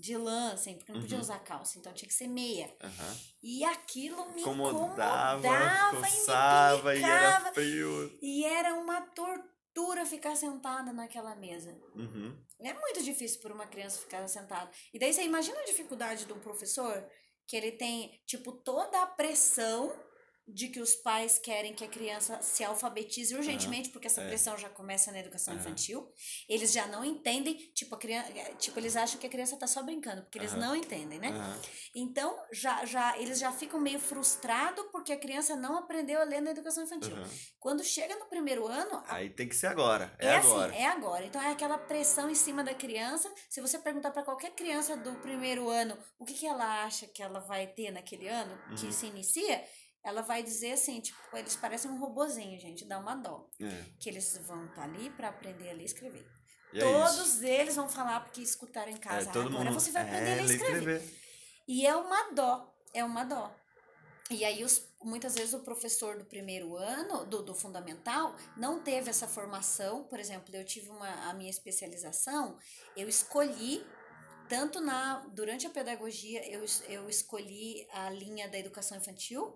de 0.00 0.16
lã, 0.16 0.52
assim, 0.52 0.76
porque 0.76 0.92
não 0.92 1.00
podia 1.00 1.16
Uhum. 1.16 1.22
usar 1.22 1.38
calça, 1.38 1.78
então 1.78 1.92
tinha 1.92 2.08
que 2.08 2.14
ser 2.14 2.26
meia. 2.28 2.74
Aham. 2.82 3.16
E 3.42 3.64
aquilo 3.64 4.30
me 4.32 4.42
Incomodava, 4.42 5.38
incomodava, 5.38 5.96
coçava 6.00 6.94
e 6.94 6.98
e 6.98 7.02
me 7.02 7.08
era 7.10 7.32
picava. 7.32 7.54
frio. 7.54 8.18
E 8.20 8.44
era 8.44 8.74
uma 8.74 9.00
tortura 9.02 10.04
ficar 10.04 10.36
sentada 10.36 10.92
naquela 10.92 11.34
mesa. 11.34 11.74
Uhum. 11.94 12.36
É 12.60 12.74
muito 12.74 13.02
difícil 13.02 13.40
para 13.40 13.54
uma 13.54 13.66
criança 13.66 13.98
ficar 14.00 14.26
sentada. 14.28 14.70
E 14.92 14.98
daí 14.98 15.12
você 15.12 15.22
imagina 15.22 15.58
a 15.60 15.64
dificuldade 15.64 16.26
de 16.26 16.32
um 16.32 16.40
professor 16.40 17.02
que 17.46 17.56
ele 17.56 17.72
tem, 17.72 18.20
tipo, 18.26 18.52
toda 18.52 19.02
a 19.02 19.06
pressão 19.06 19.90
de 20.52 20.68
que 20.68 20.80
os 20.80 20.94
pais 20.96 21.38
querem 21.38 21.74
que 21.74 21.84
a 21.84 21.88
criança 21.88 22.40
se 22.42 22.62
alfabetize 22.64 23.34
urgentemente, 23.34 23.88
porque 23.90 24.06
essa 24.06 24.20
é. 24.22 24.26
pressão 24.28 24.56
já 24.58 24.68
começa 24.68 25.10
na 25.12 25.18
educação 25.20 25.54
Aham. 25.54 25.60
infantil. 25.62 26.12
Eles 26.48 26.72
já 26.72 26.86
não 26.86 27.04
entendem, 27.04 27.54
tipo, 27.74 27.94
a 27.94 27.98
criança, 27.98 28.32
tipo, 28.58 28.78
eles 28.78 28.96
acham 28.96 29.18
que 29.20 29.26
a 29.26 29.30
criança 29.30 29.56
tá 29.56 29.66
só 29.66 29.82
brincando, 29.82 30.22
porque 30.22 30.38
eles 30.38 30.52
Aham. 30.52 30.60
não 30.60 30.76
entendem, 30.76 31.18
né? 31.18 31.30
Então, 31.94 32.36
já, 32.52 32.84
já, 32.84 33.18
eles 33.18 33.38
já 33.38 33.50
ficam 33.52 33.80
meio 33.80 33.98
frustrados 33.98 34.84
porque 34.92 35.12
a 35.12 35.16
criança 35.18 35.56
não 35.56 35.76
aprendeu 35.76 36.20
a 36.20 36.24
ler 36.24 36.40
na 36.40 36.50
educação 36.50 36.84
infantil. 36.84 37.16
Quando 37.58 37.82
chega 37.84 38.16
no 38.16 38.26
primeiro 38.26 38.66
ano, 38.66 39.02
a 39.06 39.16
Aí 39.20 39.28
tem 39.30 39.48
que 39.48 39.54
ser 39.56 39.66
agora. 39.66 40.14
É, 40.18 40.26
é, 40.28 40.36
agora. 40.36 40.72
assim, 40.72 40.82
é 40.82 40.86
agora. 40.86 41.24
Então 41.26 41.42
é 41.42 41.50
aquela 41.50 41.76
pressão 41.78 42.30
em 42.30 42.34
cima 42.34 42.64
da 42.64 42.74
criança. 42.74 43.32
Se 43.48 43.60
você 43.60 43.78
perguntar 43.78 44.10
para 44.12 44.22
qualquer 44.22 44.50
criança 44.52 44.96
do 44.96 45.12
primeiro 45.16 45.68
ano 45.68 45.96
o 46.18 46.24
que, 46.24 46.34
que 46.34 46.46
ela 46.46 46.84
acha 46.84 47.06
que 47.06 47.22
ela 47.22 47.40
vai 47.40 47.66
ter 47.66 47.90
naquele 47.90 48.28
ano 48.28 48.58
que 48.78 48.86
Uhum. 48.86 48.92
se 48.92 49.06
inicia, 49.06 49.62
ela 50.02 50.22
vai 50.22 50.42
dizer 50.42 50.72
assim, 50.72 51.00
tipo, 51.00 51.18
eles 51.34 51.56
parecem 51.56 51.90
um 51.90 51.98
robozinho, 51.98 52.58
gente, 52.58 52.84
dá 52.84 52.98
uma 52.98 53.14
dó. 53.14 53.48
É. 53.60 53.84
Que 53.98 54.08
eles 54.08 54.38
vão 54.46 54.66
estar 54.66 54.84
ali 54.84 55.10
para 55.10 55.28
aprender 55.28 55.70
a 55.70 55.72
ler 55.74 55.82
e 55.82 55.84
escrever. 55.84 56.26
E 56.72 56.78
é. 56.78 56.82
Todos 56.82 57.42
eles 57.42 57.76
vão 57.76 57.88
falar 57.88 58.20
porque 58.20 58.40
escutaram 58.40 58.90
em 58.90 58.94
É, 58.94 58.98
casa. 58.98 59.30
todo 59.32 59.48
agora 59.48 59.70
mundo... 59.70 59.80
você 59.80 59.90
vai 59.90 60.02
aprender 60.02 60.28
é, 60.28 60.32
a 60.32 60.36
ler 60.36 60.44
e 60.44 60.46
ler 60.46 60.54
escrever. 60.56 61.14
E 61.68 61.86
é 61.86 61.94
uma 61.94 62.30
dó, 62.32 62.74
é 62.94 63.04
uma 63.04 63.24
dó. 63.24 63.54
E 64.30 64.44
aí, 64.44 64.62
os, 64.62 64.88
muitas 65.02 65.34
vezes, 65.34 65.52
o 65.54 65.58
professor 65.60 66.16
do 66.16 66.24
primeiro 66.24 66.76
ano, 66.76 67.26
do, 67.26 67.42
do 67.42 67.52
fundamental, 67.52 68.36
não 68.56 68.80
teve 68.80 69.10
essa 69.10 69.26
formação. 69.26 70.04
Por 70.04 70.20
exemplo, 70.20 70.54
eu 70.54 70.64
tive 70.64 70.88
uma, 70.88 71.08
a 71.28 71.34
minha 71.34 71.50
especialização, 71.50 72.56
eu 72.96 73.08
escolhi, 73.08 73.84
tanto 74.48 74.80
na 74.80 75.26
durante 75.34 75.66
a 75.66 75.70
pedagogia, 75.70 76.48
eu, 76.48 76.64
eu 76.88 77.08
escolhi 77.10 77.88
a 77.92 78.08
linha 78.10 78.48
da 78.48 78.56
educação 78.56 78.96
infantil, 78.96 79.52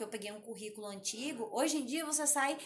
porque 0.00 0.04
eu 0.04 0.08
peguei 0.08 0.32
um 0.32 0.40
currículo 0.40 0.86
antigo. 0.86 1.48
Hoje 1.52 1.76
em 1.76 1.84
dia, 1.84 2.06
você 2.06 2.26
sai 2.26 2.58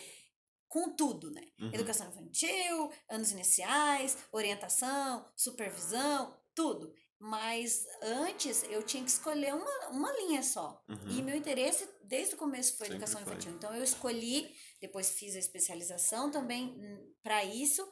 com 0.68 0.90
tudo, 0.90 1.30
né? 1.30 1.42
Uhum. 1.58 1.70
Educação 1.72 2.08
infantil, 2.08 2.92
anos 3.08 3.32
iniciais, 3.32 4.18
orientação, 4.32 5.28
supervisão, 5.36 6.36
tudo. 6.54 6.92
Mas 7.18 7.86
antes 8.02 8.62
eu 8.64 8.82
tinha 8.82 9.02
que 9.02 9.10
escolher 9.10 9.54
uma, 9.54 9.88
uma 9.88 10.12
linha 10.12 10.42
só. 10.42 10.82
Uhum. 10.88 11.08
E 11.08 11.22
meu 11.22 11.36
interesse 11.36 11.88
desde 12.04 12.34
o 12.34 12.38
começo 12.38 12.76
foi 12.76 12.86
Sempre 12.86 12.96
educação 12.96 13.22
foi. 13.22 13.32
infantil. 13.32 13.52
Então 13.52 13.74
eu 13.74 13.82
escolhi, 13.82 14.54
depois 14.80 15.12
fiz 15.12 15.34
a 15.34 15.38
especialização 15.38 16.30
também 16.30 16.76
para 17.22 17.44
isso, 17.44 17.88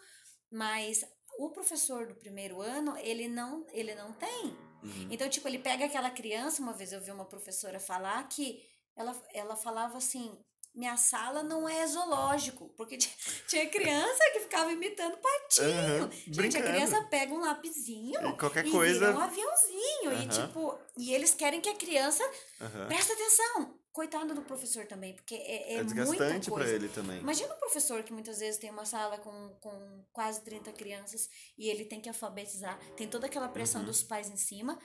mas 0.51 1.05
o 1.39 1.51
professor 1.51 2.07
do 2.07 2.15
primeiro 2.15 2.61
ano, 2.61 2.97
ele 2.99 3.27
não, 3.29 3.67
ele 3.73 3.95
não 3.95 4.13
tem. 4.13 4.45
Uhum. 4.83 5.09
Então, 5.11 5.29
tipo, 5.29 5.49
ele 5.49 5.59
pega 5.59 5.87
aquela 5.87 6.11
criança, 6.11 6.61
uma 6.61 6.73
vez 6.73 6.93
eu 6.93 7.01
vi 7.01 7.11
uma 7.11 7.25
professora 7.25 7.79
falar 7.79 8.23
que 8.29 8.61
ela, 8.97 9.23
ela 9.33 9.57
falava 9.57 9.99
assim, 9.99 10.37
minha 10.75 10.97
sala 10.97 11.43
não 11.43 11.69
é 11.69 11.87
zoológico, 11.87 12.71
porque 12.77 12.97
tinha, 13.49 13.69
criança 13.69 14.19
que 14.33 14.41
ficava 14.41 14.73
imitando 14.73 15.19
patinho. 15.19 15.69
Aham, 16.05 16.11
Gente, 16.11 16.37
brincando. 16.37 16.65
a 16.67 16.71
criança 16.71 17.03
pega 17.11 17.35
um 17.35 17.41
lapisinho 17.41 18.21
E 18.29 18.37
qualquer 18.39 18.67
e 18.67 18.71
coisa. 18.71 19.13
um 19.13 19.21
aviãozinho. 19.21 20.13
E, 20.13 20.27
Aham. 20.27 20.29
tipo, 20.29 20.79
e 20.97 21.13
eles 21.15 21.35
querem 21.35 21.61
que 21.61 21.69
a 21.69 21.75
criança 21.77 22.25
Aham. 22.61 22.87
preste 22.89 23.13
atenção. 23.13 23.79
Coitado 23.93 24.35
do 24.35 24.41
professor 24.41 24.87
também, 24.87 25.15
porque 25.15 25.35
é, 25.35 25.75
é, 25.75 25.77
É 25.81 25.85
desgastante 25.85 26.51
coisa. 26.51 26.75
ele 26.75 26.89
também. 26.89 27.21
Imagina 27.21 27.53
um 27.55 27.59
professor 27.59 28.03
que 28.03 28.11
muitas 28.11 28.39
vezes 28.39 28.59
tem 28.59 28.71
uma 28.71 28.87
sala 28.87 29.19
com, 29.19 29.55
com 29.61 30.03
quase 30.11 30.41
30 30.43 30.73
crianças 30.73 31.29
e 31.59 31.69
ele 31.69 31.85
tem 31.85 32.01
que 32.01 32.09
alfabetizar, 32.09 32.79
tem 32.97 33.07
toda 33.07 33.27
aquela 33.27 33.49
pressão 33.49 33.83
Uhum. 33.83 33.87
dos 33.89 34.03
pais 34.03 34.31
em 34.31 34.37
cima. 34.39 34.79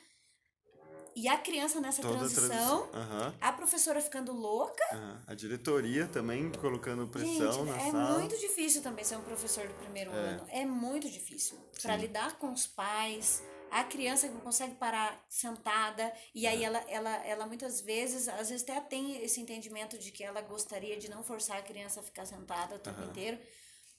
E 1.20 1.28
a 1.28 1.36
criança 1.36 1.82
nessa 1.82 1.99
Toda 2.03 2.13
a 2.13 2.18
transição, 2.20 2.88
Aham. 2.93 3.34
a 3.41 3.51
professora 3.51 3.99
ficando 3.99 4.32
louca. 4.34 4.84
aham. 4.93 5.20
A 5.26 5.34
diretoria 5.34 6.05
também 6.07 6.51
colocando 6.51 7.07
pressão 7.07 7.51
Gente, 7.65 7.72
na 7.72 7.76
é 7.82 7.91
sala. 7.91 8.20
muito 8.20 8.38
difícil 8.38 8.84
também 8.84 9.03
ser 9.03 9.15
um 9.15 9.24
professor 9.24 9.68
do 9.68 9.74
primeiro 9.74 10.11
É. 10.11 10.13
ano. 10.15 10.45
É 10.49 10.63
muito 10.63 11.09
difícil. 11.09 11.57
Sim. 11.80 11.95
lidar 11.97 12.38
com 12.38 12.51
os 12.53 12.68
pais, 12.68 13.41
a 13.72 13.84
criança 13.84 14.28
que 14.28 14.34
não 14.36 14.41
consegue 14.41 14.76
parar 14.76 15.20
sentada, 15.28 16.13
e 16.36 16.45
aí 16.45 16.61
É. 16.63 16.68
ela, 16.68 16.84
ela, 16.88 17.15
ela 17.26 17.47
muitas 17.47 17.82
vezes, 17.82 18.28
às 18.28 18.49
vezes 18.49 18.61
até 18.70 18.80
tem 18.82 19.20
esse 19.24 19.41
entendimento 19.41 19.97
de 19.97 20.11
que 20.11 20.24
ela 20.24 20.41
gostaria 20.41 20.97
de 20.97 21.09
não 21.09 21.24
forçar 21.24 21.57
a 21.57 21.61
criança 21.63 21.99
a 21.99 22.03
ficar 22.03 22.26
sentada 22.28 22.76
o 22.76 22.80
tempo 22.80 22.99
Aham. 23.01 23.09
inteiro. 23.09 23.39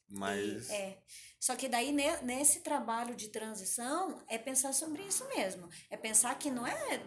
Mas. 0.09 0.68
E, 0.68 0.72
é. 0.72 1.02
Só 1.40 1.54
que 1.54 1.68
daí 1.68 1.92
ne- 1.92 2.20
nesse 2.22 2.61
trabalho 2.61 3.14
de 3.14 3.28
transição 3.28 4.24
é 4.28 4.38
pensar 4.38 4.72
sobre 4.72 5.02
isso 5.02 5.26
mesmo. 5.28 5.68
É 5.90 5.96
pensar 5.96 6.36
que 6.38 6.50
não 6.50 6.66
é 6.66 7.00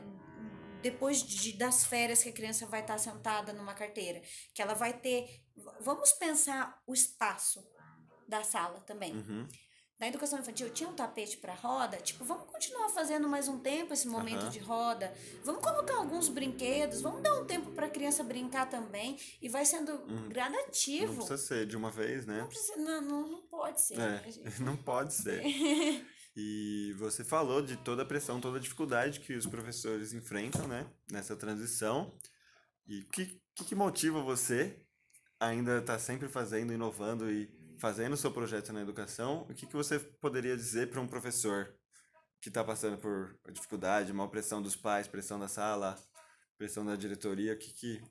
depois 0.81 1.21
de, 1.21 1.53
das 1.57 1.85
férias 1.85 2.23
que 2.23 2.29
a 2.29 2.33
criança 2.33 2.65
vai 2.65 2.81
estar 2.81 2.97
sentada 2.97 3.53
numa 3.53 3.73
carteira, 3.73 4.21
que 4.53 4.61
ela 4.61 4.73
vai 4.73 4.93
ter. 4.99 5.43
Vamos 5.81 6.11
pensar 6.13 6.81
o 6.87 6.93
espaço 6.93 7.63
da 8.27 8.43
sala 8.43 8.79
também. 8.81 9.13
Uhum. 9.13 9.47
Na 10.01 10.07
educação 10.07 10.39
infantil 10.39 10.67
tinha 10.71 10.89
um 10.89 10.93
tapete 10.93 11.37
para 11.37 11.53
roda, 11.53 11.95
tipo, 11.97 12.25
vamos 12.25 12.45
continuar 12.51 12.89
fazendo 12.89 13.29
mais 13.29 13.47
um 13.47 13.59
tempo 13.59 13.93
esse 13.93 14.07
momento 14.07 14.41
Aham. 14.41 14.49
de 14.49 14.57
roda. 14.57 15.13
Vamos 15.43 15.61
colocar 15.63 15.97
alguns 15.97 16.27
brinquedos, 16.27 17.01
vamos 17.01 17.21
dar 17.21 17.35
um 17.39 17.45
tempo 17.45 17.69
para 17.69 17.85
a 17.85 17.89
criança 17.89 18.23
brincar 18.23 18.67
também. 18.67 19.15
E 19.39 19.47
vai 19.47 19.63
sendo 19.63 19.91
Não 20.07 20.27
gradativo. 20.27 21.13
precisa 21.13 21.37
ser 21.37 21.67
de 21.67 21.77
uma 21.77 21.91
vez, 21.91 22.25
né? 22.25 22.39
Não, 22.41 22.47
precisa- 22.47 22.77
não, 22.77 23.01
não, 23.01 23.27
não 23.29 23.41
pode 23.43 23.79
ser. 23.79 23.95
né, 23.95 24.23
É, 24.25 24.31
gente? 24.31 24.61
não 24.63 24.75
pode 24.75 25.13
ser. 25.13 25.43
E 26.33 26.93
você 26.97 27.25
falou 27.25 27.61
de 27.61 27.75
toda 27.75 28.03
a 28.03 28.05
pressão, 28.05 28.39
toda 28.39 28.57
a 28.57 28.61
dificuldade 28.61 29.19
que 29.19 29.33
os 29.33 29.45
professores 29.45 30.13
enfrentam, 30.13 30.65
né? 30.65 30.87
Nessa 31.11 31.35
transição. 31.35 32.09
E 32.87 33.01
o 33.01 33.05
que, 33.09 33.37
que, 33.53 33.65
que 33.65 33.75
motiva 33.75 34.21
você 34.21 34.79
ainda 35.37 35.79
estar 35.79 35.99
sempre 35.99 36.29
fazendo, 36.29 36.71
inovando 36.71 37.29
e 37.29 37.47
fazendo 37.81 38.13
o 38.13 38.17
seu 38.17 38.31
projeto 38.31 38.71
na 38.71 38.79
educação? 38.79 39.41
O 39.49 39.55
que, 39.55 39.65
que 39.65 39.73
você 39.75 39.99
poderia 39.99 40.55
dizer 40.55 40.91
para 40.91 41.01
um 41.01 41.07
professor 41.07 41.75
que 42.39 42.47
está 42.47 42.63
passando 42.63 42.95
por 42.99 43.39
dificuldade, 43.51 44.13
mal 44.13 44.29
pressão 44.29 44.61
dos 44.61 44.75
pais, 44.75 45.07
pressão 45.07 45.39
da 45.39 45.47
sala, 45.47 45.99
pressão 46.59 46.85
da 46.85 46.95
diretoria? 46.95 47.53
O 47.53 47.57
que, 47.57 47.73
que, 47.73 48.01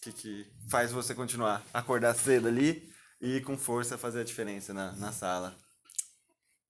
que, 0.00 0.12
que 0.14 0.52
faz 0.70 0.90
você 0.90 1.14
continuar? 1.14 1.62
Acordar 1.74 2.14
cedo 2.14 2.48
ali 2.48 2.90
e 3.20 3.42
com 3.42 3.58
força 3.58 3.98
fazer 3.98 4.22
a 4.22 4.24
diferença 4.24 4.72
na, 4.72 4.92
na 4.92 5.12
sala? 5.12 5.54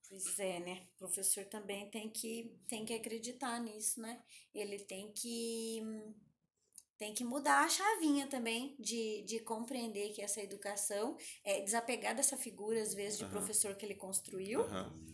Pois 0.08 0.36
é, 0.40 0.58
né? 0.58 0.88
O 0.96 0.98
professor 0.98 1.44
também 1.44 1.88
tem 1.88 2.10
que, 2.10 2.58
tem 2.68 2.84
que 2.84 2.94
acreditar 2.94 3.60
nisso, 3.60 4.00
né? 4.00 4.20
Ele 4.52 4.80
tem 4.80 5.12
que 5.12 5.80
tem 7.00 7.14
que 7.14 7.24
mudar 7.24 7.64
a 7.64 7.68
chavinha 7.68 8.26
também 8.26 8.76
de, 8.78 9.22
de 9.22 9.38
compreender 9.40 10.10
que 10.10 10.20
essa 10.20 10.42
educação 10.42 11.16
é 11.42 11.62
desapegar 11.62 12.14
dessa 12.14 12.36
figura, 12.36 12.82
às 12.82 12.92
vezes, 12.92 13.16
de 13.16 13.24
Aham. 13.24 13.32
professor 13.32 13.74
que 13.74 13.86
ele 13.86 13.94
construiu. 13.94 14.60
Aham. 14.60 15.09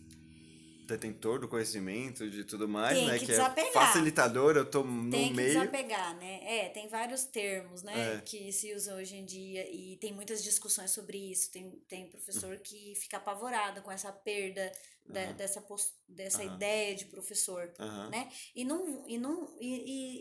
Detentor 0.87 1.39
do 1.39 1.47
conhecimento, 1.49 2.29
de 2.29 2.43
tudo 2.45 2.67
mais, 2.67 2.97
Tem 2.97 3.07
né? 3.07 3.19
que 3.19 3.25
Que 3.25 3.31
é 3.33 3.35
desapegar. 3.35 3.73
facilitador, 3.73 4.55
eu 4.55 4.63
tô 4.69 4.83
no 4.83 5.11
Tem 5.11 5.27
que 5.29 5.33
meio. 5.35 5.49
desapegar, 5.49 6.15
né? 6.17 6.39
É, 6.43 6.69
tem 6.69 6.87
vários 6.87 7.25
termos, 7.25 7.83
né, 7.83 8.15
É. 8.15 8.21
que 8.21 8.51
se 8.53 8.73
usam 8.73 8.97
hoje 8.97 9.17
em 9.17 9.25
dia 9.25 9.69
e 9.69 9.97
tem 9.97 10.13
muitas 10.13 10.41
discussões 10.41 10.91
sobre 10.91 11.17
isso. 11.17 11.51
Tem, 11.51 11.69
tem 11.89 12.09
professor 12.09 12.57
que 12.59 12.93
fica 12.95 13.17
apavorado 13.17 13.81
com 13.81 13.91
essa 13.91 14.11
perda 14.13 14.71
da- 15.05 15.33
dessa, 15.33 15.63
dessa 16.07 16.41
Aham. 16.43 16.55
ideia 16.55 16.95
de 16.95 17.05
professor, 17.05 17.73
Aham. 17.79 18.09
né? 18.09 18.29
E 18.55 18.63
não, 18.63 19.03
e, 19.07 19.17
não, 19.17 19.55
e, 19.59 19.67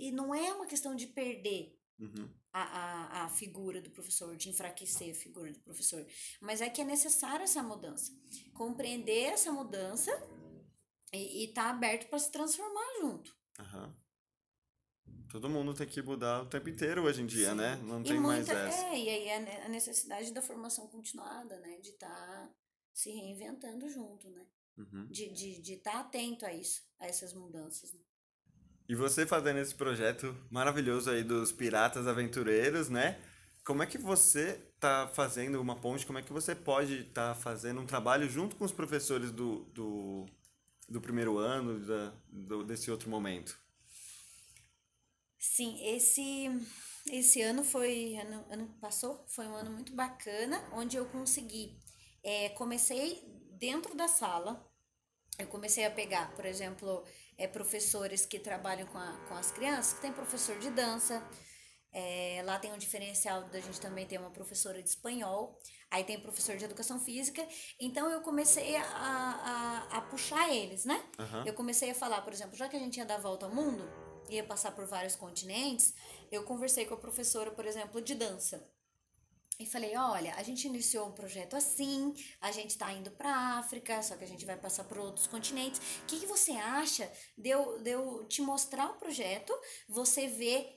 e, 0.05 0.09
e 0.09 0.13
não 0.13 0.35
é 0.35 0.53
uma 0.53 0.67
questão 0.67 0.95
de 0.97 1.07
perder 1.07 1.75
Uhum. 1.99 2.29
a, 2.53 2.63
a, 2.63 3.25
a 3.25 3.29
figura 3.31 3.81
do 3.81 3.89
professor, 3.91 4.37
de 4.37 4.51
enfraquecer 4.51 5.13
a 5.13 5.15
figura 5.15 5.51
do 5.51 5.61
professor, 5.61 6.05
mas 6.43 6.61
é 6.61 6.69
que 6.69 6.81
é 6.83 6.85
necessária 6.85 7.45
essa 7.45 7.63
mudança. 7.63 8.13
Compreender 8.53 9.25
essa 9.33 9.51
mudança 9.51 10.11
e 11.17 11.45
estar 11.45 11.65
tá 11.65 11.71
aberto 11.71 12.09
para 12.09 12.19
se 12.19 12.31
transformar 12.31 13.01
junto. 13.01 13.35
Aham. 13.59 13.95
Todo 15.29 15.49
mundo 15.51 15.75
tem 15.75 15.87
que 15.87 16.01
mudar 16.01 16.43
o 16.43 16.47
tempo 16.47 16.69
inteiro 16.69 17.03
hoje 17.03 17.21
em 17.23 17.27
dia, 17.27 17.51
Sim. 17.51 17.57
né? 17.57 17.77
Não 17.83 18.01
E 18.01 18.05
tem 18.05 18.21
mais 18.21 18.47
muita- 18.47 18.53
essa. 18.61 18.87
É, 18.87 18.99
e 18.99 19.09
aí 19.09 19.31
a 19.33 19.41
ne- 19.41 19.61
a 19.63 19.69
necessidade 19.69 20.33
da 20.33 20.41
formação 20.41 20.87
continuada, 20.89 21.59
né? 21.61 21.79
De 21.81 21.91
estar 21.91 22.51
se 22.95 23.11
reinventando 23.11 23.89
junto, 23.91 24.31
né? 24.31 24.47
Uhum. 24.79 25.07
De 25.07 25.25
estar 25.25 25.35
de, 25.35 25.61
de 25.61 25.77
tá 25.79 26.01
atento 26.01 26.47
a 26.47 26.53
isso, 26.53 26.83
a 26.99 27.07
essas 27.07 27.33
mudanças. 27.33 27.93
Né? 27.93 28.01
E 28.89 28.95
você 28.95 29.27
fazendo 29.27 29.59
esse 29.59 29.75
projeto 29.75 30.35
maravilhoso 30.51 31.11
aí 31.11 31.25
dos 31.25 31.51
Piratas 31.51 32.07
Aventureiros, 32.07 32.89
né? 32.89 33.21
Como 33.65 33.83
é 33.83 33.87
que 33.87 33.99
você 33.99 34.63
tá 34.79 35.09
fazendo 35.09 35.61
uma 35.61 35.75
ponte? 35.75 36.07
Como 36.07 36.19
é 36.19 36.23
que 36.23 36.33
você 36.33 36.55
pode 36.55 37.01
estar 37.09 37.35
fazendo 37.35 37.81
um 37.81 37.87
trabalho 37.87 38.29
junto 38.29 38.55
com 38.55 38.65
os 38.65 38.71
professores 38.71 39.33
do, 39.33 39.65
do, 39.75 40.27
do 40.89 41.01
primeiro 41.01 41.39
ano, 41.39 41.81
da, 41.87 42.15
do, 42.29 42.65
desse 42.65 42.91
outro 42.91 43.11
momento? 43.11 43.59
Sim, 45.39 45.79
esse, 45.95 46.49
esse 47.11 47.43
ano 47.43 47.65
foi. 47.65 48.17
Ano, 48.17 48.45
ano 48.51 48.69
passou, 48.81 49.25
foi 49.29 49.47
um 49.47 49.55
ano 49.55 49.71
muito 49.71 49.95
bacana, 49.95 50.59
onde 50.73 50.97
eu 50.97 51.07
consegui. 51.07 51.79
é, 52.23 52.49
comecei 52.51 53.23
dentro 53.59 53.95
da 53.97 54.09
sala, 54.09 54.69
eu 55.39 55.47
comecei 55.47 55.85
a 55.85 55.91
pegar, 55.91 56.35
por 56.35 56.45
exemplo, 56.45 57.05
é, 57.39 57.47
professores 57.47 58.27
que 58.27 58.39
trabalham 58.39 58.87
com, 58.89 58.99
a, 58.99 59.13
com 59.29 59.35
as 59.35 59.51
crianças, 59.51 59.95
que 59.95 60.01
tem 60.03 60.13
professor 60.13 60.59
de 60.59 60.71
dança. 60.71 61.23
é, 61.93 62.43
lá 62.45 62.59
tem 62.59 62.73
um 62.73 62.79
diferencial 62.79 63.49
da 63.49 63.61
gente 63.61 63.81
também 63.81 64.07
ter 64.07 64.19
uma 64.19 64.31
professora 64.31 64.83
de 64.83 64.89
espanhol, 64.89 65.59
aí 65.91 66.05
tem 66.05 66.21
professor 66.21 66.57
de 66.57 66.65
educação 66.65 66.99
física. 66.99 67.47
Então 67.81 68.11
eu 68.11 68.21
comecei 68.21 68.77
a, 68.77 68.83
a, 68.83 69.99
a 69.99 70.01
puxar 70.03 70.53
eles, 70.53 70.85
né? 70.85 71.03
Aham. 71.19 71.45
Eu 71.47 71.55
comecei 71.55 71.91
a 71.91 71.95
falar, 71.95 72.23
por 72.23 72.33
exemplo, 72.33 72.57
já 72.57 72.69
que 72.69 72.77
a 72.77 72.81
gente 72.81 72.97
ia 72.97 73.05
dar 73.05 73.19
volta 73.19 73.47
ao 73.47 73.55
mundo, 73.55 73.89
ia 74.29 74.45
passar 74.45 74.73
por 74.73 74.87
vários 74.87 75.17
continentes, 75.17 75.95
eu 76.31 76.43
conversei 76.43 76.85
com 76.85 76.95
a 76.95 76.99
professora, 76.99 77.51
por 77.51 77.67
exemplo, 77.67 78.01
de 78.01 78.15
dança. 78.15 78.69
E 79.59 79.65
falei, 79.65 79.97
olha, 79.97 80.35
a 80.35 80.43
gente 80.43 80.67
iniciou 80.67 81.09
um 81.09 81.13
projeto 81.13 81.57
assim, 81.57 82.15
a 82.43 82.53
gente 82.53 82.77
tá 82.77 82.93
indo 82.93 83.11
pra 83.11 83.59
África, 83.59 84.03
só 84.03 84.15
que 84.15 84.25
a 84.25 84.29
gente 84.29 84.45
vai 84.45 84.57
passar 84.57 84.85
por 84.85 84.99
outros 84.99 85.27
continentes. 85.27 85.81
O 86.03 86.07
que, 86.07 86.21
que 86.21 86.27
você 86.27 86.53
acha 86.53 87.11
de 87.39 87.49
eu, 87.49 87.79
de 87.79 87.91
eu 87.91 88.27
te 88.29 88.43
mostrar 88.43 88.91
o 88.91 88.99
projeto, 88.99 89.59
você 89.89 90.29
vê 90.29 90.76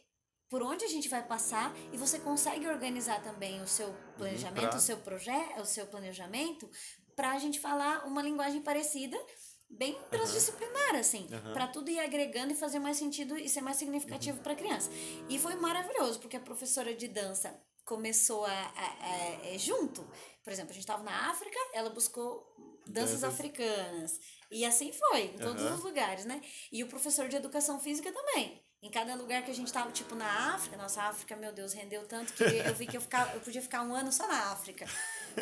por 0.50 0.64
onde 0.64 0.84
a 0.84 0.88
gente 0.88 1.08
vai 1.08 1.26
passar 1.26 1.74
e 1.94 1.98
você 1.98 2.20
consegue 2.20 2.68
organizar 2.68 3.22
também 3.22 3.62
o 3.62 3.68
seu 3.68 3.94
planejamento, 4.18 4.68
pra- 4.70 4.78
o 4.78 4.82
seu 4.82 4.98
projeto, 4.98 5.62
o 5.62 5.66
seu 5.66 5.86
planejamento, 5.86 6.70
pra 7.16 7.38
gente 7.38 7.60
falar 7.60 8.06
uma 8.08 8.22
linguagem 8.22 8.62
parecida, 8.62 9.18
bem 9.70 9.96
transdisciplinar, 10.10 10.96
assim, 10.96 11.28
Aham. 11.32 11.54
pra 11.54 11.68
tudo 11.68 11.92
ir 11.92 12.00
agregando 12.00 12.52
e 12.54 12.56
fazer 12.56 12.80
mais 12.80 12.98
sentido 12.98 13.38
e 13.38 13.48
ser 13.48 13.62
mais 13.62 13.78
significativo 13.78 14.42
pra 14.42 14.56
criança. 14.56 14.90
E 15.30 15.38
foi 15.38 15.54
maravilhoso, 15.56 16.20
porque 16.20 16.38
a 16.38 16.40
professora 16.40 16.94
de 16.96 17.08
dança 17.08 17.56
começou 17.86 18.46
a, 18.46 18.52
a- 18.52 18.98
a- 19.02 19.46
é, 19.54 19.58
junto. 19.60 20.02
Por 20.44 20.52
exemplo, 20.52 20.72
a 20.72 20.74
gente 20.74 20.84
estava 20.84 21.04
na 21.04 21.30
África, 21.30 21.58
ela 21.74 21.92
buscou 21.92 22.52
danças 22.88 23.22
Danças. 23.22 23.24
africanas. 23.36 24.20
E 24.50 24.66
assim 24.66 24.92
foi, 24.92 25.26
em 25.26 25.38
todos 25.38 25.64
os 25.64 25.84
lugares, 25.84 26.26
né? 26.26 26.42
E 26.72 26.84
o 26.84 26.88
professor 26.88 27.28
de 27.28 27.36
educação 27.36 27.80
física 27.80 28.12
também. 28.12 28.64
Em 28.82 28.90
cada 28.90 29.14
lugar 29.16 29.44
que 29.44 29.52
a 29.52 29.54
gente 29.54 29.74
tava, 29.74 29.92
tipo, 29.92 30.16
na 30.16 30.56
África, 30.56 30.78
nossa, 30.78 31.02
a 31.02 31.10
África, 31.10 31.36
meu 31.36 31.52
Deus, 31.52 31.74
rendeu 31.74 32.08
tanto 32.08 32.32
que 32.34 32.44
eu 32.44 32.74
vi 32.76 32.88
que 32.88 32.96
eu, 32.96 33.02
ficava, 33.02 33.34
eu 33.34 33.42
podia 33.42 33.62
ficar 33.62 33.82
um 33.84 33.94
ano 33.94 34.12
só 34.12 34.26
na 34.26 34.52
África. 34.54 34.88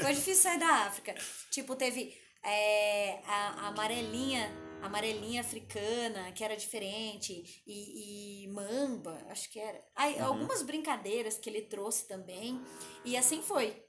Foi 0.02 0.12
difícil 0.14 0.42
sair 0.44 0.58
da 0.60 0.86
África. 0.88 1.14
Tipo, 1.52 1.76
teve 1.76 2.20
é, 2.44 3.22
a, 3.26 3.50
a 3.66 3.68
amarelinha, 3.68 4.50
a 4.82 4.88
amarelinha 4.88 5.42
africana, 5.42 6.32
que 6.32 6.44
era 6.44 6.58
diferente, 6.58 7.62
e, 7.68 8.46
e 8.46 8.48
mamba, 8.48 9.24
acho 9.30 9.52
que 9.52 9.60
era. 9.60 9.84
Aí, 9.96 10.20
Algumas 10.20 10.64
brincadeiras 10.64 11.38
que 11.38 11.48
ele 11.48 11.62
trouxe 11.62 12.08
também, 12.08 12.60
e 13.06 13.16
assim 13.16 13.44
foi. 13.44 13.84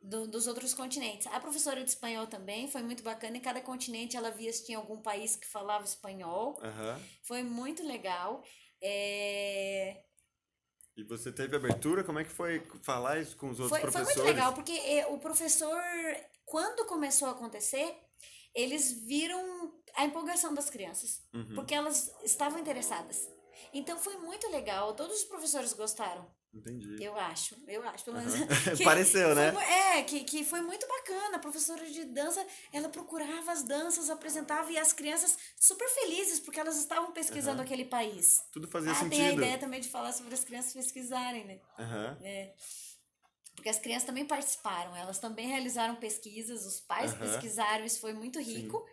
do- 0.00 0.26
dos 0.28 0.46
outros 0.46 0.72
continentes. 0.72 1.26
A 1.26 1.40
professora 1.40 1.82
de 1.82 1.90
espanhol 1.90 2.26
também 2.28 2.66
foi 2.68 2.82
muito 2.82 3.02
bacana. 3.02 3.36
Em 3.36 3.40
cada 3.40 3.60
continente 3.60 4.16
ela 4.16 4.30
via 4.30 4.52
se 4.52 4.64
tinha 4.64 4.78
algum 4.78 5.02
país 5.02 5.34
que 5.36 5.46
falava 5.46 5.84
espanhol. 5.84 6.56
Aham. 6.62 7.00
Foi 7.24 7.42
muito 7.42 7.82
legal. 7.82 8.42
É, 8.82 10.02
E 10.96 11.02
você 11.04 11.30
teve 11.32 11.56
abertura? 11.56 12.02
Como 12.04 12.18
é 12.18 12.24
que 12.24 12.30
foi 12.30 12.66
falar 12.82 13.18
isso 13.20 13.36
com 13.36 13.50
os 13.50 13.60
outros 13.60 13.70
Foi, 13.78 13.80
foi 13.80 13.90
professores? 13.90 14.16
muito 14.16 14.34
legal, 14.36 14.52
porque 14.54 14.72
eh, 14.72 15.06
o 15.08 15.18
professor, 15.18 15.80
quando 16.44 16.86
começou 16.86 17.28
a 17.28 17.32
acontecer, 17.32 17.94
eles 18.54 18.92
viram 19.06 19.74
a 19.94 20.04
empolgação 20.04 20.54
das 20.54 20.70
crianças, 20.70 21.22
Uhum. 21.34 21.54
porque 21.54 21.74
elas 21.74 22.10
estavam 22.24 22.58
interessadas. 22.58 23.28
Então 23.72 23.98
foi 23.98 24.16
muito 24.18 24.48
legal, 24.50 24.94
todos 24.94 25.18
os 25.18 25.24
professores 25.24 25.72
gostaram, 25.72 26.26
Entendi. 26.56 27.02
eu 27.02 27.14
acho, 27.16 27.54
eu 27.68 27.86
acho, 27.86 28.04
pelo 28.04 28.16
menos. 28.16 28.34
Aham. 28.34 28.46
que 28.76 28.84
Pareceu, 28.84 29.34
né? 29.34 29.52
é, 29.96 30.02
que, 30.02 30.24
que 30.24 30.44
foi 30.44 30.62
muito 30.62 30.86
bacana. 30.88 31.36
A 31.36 31.38
professora 31.38 31.84
de 31.84 32.04
dança, 32.04 32.44
ela 32.72 32.88
procurava 32.88 33.52
as 33.52 33.62
danças, 33.62 34.08
apresentava, 34.08 34.70
e 34.72 34.78
as 34.78 34.92
crianças 34.92 35.36
super 35.60 35.88
felizes, 35.88 36.40
porque 36.40 36.58
elas 36.58 36.78
estavam 36.78 37.12
pesquisando 37.12 37.58
Aham. 37.58 37.64
aquele 37.64 37.84
país. 37.84 38.42
Tudo 38.52 38.68
fazia 38.68 38.92
ah, 38.92 38.94
sentido. 38.94 39.10
tem 39.10 39.26
a 39.26 39.32
ideia 39.32 39.58
também 39.58 39.80
de 39.80 39.88
falar 39.88 40.12
sobre 40.12 40.32
as 40.34 40.44
crianças 40.44 40.72
pesquisarem, 40.72 41.44
né? 41.44 41.60
Aham. 41.78 42.18
É. 42.22 42.54
Porque 43.54 43.68
as 43.70 43.78
crianças 43.78 44.06
também 44.06 44.26
participaram, 44.26 44.94
elas 44.94 45.18
também 45.18 45.48
realizaram 45.48 45.96
pesquisas, 45.96 46.66
os 46.66 46.78
pais 46.80 47.14
pesquisaram, 47.14 47.84
isso 47.84 48.00
foi 48.00 48.12
muito 48.12 48.38
rico. 48.38 48.84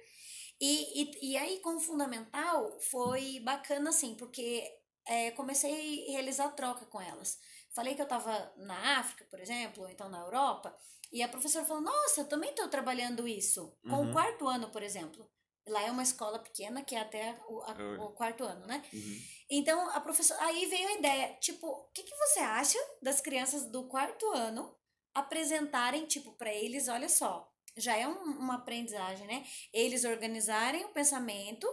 E, 0.59 1.01
e, 1.01 1.31
e 1.31 1.37
aí, 1.37 1.59
com 1.59 1.75
o 1.75 1.79
fundamental, 1.79 2.79
foi 2.79 3.41
bacana, 3.41 3.89
assim, 3.89 4.15
porque 4.15 4.63
é, 5.05 5.31
comecei 5.31 6.07
a 6.07 6.11
realizar 6.13 6.49
troca 6.51 6.85
com 6.85 7.01
elas. 7.01 7.37
Falei 7.73 7.95
que 7.95 8.01
eu 8.01 8.05
estava 8.05 8.53
na 8.57 8.99
África, 8.99 9.25
por 9.29 9.39
exemplo, 9.39 9.83
ou 9.83 9.89
então 9.89 10.07
na 10.09 10.19
Europa, 10.19 10.75
e 11.11 11.21
a 11.23 11.27
professora 11.27 11.65
falou: 11.65 11.81
Nossa, 11.83 12.21
eu 12.21 12.27
também 12.27 12.51
estou 12.51 12.67
trabalhando 12.67 13.27
isso. 13.27 13.75
Com 13.89 13.95
Uhum. 13.97 14.09
o 14.09 14.13
quarto 14.13 14.47
ano, 14.47 14.69
por 14.69 14.83
exemplo. 14.83 15.27
Lá 15.65 15.81
é 15.81 15.91
uma 15.91 16.03
escola 16.03 16.39
pequena 16.39 16.83
que 16.83 16.93
é 16.93 16.99
até 16.99 17.39
o, 17.47 17.61
a- 17.61 18.03
o 18.03 18.09
quarto 18.11 18.43
ano, 18.43 18.65
né? 18.67 18.83
Uhum. 18.93 19.17
Então, 19.49 19.89
a 19.91 19.99
professora. 20.01 20.43
Aí 20.43 20.65
veio 20.65 20.87
a 20.89 20.93
ideia, 20.93 21.37
tipo, 21.39 21.65
o 21.67 21.85
que, 21.93 22.03
que 22.03 22.15
você 22.15 22.39
acha 22.39 22.77
das 23.01 23.21
crianças 23.21 23.63
do 23.65 23.85
quarto 23.87 24.27
ano 24.33 24.75
apresentarem, 25.15 26.05
tipo, 26.05 26.33
para 26.33 26.53
eles, 26.53 26.87
olha 26.89 27.07
só, 27.07 27.49
já 27.77 27.95
é 27.95 28.07
um- 28.07 28.23
uma 28.39 28.55
aprendizagem, 28.55 29.25
né? 29.25 29.45
Eles 29.71 30.03
organizarem 30.03 30.83
o 30.85 30.89
pensamento 30.89 31.67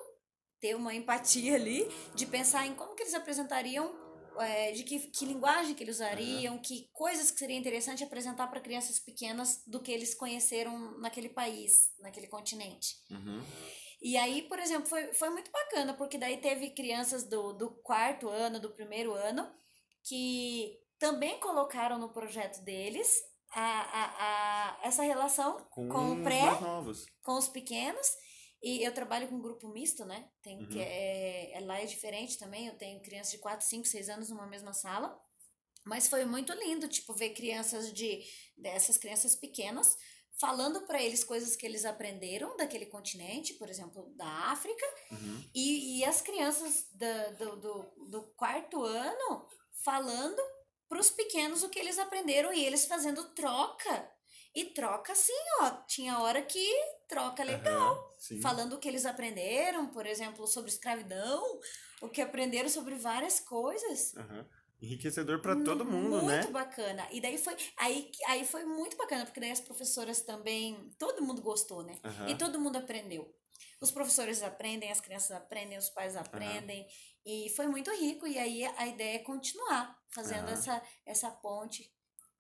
ter 0.61 0.75
uma 0.77 0.95
empatia 0.95 1.55
ali, 1.57 1.85
de 2.15 2.27
pensar 2.27 2.67
em 2.67 2.75
como 2.75 2.95
que 2.95 3.03
eles 3.03 3.15
apresentariam, 3.15 3.91
é, 4.41 4.73
de 4.73 4.83
que, 4.83 4.99
que 5.11 5.25
linguagem 5.25 5.75
que 5.75 5.83
eles 5.83 5.97
usariam, 5.97 6.55
uhum. 6.55 6.63
que 6.63 6.89
coisas 6.93 7.31
que 7.31 7.39
seria 7.39 7.57
interessante 7.57 8.05
apresentar 8.05 8.47
para 8.49 8.61
crianças 8.61 8.99
pequenas 8.99 9.63
do 9.67 9.81
que 9.81 9.93
eles 9.93 10.15
conheceram 10.15 10.99
naquele 10.99 11.29
país, 11.29 11.91
naquele 12.01 12.27
continente. 12.27 12.97
Uhum. 13.11 13.43
E 14.03 14.17
aí, 14.17 14.43
por 14.43 14.59
exemplo, 14.59 14.89
foi, 14.89 15.13
foi 15.13 15.31
muito 15.31 15.51
bacana, 15.51 15.95
porque 15.95 16.17
daí 16.17 16.39
teve 16.39 16.71
crianças 16.71 17.25
do, 17.25 17.53
do 17.53 17.71
quarto 17.83 18.29
ano, 18.29 18.59
do 18.59 18.71
primeiro 18.71 19.13
ano, 19.13 19.47
que 20.03 20.79
também 20.99 21.39
colocaram 21.39 21.99
no 21.99 22.13
projeto 22.13 22.63
deles 22.63 23.21
a, 23.53 23.61
a, 23.61 24.05
a, 24.19 24.81
essa 24.85 25.03
relação 25.03 25.67
com, 25.71 25.89
com 25.89 26.13
o 26.13 26.23
pré, 26.23 26.47
com 27.23 27.37
os 27.37 27.49
pequenos. 27.49 28.07
E 28.63 28.83
eu 28.85 28.93
trabalho 28.93 29.29
com 29.29 29.37
um 29.37 29.41
grupo 29.41 29.69
misto, 29.69 30.05
né? 30.05 30.29
Tem, 30.43 30.59
uhum. 30.59 30.69
que 30.69 30.79
é, 30.79 31.53
é, 31.53 31.61
lá 31.61 31.81
é 31.81 31.87
diferente 31.87 32.39
também. 32.39 32.67
Eu 32.67 32.77
tenho 32.77 33.01
crianças 33.01 33.33
de 33.33 33.39
4, 33.39 33.67
5, 33.67 33.87
6 33.87 34.09
anos 34.11 34.31
numa 34.31 34.47
mesma 34.47 34.73
sala. 34.73 35.19
Mas 35.85 36.09
foi 36.09 36.25
muito 36.27 36.53
lindo, 36.53 36.87
tipo, 36.89 37.15
ver 37.15 37.31
crianças 37.31 37.93
de 37.93 38.23
dessas 38.57 38.99
crianças 38.99 39.35
pequenas 39.35 39.97
falando 40.39 40.87
para 40.87 41.03
eles 41.03 41.23
coisas 41.23 41.55
que 41.55 41.67
eles 41.67 41.85
aprenderam 41.85 42.57
daquele 42.57 42.87
continente, 42.87 43.55
por 43.55 43.69
exemplo, 43.69 44.11
da 44.17 44.27
África, 44.27 44.87
uhum. 45.11 45.45
e, 45.55 45.99
e 45.99 46.05
as 46.05 46.23
crianças 46.23 46.87
da, 46.93 47.31
do, 47.33 47.57
do, 47.57 48.07
do 48.09 48.23
quarto 48.37 48.83
ano 48.83 49.47
falando 49.85 50.41
para 50.89 50.99
os 50.99 51.11
pequenos 51.11 51.63
o 51.63 51.69
que 51.69 51.79
eles 51.79 51.99
aprenderam 51.99 52.53
e 52.53 52.65
eles 52.65 52.87
fazendo 52.87 53.33
troca. 53.35 54.11
E 54.55 54.65
troca 54.65 55.13
assim, 55.13 55.33
ó. 55.61 55.71
Tinha 55.87 56.19
hora 56.19 56.43
que 56.43 56.67
troca 57.11 57.43
legal. 57.43 58.15
Uhum, 58.31 58.41
falando 58.41 58.75
o 58.75 58.79
que 58.79 58.89
eles 58.89 59.05
aprenderam, 59.05 59.89
por 59.89 60.07
exemplo, 60.07 60.47
sobre 60.47 60.71
escravidão, 60.71 61.61
o 62.01 62.09
que 62.09 62.23
aprenderam 62.23 62.69
sobre 62.69 62.95
várias 62.95 63.41
coisas. 63.41 64.15
Uhum. 64.15 64.45
Enriquecedor 64.81 65.43
para 65.43 65.57
todo 65.57 65.85
mundo, 65.85 66.11
muito 66.11 66.27
né? 66.27 66.39
Muito 66.39 66.53
bacana. 66.53 67.07
E 67.11 67.21
daí 67.21 67.37
foi, 67.37 67.55
aí, 67.77 68.11
aí 68.29 68.47
foi 68.47 68.65
muito 68.65 68.97
bacana, 68.97 69.27
porque 69.27 69.41
daí 69.41 69.51
as 69.51 69.61
professoras 69.61 70.23
também, 70.23 70.91
todo 70.99 71.23
mundo 71.23 71.43
gostou, 71.43 71.83
né? 71.83 71.99
Uhum. 72.03 72.29
E 72.29 72.39
todo 72.39 72.61
mundo 72.61 72.77
aprendeu. 72.77 73.35
Os 73.81 73.91
professores 73.91 74.43
aprendem, 74.43 74.91
as 74.91 75.01
crianças 75.01 75.33
aprendem, 75.33 75.77
os 75.77 75.91
pais 75.91 76.17
aprendem. 76.17 76.87
E 77.27 77.51
foi 77.57 77.67
muito 77.67 77.91
rico. 77.91 78.27
E 78.27 78.39
aí 78.39 78.65
a 78.65 78.87
ideia 78.87 79.17
é 79.17 79.19
continuar 79.19 79.99
fazendo 80.11 80.49
essa, 80.49 80.83
essa 81.05 81.31
ponte 81.31 81.91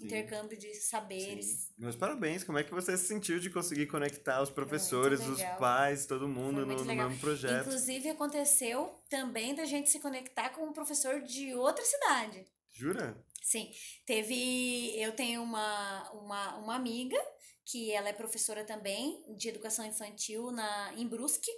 intercâmbio 0.00 0.58
de 0.58 0.74
saberes. 0.74 1.46
Sim. 1.46 1.74
Meus 1.78 1.96
parabéns, 1.96 2.42
como 2.42 2.58
é 2.58 2.64
que 2.64 2.72
você 2.72 2.96
se 2.96 3.06
sentiu 3.06 3.38
de 3.38 3.50
conseguir 3.50 3.86
conectar 3.86 4.42
os 4.42 4.50
professores, 4.50 5.20
os 5.20 5.42
pais, 5.58 6.06
todo 6.06 6.28
mundo 6.28 6.64
no, 6.64 6.76
no, 6.76 6.84
mesmo 6.84 7.18
projeto? 7.18 7.66
Inclusive 7.66 8.08
aconteceu 8.08 9.00
também 9.08 9.54
da 9.54 9.64
gente 9.64 9.90
se 9.90 10.00
conectar 10.00 10.50
com 10.50 10.66
um 10.66 10.72
professor 10.72 11.20
de 11.20 11.54
outra 11.54 11.84
cidade. 11.84 12.46
Jura? 12.72 13.16
Sim, 13.42 13.70
teve, 14.06 14.94
eu 15.00 15.12
tenho 15.12 15.42
uma, 15.42 16.10
uma, 16.12 16.56
uma 16.58 16.74
amiga 16.76 17.18
que 17.64 17.90
ela 17.92 18.08
é 18.08 18.12
professora 18.12 18.64
também 18.64 19.24
de 19.36 19.48
educação 19.48 19.84
infantil 19.84 20.50
na, 20.50 20.92
em 20.96 21.06
Brusque, 21.06 21.50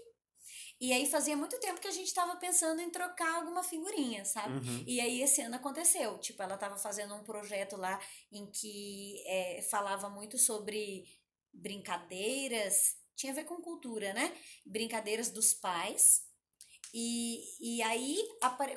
e 0.82 0.92
aí 0.92 1.06
fazia 1.06 1.36
muito 1.36 1.60
tempo 1.60 1.80
que 1.80 1.86
a 1.86 1.92
gente 1.92 2.08
estava 2.08 2.34
pensando 2.34 2.80
em 2.80 2.90
trocar 2.90 3.36
alguma 3.36 3.62
figurinha, 3.62 4.24
sabe? 4.24 4.54
Uhum. 4.54 4.84
E 4.84 5.00
aí 5.00 5.22
esse 5.22 5.40
ano 5.40 5.54
aconteceu. 5.54 6.18
Tipo, 6.18 6.42
ela 6.42 6.56
estava 6.56 6.76
fazendo 6.76 7.14
um 7.14 7.22
projeto 7.22 7.76
lá 7.76 8.00
em 8.32 8.50
que 8.50 9.22
é, 9.24 9.62
falava 9.70 10.10
muito 10.10 10.36
sobre 10.36 11.04
brincadeiras, 11.52 12.96
tinha 13.14 13.30
a 13.32 13.36
ver 13.36 13.44
com 13.44 13.62
cultura, 13.62 14.12
né? 14.12 14.36
Brincadeiras 14.66 15.30
dos 15.30 15.54
pais. 15.54 16.24
E, 16.92 17.44
e 17.60 17.80
aí 17.80 18.18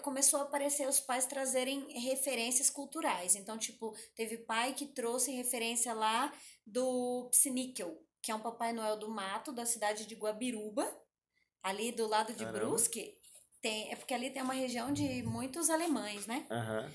começou 0.03 0.41
a 0.41 0.43
aparecer 0.43 0.88
os 0.88 0.99
pais 0.99 1.26
trazerem 1.26 1.91
referências 2.01 2.70
culturais. 2.70 3.36
Então, 3.36 3.58
tipo, 3.58 3.95
teve 4.16 4.38
pai 4.38 4.76
que 4.76 4.86
trouxe 4.86 5.32
referência 5.32 5.91
lá 5.91 6.32
do 6.64 7.28
Psiníquel, 7.32 7.99
que 8.22 8.32
é 8.32 8.36
um 8.36 8.41
Papai 8.41 8.74
Noel 8.74 8.95
do 8.95 9.10
mato 9.10 9.51
da 9.51 9.66
cidade 9.66 10.06
de 10.06 10.14
Guabiruba 10.14 11.03
Ali 11.66 11.91
do 11.91 12.07
lado 12.07 12.32
de 12.32 12.45
Caramba. 12.45 12.59
Brusque, 12.59 13.18
tem, 13.59 13.91
é 13.91 13.95
porque 13.95 14.13
ali 14.13 14.30
tem 14.30 14.43
uma 14.43 14.53
região 14.53 14.93
de 14.93 15.24
muitos 15.24 15.72
alemães, 15.72 16.28
né? 16.28 16.45
Uhum. 16.51 16.91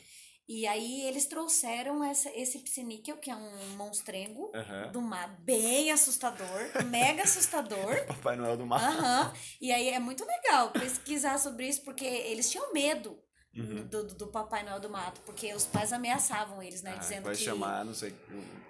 E 0.49 0.65
aí 0.65 1.03
eles 1.09 1.27
trouxeram 1.27 2.05
essa, 2.05 2.31
esse 2.37 2.61
psiníquel, 2.61 3.17
que 3.17 3.33
é 3.33 3.35
um 3.35 3.77
monstrengo 3.77 4.53
uhum. 4.55 4.93
do 4.93 5.03
mar, 5.03 5.29
bem 5.41 5.91
assustador, 5.91 6.85
mega 6.87 7.25
assustador. 7.25 8.07
Papai 8.07 8.37
Noel 8.37 8.57
do 8.57 8.65
mar. 8.65 8.81
Uhum. 8.81 9.33
E 9.61 9.73
aí 9.73 9.89
é 9.89 9.99
muito 9.99 10.25
legal 10.25 10.71
pesquisar 10.71 11.37
sobre 11.39 11.67
isso, 11.69 11.83
porque 11.83 12.05
eles 12.05 12.49
tinham 12.49 12.73
medo 12.73 13.21
Uhum. 13.53 13.85
Do, 13.89 14.05
do, 14.15 14.27
Papai 14.29 14.63
Noel 14.63 14.79
do 14.79 14.89
Mato, 14.89 15.21
porque 15.23 15.53
os 15.53 15.67
pais 15.67 15.93
ameaçavam 15.93 16.63
eles, 16.63 16.83
né? 16.83 16.93
Ah, 16.95 16.99
dizendo 16.99 17.25
vai 17.25 17.35
que. 17.35 17.43
chamar, 17.43 17.85
não 17.85 17.93
sei. 17.93 18.15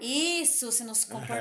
Isso, 0.01 0.73
se 0.73 0.83
não 0.85 0.95
se 0.95 1.07
comportou. 1.07 1.37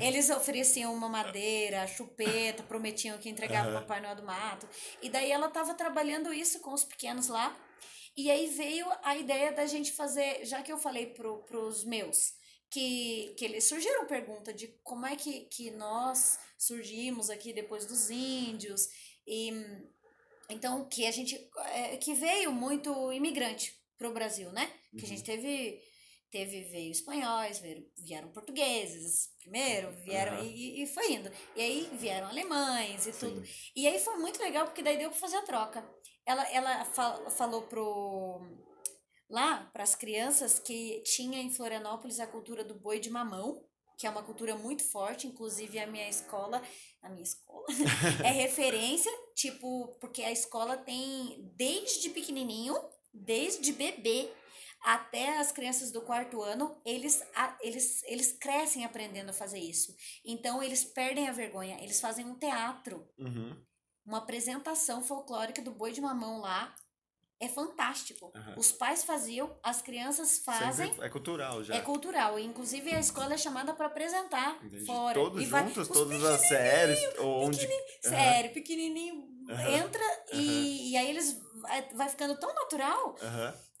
É. 0.00 0.06
Eles 0.06 0.30
ofereciam 0.30 0.94
uma 0.94 1.08
madeira, 1.08 1.86
chupeta, 1.86 2.62
prometiam 2.62 3.18
que 3.18 3.28
entregavam 3.28 3.72
uhum. 3.72 3.76
o 3.76 3.80
Papai 3.82 4.00
Noel 4.00 4.16
do 4.16 4.22
Mato. 4.22 4.66
E 5.02 5.10
daí 5.10 5.30
ela 5.30 5.48
estava 5.48 5.74
trabalhando 5.74 6.32
isso 6.32 6.60
com 6.60 6.72
os 6.72 6.82
pequenos 6.82 7.28
lá. 7.28 7.54
E 8.16 8.30
aí 8.30 8.46
veio 8.48 8.86
a 9.02 9.16
ideia 9.16 9.52
da 9.52 9.66
gente 9.66 9.92
fazer, 9.92 10.44
já 10.46 10.62
que 10.62 10.72
eu 10.72 10.78
falei 10.78 11.06
pro, 11.06 11.42
pros 11.44 11.84
meus, 11.84 12.32
que, 12.70 13.34
que 13.36 13.44
eles 13.44 13.64
surgiram 13.64 14.06
pergunta 14.06 14.52
de 14.52 14.68
como 14.82 15.06
é 15.06 15.14
que, 15.14 15.42
que 15.42 15.70
nós 15.72 16.38
surgimos 16.56 17.28
aqui 17.28 17.52
depois 17.52 17.84
dos 17.84 18.08
índios. 18.08 18.88
E 19.26 19.52
então, 20.50 20.88
que 20.88 21.06
a 21.06 21.10
gente. 21.10 21.36
É, 21.72 21.96
que 21.96 22.14
veio 22.14 22.52
muito 22.52 23.12
imigrante 23.12 23.74
pro 23.96 24.12
Brasil, 24.12 24.50
né? 24.52 24.70
Uhum. 24.92 24.98
Que 24.98 25.04
a 25.04 25.08
gente 25.08 25.20
uhum. 25.20 25.36
teve. 25.36 25.90
Teve, 26.30 26.62
veio 26.62 26.92
espanhóis, 26.92 27.58
veio, 27.58 27.84
vieram 27.98 28.30
portugueses 28.30 29.34
primeiro, 29.40 29.90
vieram 30.04 30.38
uhum. 30.38 30.44
e, 30.44 30.84
e 30.84 30.86
foi 30.86 31.14
indo. 31.14 31.28
E 31.56 31.60
aí 31.60 31.90
vieram 31.94 32.28
alemães 32.28 33.04
e 33.04 33.12
Sim. 33.12 33.18
tudo. 33.18 33.42
E 33.74 33.88
aí 33.88 33.98
foi 33.98 34.16
muito 34.16 34.40
legal, 34.40 34.64
porque 34.64 34.80
daí 34.80 34.96
deu 34.96 35.10
pra 35.10 35.18
fazer 35.18 35.38
a 35.38 35.42
troca. 35.42 35.84
Ela, 36.24 36.48
ela 36.52 36.84
fal, 36.84 37.28
falou 37.32 37.62
pro 37.62 38.40
lá 39.28 39.68
para 39.72 39.82
as 39.82 39.96
crianças 39.96 40.60
que 40.60 41.02
tinha 41.02 41.40
em 41.40 41.50
Florianópolis 41.50 42.20
a 42.20 42.28
cultura 42.28 42.62
do 42.62 42.78
boi 42.78 43.00
de 43.00 43.10
mamão, 43.10 43.64
que 43.98 44.06
é 44.06 44.10
uma 44.10 44.22
cultura 44.22 44.54
muito 44.54 44.84
forte, 44.84 45.26
inclusive 45.26 45.80
a 45.80 45.86
minha 45.88 46.08
escola 46.08 46.62
a 47.02 47.08
minha 47.08 47.22
escola, 47.22 47.64
é 48.24 48.30
referência, 48.30 49.10
tipo, 49.40 49.96
porque 50.00 50.22
a 50.22 50.30
escola 50.30 50.76
tem 50.76 51.50
desde 51.56 52.10
pequenininho, 52.10 52.76
desde 53.12 53.72
bebê 53.72 54.30
até 54.82 55.38
as 55.38 55.52
crianças 55.52 55.90
do 55.90 56.02
quarto 56.02 56.42
ano, 56.42 56.78
eles, 56.84 57.22
eles, 57.60 58.02
eles 58.04 58.32
crescem 58.32 58.84
aprendendo 58.84 59.30
a 59.30 59.34
fazer 59.34 59.58
isso. 59.58 59.94
Então, 60.24 60.62
eles 60.62 60.84
perdem 60.84 61.28
a 61.28 61.32
vergonha, 61.32 61.78
eles 61.82 62.00
fazem 62.00 62.24
um 62.24 62.34
teatro, 62.34 63.06
uhum. 63.18 63.56
uma 64.04 64.18
apresentação 64.18 65.02
folclórica 65.02 65.60
do 65.62 65.70
boi 65.70 65.92
de 65.92 66.00
mamão 66.00 66.40
lá, 66.40 66.74
é 67.40 67.48
fantástico. 67.48 68.30
Uhum. 68.34 68.54
Os 68.58 68.70
pais 68.70 69.02
faziam, 69.02 69.58
as 69.62 69.80
crianças 69.80 70.40
fazem. 70.44 70.88
Sempre 70.88 71.06
é 71.06 71.08
cultural 71.08 71.64
já. 71.64 71.74
É 71.74 71.80
cultural. 71.80 72.38
Inclusive 72.38 72.94
a 72.94 73.00
escola 73.00 73.32
é 73.32 73.38
chamada 73.38 73.72
para 73.72 73.86
apresentar 73.86 74.62
Entendi. 74.62 74.84
fora. 74.84 75.14
Todos 75.14 75.42
e 75.42 75.46
juntos, 75.46 75.88
todas 75.88 76.22
as 76.22 76.40
séries. 76.48 76.98
Onde... 77.18 77.58
Pequenininho, 77.58 77.84
uhum. 78.04 78.10
Sério, 78.10 78.52
pequenininho 78.52 79.29
uhum. 79.50 79.74
entra 79.76 80.24
e, 80.32 80.92
e 80.92 80.96
aí 80.96 81.08
eles. 81.08 81.40
Vai 81.94 82.08
ficando 82.08 82.38
tão 82.38 82.52
natural 82.54 83.14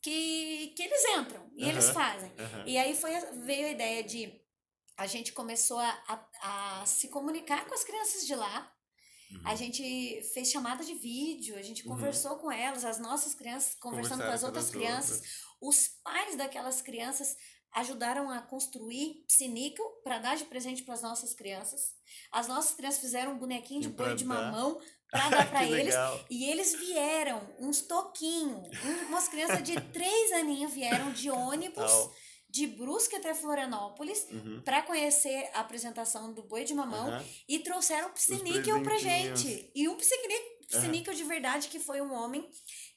que, 0.02 0.74
que 0.76 0.82
eles 0.82 1.04
entram 1.16 1.50
e 1.56 1.68
eles 1.68 1.90
fazem. 1.90 2.30
E 2.66 2.76
aí 2.76 2.94
foi, 2.94 3.12
veio 3.44 3.66
a 3.66 3.70
ideia 3.70 4.04
de. 4.04 4.38
A 4.98 5.06
gente 5.06 5.32
começou 5.32 5.78
a, 5.78 6.02
a, 6.42 6.82
a 6.82 6.86
se 6.86 7.08
comunicar 7.08 7.64
com 7.66 7.74
as 7.74 7.82
crianças 7.82 8.26
de 8.26 8.34
lá 8.34 8.70
Uhum. 9.30 9.42
A 9.44 9.54
gente 9.54 10.22
fez 10.34 10.50
chamada 10.50 10.84
de 10.84 10.94
vídeo, 10.94 11.56
a 11.56 11.62
gente 11.62 11.86
uhum. 11.86 11.94
conversou 11.94 12.36
com 12.36 12.50
elas, 12.50 12.84
as 12.84 12.98
nossas 12.98 13.34
crianças 13.34 13.74
conversando 13.74 14.24
com 14.24 14.30
as 14.30 14.42
outras 14.42 14.70
crianças. 14.70 15.16
Outras. 15.16 15.50
Os 15.60 15.88
pais 16.02 16.36
daquelas 16.36 16.82
crianças 16.82 17.36
ajudaram 17.72 18.28
a 18.30 18.40
construir 18.40 19.24
psiníquel 19.28 19.86
para 20.02 20.18
dar 20.18 20.36
de 20.36 20.44
presente 20.44 20.82
para 20.82 20.94
as 20.94 21.02
nossas 21.02 21.32
crianças. 21.32 21.94
As 22.32 22.48
nossas 22.48 22.74
crianças 22.74 23.00
fizeram 23.00 23.32
um 23.32 23.38
bonequinho 23.38 23.82
de 23.82 23.88
boi 23.88 24.16
de 24.16 24.24
mamão 24.24 24.80
para 25.10 25.28
dar 25.28 25.48
para 25.50 25.64
eles. 25.64 25.94
Legal. 25.94 26.20
E 26.30 26.50
eles 26.50 26.74
vieram, 26.74 27.40
uns 27.58 27.82
toquinhos, 27.82 28.68
umas 29.08 29.28
crianças 29.28 29.62
de 29.62 29.80
três 29.92 30.32
aninhos 30.32 30.72
vieram 30.72 31.12
de 31.12 31.30
ônibus 31.30 32.10
de 32.48 32.66
Brusque 32.66 33.14
até 33.14 33.32
Florianópolis 33.32 34.26
uhum. 34.30 34.60
para 34.64 34.82
conhecer 34.82 35.48
a 35.54 35.60
apresentação 35.60 36.32
do 36.32 36.42
Boi 36.42 36.64
de 36.64 36.74
Mamão 36.74 37.10
uhum. 37.10 37.24
e 37.48 37.60
trouxeram 37.60 38.08
um 38.08 38.12
psiníquel 38.12 38.82
pra 38.82 38.98
gente. 38.98 39.70
E 39.74 39.88
um 39.88 39.96
psiníquel 39.96 40.59
Psiníquel 40.70 41.14
de 41.14 41.24
verdade, 41.24 41.68
que 41.68 41.78
foi 41.80 42.00
um 42.00 42.12
homem 42.12 42.48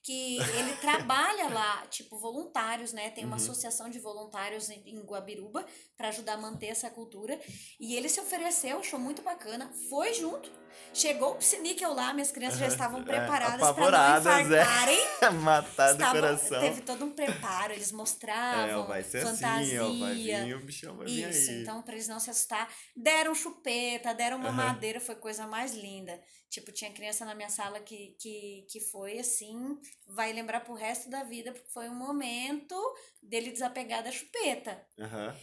que 0.04 0.38
ele 0.52 0.74
trabalha 0.82 1.48
lá, 1.50 1.86
tipo, 1.88 2.18
voluntários, 2.20 2.94
né? 2.94 3.10
Tem 3.10 3.26
uma 3.26 3.36
Uhum. 3.38 3.42
associação 3.42 3.90
de 3.90 4.00
voluntários 4.00 4.70
em 4.70 4.84
em 4.86 5.00
Guabiruba 5.02 5.66
para 5.98 6.10
ajudar 6.10 6.34
a 6.34 6.38
manter 6.38 6.68
essa 6.68 6.90
cultura. 6.90 7.40
E 7.80 7.96
ele 7.96 8.10
se 8.10 8.20
ofereceu, 8.20 8.80
achou 8.80 9.00
muito 9.00 9.22
bacana, 9.22 9.72
foi 9.90 10.14
junto. 10.14 10.52
Chegou 10.94 11.32
o 11.32 11.36
Psiníquel 11.36 11.94
lá, 11.94 12.14
minhas 12.14 12.32
crianças 12.32 12.60
já 12.60 12.66
Aham. 12.66 12.74
estavam 12.74 13.02
É, 13.02 13.06
preparadas 13.06 13.56
para 13.56 13.64
não 13.64 13.70
apavoradas, 13.70 14.52
é. 14.52 14.64
infartarem. 14.64 15.00
Matar 15.44 15.94
do 15.94 16.06
coração. 16.12 16.60
Teve 16.60 16.82
todo 16.82 17.06
um 17.06 17.12
preparo, 17.12 17.74
eles 17.74 17.92
mostravam 17.92 18.68
É, 18.70 18.76
ó, 18.78 18.84
vai 18.84 19.04
ser 19.04 19.26
fantasia. 19.26 19.64
assim, 19.66 19.80
ó, 19.80 19.94
vai 20.00 20.16
vir, 20.16 20.56
o 20.56 20.60
bichão 20.66 20.96
vai 20.98 21.08
vir 21.08 21.30
Isso, 21.30 21.52
aí. 21.52 21.62
então 21.62 21.82
para 21.82 21.94
eles 21.96 22.08
não 22.08 22.20
se 22.20 22.30
assustar, 22.30 22.70
deram 22.96 23.34
chupeta, 23.36 24.14
deram 24.14 24.38
uma 24.38 24.50
Aham. 24.50 24.68
madeira, 24.68 25.00
foi 25.00 25.16
coisa 25.16 25.46
mais 25.48 25.74
linda. 25.74 26.20
Tipo, 26.54 26.72
tinha 26.72 26.94
criança 26.94 27.26
na 27.26 27.34
minha 27.34 27.50
sala 27.50 27.80
que, 27.80 28.16
que, 28.20 28.68
que 28.70 28.80
foi 28.80 29.18
assim, 29.18 29.58
vai 30.06 30.32
lembrar 30.32 30.60
pro 30.60 30.76
resto 30.76 31.10
da 31.10 31.24
vida, 31.24 31.52
porque 31.52 31.72
foi 31.72 31.90
um 31.90 31.96
momento 31.96 32.76
dele 33.24 33.52
desapegar 33.52 34.04
da 34.04 34.12
chupeta. 34.12 34.86
Aham. 35.00 35.36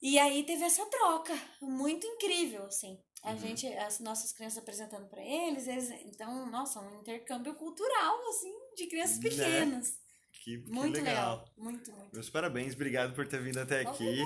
E 0.00 0.18
aí 0.18 0.42
teve 0.44 0.64
essa 0.64 0.86
troca, 0.86 1.34
muito 1.60 2.06
incrível, 2.06 2.64
assim. 2.64 2.98
A 3.22 3.32
Uhum. 3.32 3.38
gente, 3.38 3.66
as 3.74 4.00
nossas 4.00 4.32
crianças 4.32 4.62
apresentando 4.62 5.06
para 5.06 5.22
eles, 5.22 5.68
eles, 5.68 5.90
então, 6.06 6.50
nossa, 6.50 6.80
um 6.80 7.00
intercâmbio 7.00 7.54
cultural, 7.54 8.18
assim, 8.30 8.52
de 8.74 8.86
crianças 8.86 9.18
Né? 9.18 9.28
pequenas. 9.28 10.00
Que, 10.42 10.62
que 10.62 10.70
Muito 10.70 10.94
legal. 10.96 11.36
legal. 11.40 11.52
Muito, 11.58 11.92
muito. 11.92 12.14
Meus 12.14 12.30
parabéns, 12.30 12.72
obrigado 12.74 13.14
por 13.14 13.28
ter 13.28 13.40
vindo 13.42 13.58
até 13.60 13.80
aqui. 13.82 14.24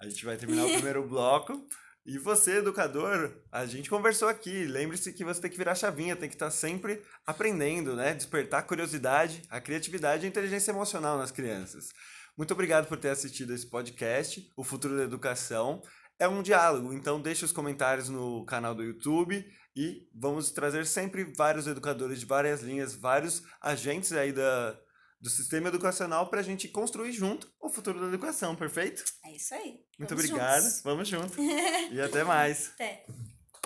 A 0.00 0.08
gente 0.08 0.24
vai 0.24 0.38
terminar 0.38 0.64
o 0.66 0.72
primeiro 0.72 1.06
bloco. 1.06 1.68
E 2.04 2.18
você, 2.18 2.56
educador, 2.56 3.32
a 3.50 3.64
gente 3.64 3.88
conversou 3.88 4.28
aqui. 4.28 4.64
Lembre-se 4.64 5.12
que 5.12 5.24
você 5.24 5.40
tem 5.40 5.50
que 5.50 5.56
virar 5.56 5.76
chavinha, 5.76 6.16
tem 6.16 6.28
que 6.28 6.34
estar 6.34 6.50
sempre 6.50 7.00
aprendendo, 7.24 7.94
né? 7.94 8.12
Despertar 8.12 8.58
a 8.58 8.62
curiosidade, 8.62 9.42
a 9.48 9.60
criatividade 9.60 10.24
e 10.24 10.26
a 10.26 10.28
inteligência 10.28 10.72
emocional 10.72 11.16
nas 11.16 11.30
crianças. 11.30 11.90
Muito 12.36 12.52
obrigado 12.52 12.88
por 12.88 12.98
ter 12.98 13.10
assistido 13.10 13.54
esse 13.54 13.68
podcast, 13.68 14.50
O 14.56 14.64
Futuro 14.64 14.96
da 14.96 15.04
Educação. 15.04 15.80
É 16.18 16.26
um 16.26 16.42
diálogo, 16.42 16.92
então 16.92 17.20
deixe 17.20 17.44
os 17.44 17.52
comentários 17.52 18.08
no 18.08 18.44
canal 18.46 18.74
do 18.74 18.82
YouTube 18.82 19.44
e 19.76 20.08
vamos 20.14 20.50
trazer 20.50 20.86
sempre 20.86 21.24
vários 21.36 21.66
educadores 21.66 22.20
de 22.20 22.26
várias 22.26 22.62
linhas, 22.62 22.94
vários 22.94 23.42
agentes 23.60 24.12
aí 24.12 24.32
da, 24.32 24.76
do 25.22 25.30
sistema 25.30 25.68
educacional 25.68 26.28
para 26.28 26.40
a 26.40 26.42
gente 26.42 26.68
construir 26.68 27.12
junto 27.12 27.50
o 27.60 27.70
futuro 27.70 28.00
da 28.00 28.08
educação, 28.08 28.56
perfeito? 28.56 29.04
É 29.24 29.36
isso 29.36 29.54
aí. 29.54 29.80
Muito 29.98 30.10
Vamos 30.14 30.24
obrigado. 30.24 30.82
Vamos 30.82 31.08
junto. 31.08 31.40
e 31.90 32.00
até 32.00 32.24
mais. 32.24 32.72
Até. 32.74 33.04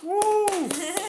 Uh! 0.03 1.07